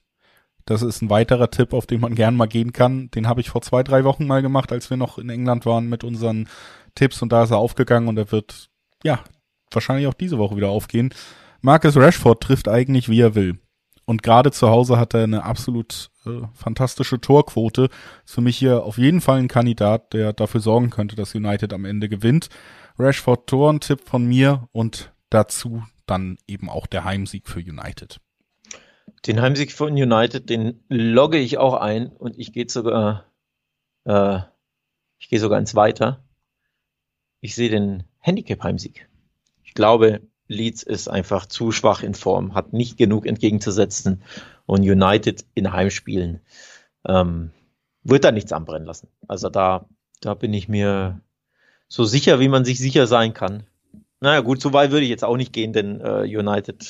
das 0.64 0.80
ist 0.80 1.02
ein 1.02 1.10
weiterer 1.10 1.50
Tipp, 1.50 1.74
auf 1.74 1.86
den 1.86 2.00
man 2.00 2.14
gern 2.14 2.34
mal 2.34 2.46
gehen 2.46 2.72
kann. 2.72 3.10
Den 3.10 3.28
habe 3.28 3.42
ich 3.42 3.50
vor 3.50 3.60
zwei, 3.60 3.82
drei 3.82 4.04
Wochen 4.04 4.26
mal 4.26 4.40
gemacht, 4.40 4.72
als 4.72 4.88
wir 4.88 4.96
noch 4.96 5.18
in 5.18 5.28
England 5.28 5.66
waren 5.66 5.86
mit 5.90 6.02
unseren 6.02 6.48
Tipps 6.94 7.20
und 7.20 7.30
da 7.30 7.42
ist 7.42 7.50
er 7.50 7.58
aufgegangen 7.58 8.08
und 8.08 8.16
er 8.16 8.32
wird, 8.32 8.70
ja, 9.04 9.22
wahrscheinlich 9.70 10.06
auch 10.06 10.14
diese 10.14 10.38
Woche 10.38 10.56
wieder 10.56 10.70
aufgehen. 10.70 11.12
Marcus 11.60 11.94
Rashford 11.94 12.42
trifft 12.42 12.68
eigentlich, 12.68 13.10
wie 13.10 13.20
er 13.20 13.34
will. 13.34 13.58
Und 14.10 14.24
gerade 14.24 14.50
zu 14.50 14.68
Hause 14.68 14.98
hat 14.98 15.14
er 15.14 15.22
eine 15.22 15.44
absolut 15.44 16.10
äh, 16.26 16.40
fantastische 16.52 17.20
Torquote. 17.20 17.90
Ist 18.24 18.34
für 18.34 18.40
mich 18.40 18.56
hier 18.56 18.82
auf 18.82 18.98
jeden 18.98 19.20
Fall 19.20 19.38
ein 19.38 19.46
Kandidat, 19.46 20.14
der 20.14 20.32
dafür 20.32 20.58
sorgen 20.58 20.90
könnte, 20.90 21.14
dass 21.14 21.36
United 21.36 21.72
am 21.72 21.84
Ende 21.84 22.08
gewinnt. 22.08 22.48
Rashford 22.98 23.46
Tor, 23.46 23.72
ein 23.72 23.78
Tipp 23.78 24.00
von 24.04 24.26
mir 24.26 24.68
und 24.72 25.12
dazu 25.28 25.84
dann 26.06 26.38
eben 26.48 26.68
auch 26.68 26.88
der 26.88 27.04
Heimsieg 27.04 27.48
für 27.48 27.60
United. 27.60 28.18
Den 29.28 29.40
Heimsieg 29.40 29.70
von 29.70 29.92
United, 29.92 30.50
den 30.50 30.82
logge 30.88 31.38
ich 31.38 31.58
auch 31.58 31.74
ein 31.74 32.08
und 32.08 32.36
ich 32.36 32.52
gehe 32.52 32.68
sogar, 32.68 33.26
äh, 34.06 34.40
ich 35.18 35.28
gehe 35.28 35.38
sogar 35.38 35.60
ins 35.60 35.76
Weiter. 35.76 36.24
Ich 37.40 37.54
sehe 37.54 37.70
den 37.70 38.02
Handicap-Heimsieg. 38.18 39.08
Ich 39.62 39.74
glaube, 39.74 40.20
Leeds 40.50 40.82
ist 40.82 41.08
einfach 41.08 41.46
zu 41.46 41.70
schwach 41.70 42.02
in 42.02 42.14
Form, 42.14 42.54
hat 42.54 42.72
nicht 42.72 42.96
genug 42.96 43.24
entgegenzusetzen 43.24 44.22
und 44.66 44.82
United 44.82 45.44
in 45.54 45.72
Heimspielen 45.72 46.40
ähm, 47.06 47.50
wird 48.02 48.24
da 48.24 48.32
nichts 48.32 48.52
anbrennen 48.52 48.86
lassen. 48.86 49.08
Also 49.28 49.48
da, 49.48 49.86
da 50.20 50.34
bin 50.34 50.52
ich 50.52 50.68
mir 50.68 51.20
so 51.88 52.04
sicher, 52.04 52.40
wie 52.40 52.48
man 52.48 52.64
sich 52.64 52.78
sicher 52.78 53.06
sein 53.06 53.32
kann. 53.32 53.64
Naja 54.20 54.40
gut, 54.40 54.60
so 54.60 54.72
weit 54.72 54.90
würde 54.90 55.04
ich 55.04 55.10
jetzt 55.10 55.24
auch 55.24 55.36
nicht 55.36 55.52
gehen, 55.52 55.72
denn 55.72 56.00
äh, 56.00 56.22
United, 56.22 56.84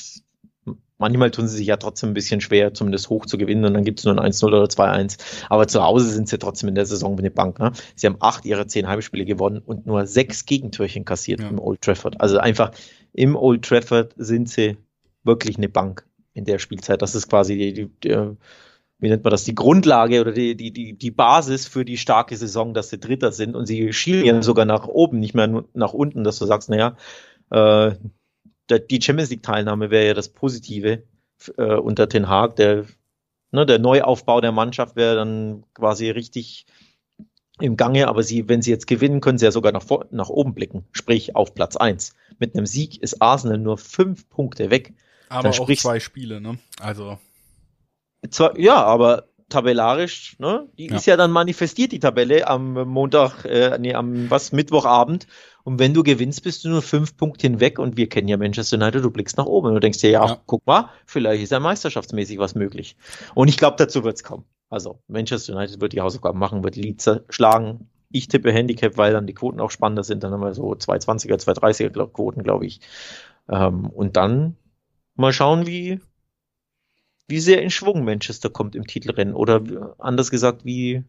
manchmal 0.97 1.31
tun 1.31 1.47
sie 1.47 1.57
sich 1.57 1.67
ja 1.67 1.77
trotzdem 1.77 2.11
ein 2.11 2.13
bisschen 2.13 2.41
schwer, 2.41 2.73
zumindest 2.73 3.09
hoch 3.09 3.25
zu 3.25 3.37
gewinnen 3.37 3.65
und 3.65 3.73
dann 3.73 3.83
gibt 3.83 3.99
es 3.99 4.05
nur 4.05 4.19
ein 4.19 4.31
1-0 4.31 4.47
oder 4.47 4.65
2-1. 4.65 5.17
Aber 5.49 5.67
zu 5.67 5.83
Hause 5.83 6.09
sind 6.09 6.29
sie 6.29 6.39
trotzdem 6.39 6.69
in 6.69 6.75
der 6.75 6.85
Saison 6.85 7.15
mit 7.15 7.25
der 7.25 7.29
Bank. 7.29 7.59
Ne? 7.59 7.71
Sie 7.95 8.07
haben 8.07 8.17
acht 8.19 8.45
ihrer 8.45 8.67
zehn 8.67 8.87
Heimspiele 8.87 9.25
gewonnen 9.25 9.61
und 9.63 9.85
nur 9.85 10.07
sechs 10.07 10.45
Gegentürchen 10.45 11.05
kassiert 11.05 11.41
ja. 11.41 11.49
im 11.49 11.59
Old 11.59 11.81
Trafford. 11.81 12.19
Also 12.19 12.37
einfach 12.37 12.71
im 13.13 13.35
Old 13.35 13.65
Trafford 13.65 14.13
sind 14.17 14.49
sie 14.49 14.77
wirklich 15.23 15.57
eine 15.57 15.69
Bank 15.69 16.05
in 16.33 16.45
der 16.45 16.59
Spielzeit. 16.59 17.01
Das 17.01 17.15
ist 17.15 17.29
quasi 17.29 17.57
die, 17.57 17.73
die, 17.73 17.89
die 18.03 18.37
wie 19.01 19.09
nennt 19.09 19.23
man 19.23 19.31
das, 19.31 19.43
die 19.43 19.55
Grundlage 19.55 20.21
oder 20.21 20.31
die, 20.31 20.55
die, 20.55 20.71
die, 20.71 20.93
die 20.93 21.11
Basis 21.11 21.67
für 21.67 21.83
die 21.83 21.97
starke 21.97 22.37
Saison, 22.37 22.75
dass 22.75 22.89
sie 22.89 22.99
Dritter 22.99 23.31
sind 23.31 23.55
und 23.55 23.65
sie 23.65 23.91
schielen 23.93 24.43
sogar 24.43 24.65
nach 24.65 24.87
oben, 24.87 25.19
nicht 25.19 25.33
mehr 25.33 25.65
nach 25.73 25.93
unten, 25.93 26.23
dass 26.23 26.37
du 26.37 26.45
sagst, 26.45 26.69
naja, 26.69 26.95
äh, 27.49 27.95
die 28.69 29.01
Champions 29.01 29.31
League 29.31 29.43
Teilnahme 29.43 29.89
wäre 29.89 30.05
ja 30.05 30.13
das 30.13 30.29
Positive 30.29 31.03
äh, 31.57 31.75
unter 31.75 32.07
Ten 32.09 32.29
Haag, 32.29 32.55
der, 32.57 32.85
ne, 33.51 33.65
der 33.65 33.79
Neuaufbau 33.79 34.39
der 34.39 34.51
Mannschaft 34.51 34.95
wäre 34.95 35.15
dann 35.15 35.63
quasi 35.73 36.11
richtig 36.11 36.67
im 37.59 37.77
Gange, 37.77 38.07
aber 38.07 38.23
sie, 38.23 38.47
wenn 38.49 38.61
sie 38.61 38.71
jetzt 38.71 38.87
gewinnen, 38.87 39.21
können 39.21 39.37
sie 39.37 39.45
ja 39.45 39.51
sogar 39.51 39.71
nach, 39.71 39.83
vor, 39.83 40.05
nach 40.11 40.29
oben 40.29 40.53
blicken, 40.53 40.85
sprich 40.91 41.35
auf 41.35 41.53
Platz 41.53 41.75
eins. 41.75 42.15
Mit 42.39 42.55
einem 42.55 42.65
Sieg 42.65 43.01
ist 43.01 43.21
Arsenal 43.21 43.57
nur 43.57 43.77
fünf 43.77 44.27
Punkte 44.29 44.71
weg. 44.71 44.93
Aber 45.29 45.49
Dann 45.49 45.59
auch 45.59 45.71
zwei 45.75 45.99
Spiele, 45.99 46.41
ne? 46.41 46.57
Also. 46.79 47.19
Zwar, 48.29 48.57
ja, 48.59 48.83
aber 48.83 49.27
tabellarisch, 49.51 50.37
ne? 50.39 50.67
Die 50.77 50.87
ja. 50.87 50.95
ist 50.95 51.05
ja 51.05 51.17
dann 51.17 51.31
manifestiert, 51.31 51.91
die 51.91 51.99
Tabelle, 51.99 52.47
am 52.47 52.73
Montag, 52.87 53.45
äh, 53.45 53.77
nee, 53.79 53.93
am 53.93 54.29
was, 54.29 54.51
Mittwochabend. 54.51 55.27
Und 55.63 55.77
wenn 55.77 55.93
du 55.93 56.01
gewinnst, 56.01 56.43
bist 56.43 56.63
du 56.63 56.69
nur 56.69 56.81
fünf 56.81 57.15
Punkte 57.17 57.47
hinweg 57.47 57.77
und 57.77 57.97
wir 57.97 58.09
kennen 58.09 58.27
ja 58.27 58.37
Manchester 58.37 58.77
United, 58.77 59.03
du 59.03 59.11
blickst 59.11 59.37
nach 59.37 59.45
oben 59.45 59.67
und 59.67 59.73
du 59.75 59.79
denkst 59.79 59.99
dir, 59.99 60.09
ja, 60.09 60.25
ja. 60.25 60.41
guck 60.47 60.65
mal, 60.65 60.89
vielleicht 61.05 61.43
ist 61.43 61.51
ja 61.51 61.59
meisterschaftsmäßig 61.59 62.39
was 62.39 62.55
möglich. 62.55 62.95
Und 63.35 63.47
ich 63.47 63.57
glaube, 63.57 63.75
dazu 63.77 64.03
wird's 64.03 64.23
kommen. 64.23 64.45
Also 64.71 65.03
Manchester 65.07 65.53
United 65.53 65.81
wird 65.81 65.91
die 65.91 66.01
Hausaufgaben 66.01 66.39
machen, 66.39 66.63
wird 66.63 66.77
Leeds 66.77 67.09
schlagen. 67.29 67.89
Ich 68.09 68.29
tippe 68.29 68.51
Handicap, 68.53 68.97
weil 68.97 69.11
dann 69.11 69.27
die 69.27 69.33
Quoten 69.33 69.59
auch 69.59 69.69
spannender 69.69 70.03
sind. 70.03 70.23
Dann 70.23 70.31
haben 70.31 70.41
wir 70.41 70.53
so 70.53 70.71
220er, 70.71 71.35
230er 71.35 72.07
Quoten, 72.07 72.41
glaube 72.41 72.65
ich. 72.65 72.79
Ähm, 73.49 73.87
und 73.87 74.15
dann 74.15 74.55
mal 75.15 75.33
schauen, 75.33 75.67
wie, 75.67 75.99
wie 77.27 77.39
sehr 77.39 77.61
in 77.61 77.69
Schwung 77.69 78.05
Manchester 78.05 78.49
kommt 78.49 78.75
im 78.75 78.87
Titelrennen. 78.87 79.35
Oder 79.35 79.95
anders 79.99 80.31
gesagt, 80.31 80.63
wie 80.63 81.03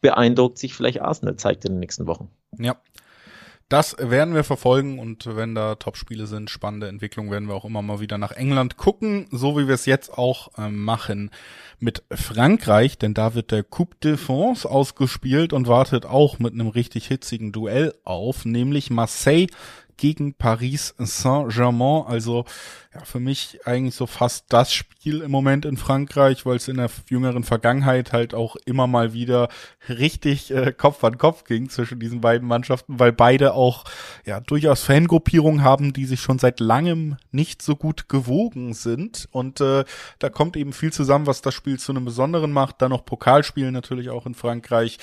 beeindruckt 0.00 0.58
sich 0.58 0.74
vielleicht 0.74 1.00
Arsenal 1.00 1.36
zeigt 1.36 1.64
in 1.64 1.74
den 1.74 1.80
nächsten 1.80 2.08
Wochen. 2.08 2.30
Ja, 2.58 2.80
das 3.68 3.96
werden 3.98 4.34
wir 4.34 4.44
verfolgen 4.44 4.98
und 4.98 5.26
wenn 5.36 5.54
da 5.54 5.74
Topspiele 5.74 6.26
sind, 6.26 6.50
spannende 6.50 6.88
Entwicklungen, 6.88 7.30
werden 7.30 7.48
wir 7.48 7.54
auch 7.54 7.64
immer 7.64 7.82
mal 7.82 8.00
wieder 8.00 8.18
nach 8.18 8.32
England 8.32 8.76
gucken, 8.76 9.26
so 9.30 9.56
wie 9.58 9.66
wir 9.66 9.74
es 9.74 9.86
jetzt 9.86 10.16
auch 10.16 10.56
äh, 10.58 10.68
machen 10.68 11.30
mit 11.78 12.02
Frankreich, 12.10 12.98
denn 12.98 13.14
da 13.14 13.34
wird 13.34 13.50
der 13.50 13.62
Coupe 13.62 13.96
de 14.02 14.16
France 14.16 14.68
ausgespielt 14.68 15.52
und 15.52 15.66
wartet 15.66 16.06
auch 16.06 16.38
mit 16.38 16.54
einem 16.54 16.68
richtig 16.68 17.06
hitzigen 17.06 17.52
Duell 17.52 17.94
auf, 18.04 18.44
nämlich 18.44 18.90
Marseille 18.90 19.48
gegen 19.96 20.34
Paris 20.34 20.94
Saint-Germain. 20.98 22.04
Also 22.06 22.44
ja, 22.94 23.04
für 23.04 23.18
mich 23.18 23.60
eigentlich 23.64 23.94
so 23.94 24.06
fast 24.06 24.46
das 24.50 24.72
Spiel 24.72 25.20
im 25.20 25.30
Moment 25.30 25.64
in 25.64 25.76
Frankreich, 25.76 26.46
weil 26.46 26.56
es 26.56 26.68
in 26.68 26.76
der 26.76 26.90
jüngeren 27.10 27.42
Vergangenheit 27.42 28.12
halt 28.12 28.34
auch 28.34 28.56
immer 28.66 28.86
mal 28.86 29.12
wieder 29.12 29.48
richtig 29.88 30.52
äh, 30.52 30.72
Kopf 30.72 31.02
an 31.02 31.18
Kopf 31.18 31.44
ging 31.44 31.68
zwischen 31.68 31.98
diesen 31.98 32.20
beiden 32.20 32.46
Mannschaften, 32.46 33.00
weil 33.00 33.12
beide 33.12 33.54
auch 33.54 33.84
ja 34.24 34.40
durchaus 34.40 34.84
Fangruppierungen 34.84 35.64
haben, 35.64 35.92
die 35.92 36.04
sich 36.04 36.20
schon 36.20 36.38
seit 36.38 36.60
langem 36.60 37.16
nicht 37.32 37.62
so 37.62 37.74
gut 37.74 38.08
gewogen 38.08 38.74
sind. 38.74 39.28
Und 39.32 39.60
äh, 39.60 39.84
da 40.20 40.28
kommt 40.30 40.56
eben 40.56 40.72
viel 40.72 40.92
zusammen, 40.92 41.26
was 41.26 41.42
das 41.42 41.54
Spiel 41.54 41.78
zu 41.78 41.90
einem 41.90 42.04
besonderen 42.04 42.52
macht. 42.52 42.80
Dann 42.80 42.90
noch 42.90 43.04
Pokalspielen 43.04 43.72
natürlich 43.72 44.10
auch 44.10 44.26
in 44.26 44.34
Frankreich 44.34 44.98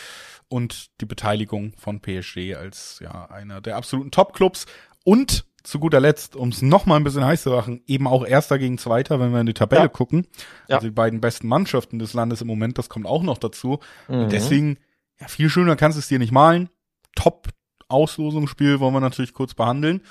und 0.52 0.90
die 1.00 1.06
Beteiligung 1.06 1.74
von 1.78 2.02
PSG 2.02 2.56
als 2.56 3.00
ja 3.02 3.26
einer 3.32 3.62
der 3.62 3.78
absoluten 3.78 4.12
Top-Clubs 4.12 4.66
und 5.06 5.46
zu 5.64 5.80
guter 5.80 6.00
Letzt, 6.00 6.36
um 6.36 6.50
es 6.50 6.62
noch 6.62 6.86
mal 6.86 6.98
ein 6.98 7.04
bisschen 7.04 7.24
heiß 7.24 7.44
zu 7.44 7.52
machen, 7.52 7.82
eben 7.86 8.08
auch 8.08 8.26
Erster 8.26 8.60
gegen 8.60 8.78
Zweiter, 8.78 9.20
wenn 9.20 9.32
wir 9.32 9.40
in 9.40 9.46
die 9.46 9.54
Tabelle 9.54 9.84
ja. 9.84 9.88
gucken. 9.88 10.28
Ja. 10.68 10.76
Also 10.76 10.88
die 10.88 10.94
beiden 10.94 11.22
besten 11.22 11.48
Mannschaften 11.48 12.00
des 12.00 12.14
Landes 12.14 12.42
im 12.42 12.48
Moment, 12.48 12.78
das 12.78 12.90
kommt 12.90 13.06
auch 13.06 13.24
noch 13.24 13.38
dazu. 13.38 13.80
Mhm. 14.08 14.16
Und 14.16 14.32
deswegen, 14.32 14.78
ja, 15.20 15.28
viel 15.28 15.50
schöner 15.50 15.76
kannst 15.76 15.98
du 15.98 16.00
es 16.00 16.08
dir 16.08 16.20
nicht 16.20 16.32
malen. 16.32 16.70
Top-Auslosungsspiel 17.16 18.80
wollen 18.80 18.94
wir 18.94 19.02
natürlich 19.02 19.34
kurz 19.34 19.54
behandeln. 19.54 20.02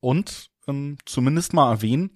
Und 0.00 0.50
ähm, 0.66 0.96
zumindest 1.04 1.52
mal 1.52 1.70
erwähnen, 1.70 2.10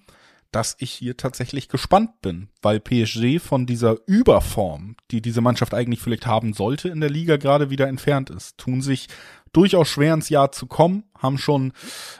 dass 0.52 0.76
ich 0.78 0.90
hier 0.90 1.16
tatsächlich 1.16 1.68
gespannt 1.68 2.20
bin, 2.22 2.48
weil 2.60 2.80
PSG 2.80 3.38
von 3.40 3.66
dieser 3.66 3.96
Überform, 4.06 4.96
die 5.10 5.22
diese 5.22 5.40
Mannschaft 5.40 5.74
eigentlich 5.74 6.00
vielleicht 6.00 6.26
haben 6.26 6.52
sollte 6.52 6.88
in 6.88 7.00
der 7.00 7.10
Liga, 7.10 7.36
gerade 7.36 7.70
wieder 7.70 7.88
entfernt 7.88 8.30
ist. 8.30 8.58
Tun 8.58 8.82
sich 8.82 9.08
durchaus 9.52 9.88
schwer 9.88 10.14
ins 10.14 10.28
Jahr 10.28 10.52
zu 10.52 10.66
kommen, 10.66 11.04
haben 11.18 11.38
schon 11.38 11.72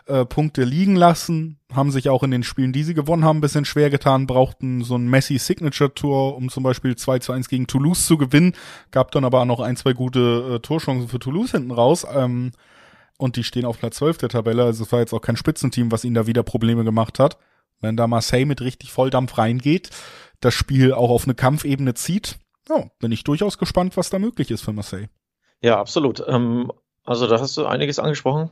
äh, 0.06 0.24
Punkte 0.24 0.64
liegen 0.64 0.96
lassen, 0.96 1.58
haben 1.72 1.90
sich 1.90 2.08
auch 2.08 2.22
in 2.22 2.30
den 2.30 2.42
Spielen, 2.42 2.72
die 2.72 2.82
sie 2.82 2.94
gewonnen 2.94 3.24
haben, 3.24 3.38
ein 3.38 3.42
bisschen 3.42 3.64
schwer 3.64 3.90
getan, 3.90 4.26
brauchten 4.26 4.82
so 4.82 4.96
ein 4.96 5.08
Messi-Signature-Tour, 5.08 6.36
um 6.36 6.48
zum 6.48 6.62
Beispiel 6.62 6.96
2 6.96 7.20
zu 7.20 7.32
1 7.32 7.48
gegen 7.48 7.66
Toulouse 7.66 8.06
zu 8.06 8.18
gewinnen, 8.18 8.54
gab 8.90 9.10
dann 9.12 9.24
aber 9.24 9.40
auch 9.40 9.46
noch 9.46 9.60
ein, 9.60 9.76
zwei 9.76 9.92
gute 9.92 10.56
äh, 10.56 10.58
Torchancen 10.60 11.08
für 11.08 11.18
Toulouse 11.18 11.52
hinten 11.52 11.70
raus. 11.70 12.06
Ähm, 12.12 12.52
und 13.16 13.36
die 13.36 13.44
stehen 13.44 13.66
auf 13.66 13.78
Platz 13.78 13.96
12 13.96 14.18
der 14.18 14.28
Tabelle, 14.30 14.64
also 14.64 14.82
es 14.82 14.92
war 14.92 15.00
jetzt 15.00 15.12
auch 15.12 15.20
kein 15.20 15.36
Spitzenteam, 15.36 15.92
was 15.92 16.04
ihnen 16.04 16.14
da 16.14 16.26
wieder 16.26 16.42
Probleme 16.42 16.84
gemacht 16.84 17.18
hat. 17.18 17.36
Wenn 17.80 17.96
da 17.96 18.06
Marseille 18.06 18.46
mit 18.46 18.60
richtig 18.60 18.92
Volldampf 18.92 19.38
reingeht, 19.38 19.90
das 20.40 20.54
Spiel 20.54 20.92
auch 20.92 21.10
auf 21.10 21.24
eine 21.24 21.34
Kampfebene 21.34 21.94
zieht, 21.94 22.38
ja, 22.68 22.90
bin 22.98 23.12
ich 23.12 23.24
durchaus 23.24 23.58
gespannt, 23.58 23.96
was 23.96 24.10
da 24.10 24.18
möglich 24.18 24.50
ist 24.50 24.62
für 24.62 24.72
Marseille. 24.72 25.08
Ja, 25.62 25.78
absolut. 25.78 26.22
Ähm, 26.26 26.70
also 27.04 27.26
da 27.26 27.40
hast 27.40 27.56
du 27.56 27.66
einiges 27.66 27.98
angesprochen. 27.98 28.50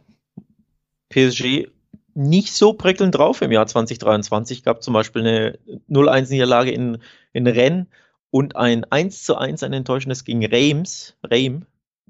PSG 1.10 1.68
nicht 2.14 2.52
so 2.52 2.72
prickelnd 2.72 3.14
drauf 3.14 3.42
im 3.42 3.52
Jahr 3.52 3.66
2023. 3.66 4.64
Gab 4.64 4.82
zum 4.82 4.92
Beispiel 4.92 5.22
eine 5.22 5.58
0-1-Niederlage 5.88 6.70
in, 6.72 6.98
in 7.32 7.46
Rennes 7.46 7.86
und 8.30 8.56
ein 8.56 8.84
1 8.84 9.22
zu 9.22 9.36
1 9.36 9.62
ein 9.62 9.72
enttäuschendes 9.72 10.24
gegen 10.24 10.44
Reims. 10.44 11.16
Reims. 11.22 11.64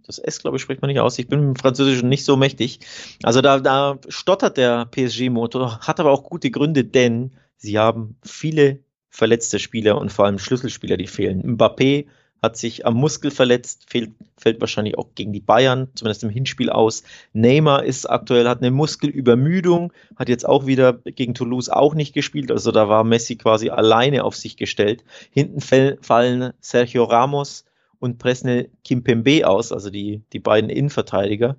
Das 0.08 0.18
S, 0.18 0.40
glaube 0.40 0.56
ich, 0.56 0.62
spricht 0.62 0.80
man 0.80 0.88
nicht 0.88 1.00
aus. 1.00 1.18
Ich 1.18 1.28
bin 1.28 1.40
dem 1.40 1.56
Französischen 1.56 2.08
nicht 2.08 2.24
so 2.24 2.36
mächtig. 2.36 2.80
Also 3.22 3.42
da, 3.42 3.60
da 3.60 3.98
stottert 4.08 4.56
der 4.56 4.86
PSG-Motor, 4.86 5.80
hat 5.80 6.00
aber 6.00 6.10
auch 6.10 6.24
gute 6.24 6.50
Gründe, 6.50 6.82
denn 6.82 7.32
sie 7.58 7.78
haben 7.78 8.16
viele 8.24 8.80
verletzte 9.10 9.58
Spieler 9.58 9.98
und 9.98 10.10
vor 10.10 10.24
allem 10.24 10.38
Schlüsselspieler, 10.38 10.96
die 10.96 11.06
fehlen. 11.06 11.42
Mbappé 11.42 12.06
hat 12.42 12.56
sich 12.56 12.86
am 12.86 12.94
Muskel 12.94 13.30
verletzt, 13.30 13.84
fehlt, 13.90 14.12
fällt 14.38 14.60
wahrscheinlich 14.60 14.96
auch 14.96 15.08
gegen 15.14 15.32
die 15.32 15.40
Bayern, 15.40 15.88
zumindest 15.94 16.22
im 16.22 16.30
Hinspiel 16.30 16.70
aus. 16.70 17.02
Neymar 17.34 17.84
ist 17.84 18.08
aktuell, 18.08 18.48
hat 18.48 18.58
eine 18.58 18.70
Muskelübermüdung, 18.70 19.92
hat 20.16 20.30
jetzt 20.30 20.48
auch 20.48 20.64
wieder 20.64 20.94
gegen 21.04 21.34
Toulouse 21.34 21.68
auch 21.68 21.94
nicht 21.94 22.14
gespielt, 22.14 22.50
also 22.50 22.70
da 22.70 22.88
war 22.88 23.04
Messi 23.04 23.36
quasi 23.36 23.70
alleine 23.70 24.24
auf 24.24 24.36
sich 24.36 24.56
gestellt. 24.56 25.04
Hinten 25.30 25.60
fallen 25.60 26.52
Sergio 26.60 27.04
Ramos 27.04 27.64
und 27.98 28.18
Presnel 28.18 28.70
Kimpembe 28.84 29.46
aus, 29.46 29.72
also 29.72 29.90
die, 29.90 30.22
die 30.32 30.40
beiden 30.40 30.70
Innenverteidiger 30.70 31.56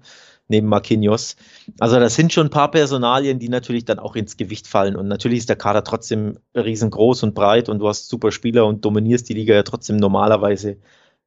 neben 0.49 0.67
Marquinhos. 0.67 1.35
Also 1.79 1.99
das 1.99 2.15
sind 2.15 2.33
schon 2.33 2.47
ein 2.47 2.51
paar 2.51 2.71
Personalien, 2.71 3.39
die 3.39 3.49
natürlich 3.49 3.85
dann 3.85 3.99
auch 3.99 4.15
ins 4.15 4.35
Gewicht 4.35 4.67
fallen. 4.67 4.95
Und 4.95 5.07
natürlich 5.07 5.39
ist 5.39 5.49
der 5.49 5.55
Kader 5.55 5.83
trotzdem 5.83 6.39
riesengroß 6.55 7.23
und 7.23 7.35
breit 7.35 7.69
und 7.69 7.79
du 7.79 7.87
hast 7.87 8.09
super 8.09 8.31
Spieler 8.31 8.65
und 8.65 8.83
dominierst 8.83 9.29
die 9.29 9.35
Liga 9.35 9.53
ja 9.53 9.63
trotzdem 9.63 9.97
normalerweise 9.97 10.77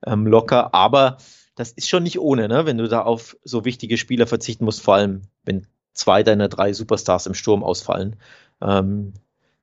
ähm, 0.05 0.27
locker. 0.27 0.75
Aber 0.75 1.19
das 1.55 1.71
ist 1.71 1.89
schon 1.89 2.03
nicht 2.03 2.19
ohne, 2.19 2.49
ne? 2.49 2.67
wenn 2.67 2.79
du 2.79 2.89
da 2.89 3.03
auf 3.03 3.37
so 3.45 3.65
wichtige 3.65 3.97
Spieler 3.97 4.27
verzichten 4.27 4.65
musst, 4.65 4.83
vor 4.83 4.97
allem 4.97 5.23
wenn 5.45 5.67
zwei 5.95 6.23
deiner 6.23 6.49
drei 6.49 6.73
Superstars 6.73 7.27
im 7.27 7.35
Sturm 7.35 7.63
ausfallen. 7.63 8.17
Ähm, 8.61 9.13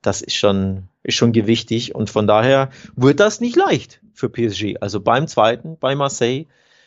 das 0.01 0.21
ist 0.21 0.35
schon, 0.35 0.87
ist 1.03 1.15
schon 1.15 1.33
gewichtig 1.33 1.93
und 1.93 2.09
von 2.09 2.27
daher 2.27 2.69
wird 2.95 3.19
das 3.19 3.41
nicht 3.41 3.57
leicht 3.57 3.99
für 4.19 4.29
PSG. 4.29 4.75
Also 4.81 4.99
beim 4.99 5.27
zweiten, 5.27 5.77
bei 5.79 5.95
Marseille, 5.95 6.45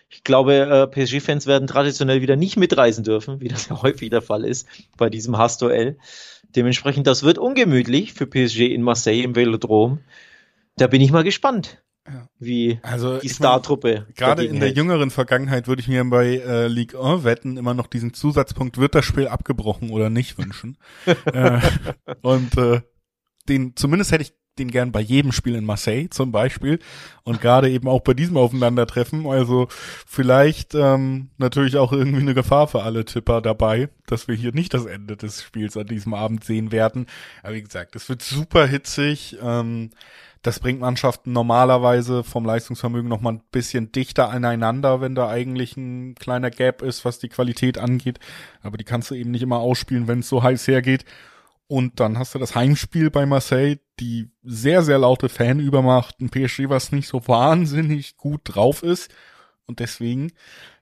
ich 0.09 0.25
glaube, 0.25 0.55
äh, 0.55 0.87
PSG-Fans 0.87 1.47
werden 1.47 1.67
traditionell 1.67 2.21
wieder 2.21 2.37
nicht 2.37 2.57
mitreisen 2.57 3.03
dürfen, 3.03 3.41
wie 3.41 3.49
das 3.49 3.69
ja 3.69 3.81
häufig 3.83 4.11
der 4.11 4.23
Fall 4.23 4.45
ist 4.45 4.69
bei 4.97 5.09
diesem 5.09 5.39
Hassduell. 5.39 5.97
Dementsprechend, 6.55 7.07
das 7.07 7.23
wird 7.23 7.39
ungemütlich 7.39 8.13
für 8.13 8.27
PSG 8.27 8.73
in 8.75 8.83
Marseille 8.83 9.23
im 9.23 9.35
Velodrom. 9.35 10.01
Da 10.77 10.87
bin 10.87 11.01
ich 11.01 11.11
mal 11.13 11.25
gespannt, 11.25 11.83
wie 12.39 12.79
also, 12.83 13.19
die 13.19 13.29
Star-Truppe. 13.29 14.07
Gerade 14.15 14.45
in 14.45 14.57
der 14.57 14.69
hält. 14.69 14.77
jüngeren 14.77 15.11
Vergangenheit 15.11 15.67
würde 15.67 15.81
ich 15.81 15.89
mir 15.89 16.05
bei 16.05 16.37
äh, 16.37 16.67
Ligue 16.67 17.01
1 17.01 17.25
wetten 17.25 17.57
immer 17.57 17.75
noch 17.75 17.87
diesen 17.87 18.13
Zusatzpunkt, 18.13 18.77
wird 18.77 18.95
das 18.95 19.05
Spiel 19.05 19.29
abgebrochen 19.29 19.91
oder 19.91 20.11
nicht 20.11 20.37
wünschen. 20.37 20.77
äh, 21.25 21.61
und 22.21 22.57
äh, 22.59 22.83
den, 23.49 23.77
zumindest 23.77 24.13
hätte 24.13 24.23
ich 24.23 24.35
den 24.59 24.71
gern 24.71 24.93
bei 24.93 25.01
jedem 25.01 25.33
Spiel 25.33 25.55
in 25.55 25.65
Marseille 25.65 26.09
zum 26.11 26.31
Beispiel 26.31 26.79
und 27.25 27.41
gerade 27.41 27.71
eben 27.71 27.89
auch 27.89 28.01
bei 28.01 28.15
diesem 28.15 28.37
Aufeinandertreffen. 28.37 29.27
Also 29.27 29.69
vielleicht 30.07 30.75
ähm, 30.75 31.31
natürlich 31.39 31.77
auch 31.77 31.93
irgendwie 31.93 32.21
eine 32.21 32.35
Gefahr 32.35 32.69
für 32.69 32.83
alle 32.83 33.05
Tipper 33.05 33.41
dabei, 33.41 33.89
dass 34.07 34.29
wir 34.29 34.35
hier 34.35 34.53
nicht 34.53 34.75
das 34.75 34.85
Ende 34.85 35.17
des 35.17 35.43
Spiels 35.43 35.77
an 35.77 35.87
diesem 35.87 36.13
Abend 36.15 36.45
sehen 36.45 36.71
werden. 36.71 37.07
Aber 37.43 37.55
wie 37.55 37.63
gesagt, 37.63 37.97
es 37.97 38.09
wird 38.09 38.23
super 38.23 38.67
hitzig. 38.67 39.39
Ähm, 39.43 39.91
das 40.43 40.59
bringt 40.59 40.81
Mannschaften 40.81 41.33
normalerweise 41.33 42.25
vom 42.25 42.45
Leistungsvermögen 42.45 43.09
noch 43.09 43.21
mal 43.21 43.35
ein 43.35 43.43
bisschen 43.53 43.93
dichter 43.93 44.29
aneinander, 44.29 45.01
wenn 45.01 45.15
da 45.15 45.29
eigentlich 45.29 45.77
ein 45.77 46.17
kleiner 46.17 46.51
Gap 46.51 46.83
ist, 46.83 47.05
was 47.05 47.21
die 47.21 47.29
Qualität 47.29 47.79
angeht. 47.79 48.19
Aber 48.61 48.77
die 48.77 48.85
kannst 48.85 49.11
du 49.11 49.15
eben 49.15 49.31
nicht 49.31 49.43
immer 49.43 49.59
ausspielen, 49.59 50.09
wenn 50.09 50.19
es 50.19 50.29
so 50.29 50.43
heiß 50.43 50.67
hergeht. 50.67 51.05
Und 51.73 52.01
dann 52.01 52.19
hast 52.19 52.35
du 52.35 52.39
das 52.39 52.55
Heimspiel 52.55 53.09
bei 53.09 53.25
Marseille, 53.25 53.79
die 53.99 54.29
sehr, 54.43 54.83
sehr 54.83 54.99
laute 54.99 55.31
Fanübermacht, 55.31 56.21
ein 56.21 56.29
PSG, 56.29 56.69
was 56.69 56.93
nicht 56.93 57.09
so 57.09 57.27
wahnsinnig 57.27 58.19
gut 58.19 58.43
drauf 58.45 58.83
ist. 58.83 59.11
Und 59.65 59.81
deswegen, 59.81 60.33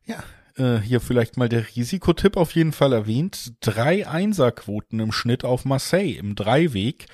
ja, 0.04 0.20
äh, 0.56 0.80
hier 0.80 1.00
vielleicht 1.00 1.36
mal 1.36 1.48
der 1.48 1.64
Risikotipp 1.76 2.36
auf 2.36 2.56
jeden 2.56 2.72
Fall 2.72 2.92
erwähnt. 2.92 3.52
Drei 3.60 4.08
Einserquoten 4.08 4.98
im 4.98 5.12
Schnitt 5.12 5.44
auf 5.44 5.64
Marseille 5.64 6.18
im 6.18 6.34
Dreiweg. 6.34 7.06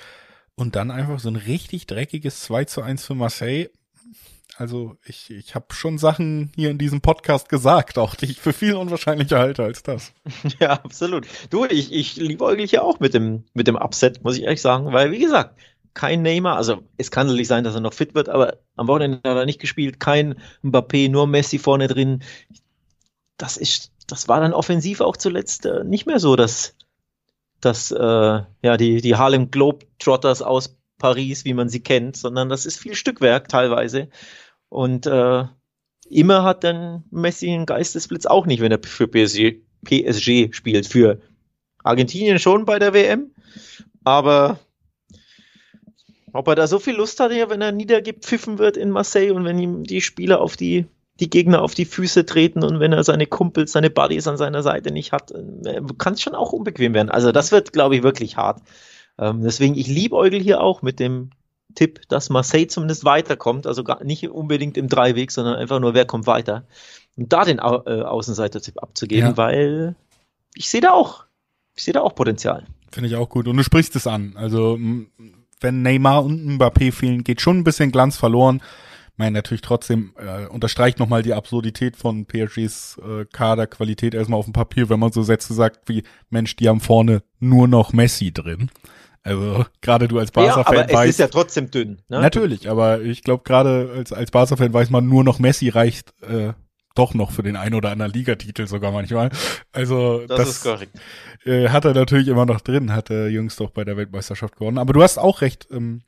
Und 0.55 0.75
dann 0.75 0.91
einfach 0.91 1.21
so 1.21 1.29
ein 1.29 1.37
richtig 1.37 1.87
dreckiges 1.87 2.41
2 2.45 2.65
zu 2.65 2.81
1 2.81 3.05
für 3.05 3.15
Marseille. 3.15 3.69
Also 4.59 4.97
ich, 5.05 5.31
ich 5.31 5.55
habe 5.55 5.67
schon 5.75 5.99
Sachen 5.99 6.51
hier 6.57 6.71
in 6.71 6.79
diesem 6.79 7.03
Podcast 7.03 7.51
gesagt, 7.51 7.99
auch 7.99 8.15
die 8.15 8.25
ich 8.27 8.41
für 8.41 8.55
viel 8.55 8.75
unwahrscheinlicher 8.75 9.39
halte 9.39 9.63
als 9.63 9.83
das. 9.83 10.13
Ja, 10.61 10.73
absolut. 10.73 11.27
Du, 11.51 11.67
ich, 11.67 11.93
ich 11.93 12.17
liebe 12.17 12.57
ja 12.65 12.83
auch 12.83 12.99
mit 12.99 13.13
dem, 13.13 13.45
mit 13.53 13.67
dem 13.67 13.77
Upset, 13.77 14.25
muss 14.25 14.37
ich 14.37 14.45
ehrlich 14.45 14.63
sagen, 14.63 14.93
weil 14.93 15.11
wie 15.11 15.19
gesagt, 15.19 15.59
kein 15.93 16.23
Neymar, 16.23 16.57
also 16.57 16.83
es 16.97 17.11
kann 17.11 17.27
natürlich 17.27 17.49
sein, 17.49 17.65
dass 17.65 17.75
er 17.75 17.81
noch 17.81 17.95
fit 17.95 18.15
wird, 18.15 18.29
aber 18.29 18.59
am 18.77 18.87
Wochenende 18.89 19.17
hat 19.19 19.37
er 19.37 19.47
nicht 19.47 19.61
gespielt, 19.61 20.01
kein 20.01 20.37
Mbappé, 20.63 21.11
nur 21.11 21.27
Messi 21.27 21.59
vorne 21.59 21.89
drin. 21.89 22.23
Das 23.37 23.57
ist, 23.57 23.93
das 24.07 24.29
war 24.29 24.41
dann 24.41 24.55
offensiv 24.55 25.01
auch 25.01 25.17
zuletzt 25.17 25.67
äh, 25.67 25.85
nicht 25.85 26.07
mehr 26.07 26.19
so, 26.19 26.37
dass, 26.37 26.77
dass 27.61 27.91
äh, 27.91 27.97
ja 27.99 28.77
die, 28.79 29.03
die 29.03 29.17
Harlem 29.17 29.51
Globetrotters 29.51 30.41
aus 30.41 30.77
Paris, 30.99 31.45
wie 31.45 31.55
man 31.55 31.69
sie 31.69 31.81
kennt, 31.81 32.17
sondern 32.17 32.49
das 32.49 32.67
ist 32.67 32.79
viel 32.79 32.95
Stückwerk 32.95 33.49
teilweise. 33.49 34.09
Und 34.69 35.07
äh, 35.07 35.45
immer 36.09 36.43
hat 36.43 36.65
dann 36.65 37.05
Messi 37.11 37.51
einen 37.51 37.67
Geistesblitz 37.67 38.27
auch 38.27 38.47
nicht, 38.47 38.61
wenn 38.61 38.73
er 38.73 38.81
für 38.83 39.09
PSG, 39.09 39.63
PSG 39.85 40.55
spielt. 40.55 40.87
Für 40.87 41.21
Argentinien 41.83 42.39
schon 42.39 42.65
bei 42.65 42.79
der 42.79 42.93
WM, 42.93 43.31
aber 44.05 44.59
ob 46.33 46.49
er 46.49 46.55
da 46.55 46.67
so 46.67 46.79
viel 46.79 46.95
Lust 46.95 47.19
hat, 47.21 47.31
wenn 47.31 47.63
er 47.63 47.73
niedergepfiffen 47.73 48.59
wird 48.59 48.77
in 48.77 48.91
Marseille 48.91 49.33
und 49.33 49.45
wenn 49.45 49.59
ihm 49.59 49.85
die 49.85 50.01
Spieler 50.01 50.41
auf 50.41 50.57
die, 50.57 50.87
die 51.19 51.31
Gegner 51.31 51.63
auf 51.63 51.75
die 51.75 51.87
Füße 51.87 52.27
treten 52.27 52.63
und 52.63 52.79
wenn 52.81 52.93
er 52.93 53.05
seine 53.05 53.27
Kumpels, 53.27 53.73
seine 53.73 53.89
Buddies 53.89 54.27
an 54.27 54.37
seiner 54.37 54.63
Seite 54.63 54.91
nicht 54.91 55.13
hat, 55.13 55.31
äh, 55.31 55.81
kann 55.97 56.15
es 56.15 56.23
schon 56.23 56.35
auch 56.35 56.53
unbequem 56.53 56.93
werden. 56.93 57.09
Also 57.09 57.33
das 57.33 57.53
wird, 57.53 57.73
glaube 57.73 57.97
ich, 57.97 58.03
wirklich 58.03 58.37
hart. 58.37 58.61
Ähm, 59.19 59.43
deswegen, 59.43 59.77
ich 59.77 59.87
liebäugel 59.87 60.41
hier 60.41 60.61
auch 60.61 60.83
mit 60.83 61.01
dem 61.01 61.31
Tipp, 61.75 62.01
dass 62.09 62.31
Marseille 62.31 62.67
zumindest 62.67 63.05
weiterkommt, 63.05 63.67
also 63.67 63.85
gar 63.85 64.03
nicht 64.05 64.29
unbedingt 64.29 64.77
im 64.77 64.89
Dreiweg, 64.89 65.31
sondern 65.31 65.57
einfach 65.57 65.81
nur, 65.81 65.95
wer 65.95 66.07
kommt 66.07 66.27
weiter. 66.27 66.65
Und 67.17 67.33
da 67.33 67.45
den 67.45 67.61
Au 67.61 67.83
äh, 67.87 68.03
Außenseiter-Tipp 68.03 68.83
abzugeben, 68.83 69.31
ja. 69.31 69.37
weil 69.37 69.97
ich 70.55 70.69
sehe 70.69 70.81
da 70.81 70.93
auch, 70.93 71.25
ich 71.75 71.85
sehe 71.85 71.95
da 71.95 72.01
auch 72.01 72.15
Potenzial. 72.15 72.67
Finde 72.91 73.09
ich 73.09 73.17
auch 73.17 73.29
gut. 73.29 73.49
Und 73.49 73.57
du 73.57 73.63
sprichst 73.63 73.97
es 73.97 74.07
an. 74.07 74.35
Also, 74.37 74.79
wenn 75.61 75.83
Neymar 75.83 76.25
und 76.25 76.59
Mbappé 76.59 76.93
fehlen, 76.93 77.25
geht 77.25 77.41
schon 77.41 77.59
ein 77.59 77.65
bisschen 77.65 77.93
Glanz 77.93 78.17
verloren. 78.17 78.63
Ich 79.13 79.19
meine, 79.19 79.33
natürlich 79.33 79.63
trotzdem 79.63 80.13
äh, 80.19 80.47
unterstreicht 80.47 80.99
nochmal 80.99 81.23
die 81.23 81.33
Absurdität 81.33 81.97
von 81.97 82.27
PSGs 82.27 82.99
äh, 82.99 83.25
Kaderqualität 83.25 84.15
erstmal 84.15 84.39
auf 84.39 84.45
dem 84.45 84.53
Papier, 84.53 84.91
wenn 84.91 85.01
man 85.01 85.13
so 85.13 85.23
Sätze 85.23 85.55
sagt 85.55 85.89
wie, 85.89 86.03
Mensch, 86.29 86.55
die 86.57 86.69
haben 86.69 86.81
vorne 86.81 87.23
nur 87.41 87.67
noch 87.67 87.95
Messi 87.95 88.33
drin. 88.33 88.71
Also 89.27 89.65
gerade 89.81 90.07
du 90.07 90.19
als 90.19 90.31
Barca-Fan 90.31 90.75
ja, 90.75 90.83
aber 90.85 90.93
weißt. 90.93 91.05
Es 91.05 91.11
ist 91.11 91.19
ja 91.19 91.27
trotzdem 91.27 91.71
dünn. 91.71 92.01
Ne? 92.09 92.21
Natürlich, 92.21 92.71
aber 92.71 93.01
ich 93.01 93.23
glaube 93.23 93.43
gerade 93.45 93.93
als, 93.97 94.13
als 94.13 94.31
Barca-Fan 94.31 94.73
weiß 94.73 94.91
man 94.91 95.09
nur 95.09 95.25
noch 95.25 95.41
Messi 95.41 95.69
reicht 95.69 96.15
äh, 96.23 96.53
doch 96.95 97.13
noch 97.13 97.33
für 97.33 97.43
den 97.43 97.57
ein 97.57 97.75
oder 97.75 97.91
anderen 97.91 98.13
Ligatitel 98.13 98.67
sogar 98.69 98.93
manchmal. 98.93 99.31
Also 99.73 100.27
das, 100.27 100.39
das 100.39 100.49
ist 100.49 100.63
korrekt. 100.63 100.97
Äh, 101.45 101.69
hat 101.69 101.85
er 101.85 101.93
natürlich 101.93 102.29
immer 102.29 102.47
noch 102.47 102.61
drin, 102.61 102.93
hat 102.93 103.11
er 103.11 103.29
jüngst 103.29 103.61
doch 103.61 103.71
bei 103.71 103.85
der 103.85 103.97
Weltmeisterschaft 103.97 104.57
gewonnen. 104.57 104.79
Aber 104.79 104.93
du 104.93 105.03
hast 105.03 105.19
auch 105.19 105.41
recht. 105.41 105.67
Ähm, 105.71 106.03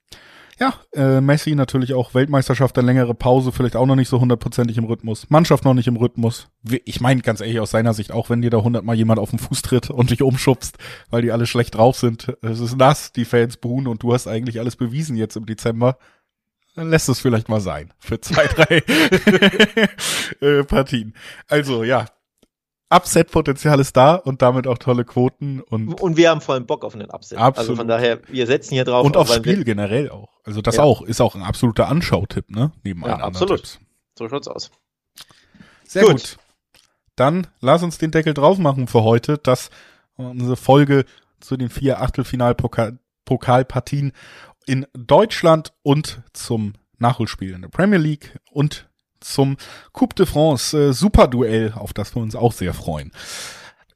ja, 0.60 0.74
äh, 0.92 1.20
Messi 1.20 1.54
natürlich 1.54 1.94
auch 1.94 2.14
Weltmeisterschaft, 2.14 2.76
dann 2.76 2.86
längere 2.86 3.14
Pause, 3.14 3.52
vielleicht 3.52 3.76
auch 3.76 3.86
noch 3.86 3.94
nicht 3.94 4.08
so 4.08 4.20
hundertprozentig 4.20 4.76
im 4.76 4.84
Rhythmus. 4.84 5.30
Mannschaft 5.30 5.64
noch 5.64 5.74
nicht 5.74 5.86
im 5.86 5.96
Rhythmus. 5.96 6.48
Ich 6.84 7.00
meine 7.00 7.20
ganz 7.22 7.40
ehrlich 7.40 7.60
aus 7.60 7.70
seiner 7.70 7.94
Sicht, 7.94 8.10
auch 8.10 8.28
wenn 8.28 8.42
dir 8.42 8.50
da 8.50 8.58
hundertmal 8.58 8.96
jemand 8.96 9.20
auf 9.20 9.30
den 9.30 9.38
Fuß 9.38 9.62
tritt 9.62 9.90
und 9.90 10.10
dich 10.10 10.22
umschubst, 10.22 10.78
weil 11.10 11.22
die 11.22 11.32
alle 11.32 11.46
schlecht 11.46 11.76
drauf 11.76 11.96
sind. 11.96 12.36
Es 12.42 12.60
ist 12.60 12.76
nass, 12.76 13.12
die 13.12 13.24
Fans 13.24 13.56
buhen 13.56 13.86
und 13.86 14.02
du 14.02 14.12
hast 14.12 14.26
eigentlich 14.26 14.58
alles 14.58 14.76
bewiesen 14.76 15.16
jetzt 15.16 15.36
im 15.36 15.46
Dezember 15.46 15.98
dann 16.78 16.90
lässt 16.90 17.08
es 17.08 17.18
vielleicht 17.18 17.48
mal 17.48 17.60
sein 17.60 17.92
für 17.98 18.20
zwei, 18.20 18.46
drei 18.54 18.82
äh, 20.40 20.62
Partien. 20.62 21.12
Also 21.48 21.82
ja, 21.82 22.06
Upset-Potenzial 22.90 23.80
ist 23.80 23.96
da 23.96 24.14
und 24.14 24.40
damit 24.40 24.66
auch 24.66 24.78
tolle 24.78 25.04
Quoten 25.04 25.60
und 25.60 26.00
und 26.00 26.16
wir 26.16 26.30
haben 26.30 26.40
vor 26.40 26.54
allem 26.54 26.66
Bock 26.66 26.84
auf 26.84 26.94
einen 26.94 27.10
Upset. 27.10 27.38
Absolut. 27.38 27.58
Also 27.58 27.76
von 27.76 27.88
daher, 27.88 28.20
wir 28.28 28.46
setzen 28.46 28.74
hier 28.74 28.84
drauf. 28.84 29.04
Und 29.04 29.16
aufs 29.16 29.34
Spiel 29.34 29.64
generell 29.64 30.10
auch. 30.10 30.40
Also 30.44 30.62
das 30.62 30.76
ja. 30.76 30.84
auch 30.84 31.02
ist 31.02 31.20
auch 31.20 31.34
ein 31.34 31.42
absoluter 31.42 31.88
Anschautipp, 31.88 32.50
ne? 32.50 32.72
Neben 32.82 33.04
ja, 33.04 33.16
absolut. 33.16 33.58
Tipps. 33.58 33.78
So 34.18 34.28
schaut's 34.28 34.48
aus. 34.48 34.70
Sehr 35.84 36.04
gut. 36.04 36.12
gut. 36.12 36.38
Dann 37.16 37.48
lass 37.60 37.82
uns 37.82 37.98
den 37.98 38.10
Deckel 38.10 38.32
drauf 38.32 38.58
machen 38.58 38.86
für 38.86 39.02
heute, 39.02 39.38
dass 39.38 39.70
unsere 40.16 40.56
Folge 40.56 41.04
zu 41.40 41.56
den 41.56 41.68
vier 41.68 42.00
Achtelfinalpokalpartien 42.00 44.12
in 44.66 44.86
Deutschland 44.92 45.72
und 45.82 46.22
zum 46.32 46.74
Nachholspiel 46.98 47.54
in 47.54 47.62
der 47.62 47.68
Premier 47.68 47.98
League 47.98 48.38
und 48.50 48.87
zum 49.20 49.56
Coupe 49.92 50.14
de 50.14 50.26
France 50.26 50.76
äh, 50.76 50.92
Superduell, 50.92 51.72
auf 51.74 51.92
das 51.92 52.14
wir 52.14 52.22
uns 52.22 52.36
auch 52.36 52.52
sehr 52.52 52.74
freuen. 52.74 53.12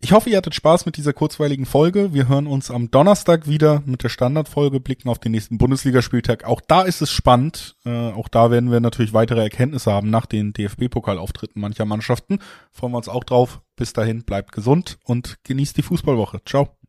Ich 0.04 0.10
hoffe, 0.10 0.30
ihr 0.30 0.36
hattet 0.36 0.56
Spaß 0.56 0.84
mit 0.84 0.96
dieser 0.96 1.12
kurzweiligen 1.12 1.64
Folge. 1.64 2.12
Wir 2.12 2.26
hören 2.26 2.48
uns 2.48 2.72
am 2.72 2.90
Donnerstag 2.90 3.46
wieder 3.46 3.84
mit 3.86 4.02
der 4.02 4.08
Standardfolge, 4.08 4.80
blicken 4.80 5.08
auf 5.08 5.20
den 5.20 5.30
nächsten 5.30 5.58
Bundesligaspieltag. 5.58 6.42
Auch 6.42 6.60
da 6.60 6.82
ist 6.82 7.02
es 7.02 7.12
spannend. 7.12 7.76
Äh, 7.84 8.10
auch 8.10 8.26
da 8.26 8.50
werden 8.50 8.72
wir 8.72 8.80
natürlich 8.80 9.12
weitere 9.12 9.42
Erkenntnisse 9.42 9.92
haben 9.92 10.10
nach 10.10 10.26
den 10.26 10.52
DFB-Pokalauftritten 10.54 11.62
mancher 11.62 11.84
Mannschaften. 11.84 12.40
Freuen 12.72 12.92
wir 12.92 12.98
uns 12.98 13.08
auch 13.08 13.22
drauf. 13.22 13.60
Bis 13.76 13.92
dahin, 13.92 14.24
bleibt 14.24 14.50
gesund 14.50 14.98
und 15.04 15.38
genießt 15.44 15.76
die 15.76 15.82
Fußballwoche. 15.82 16.40
Ciao. 16.44 16.81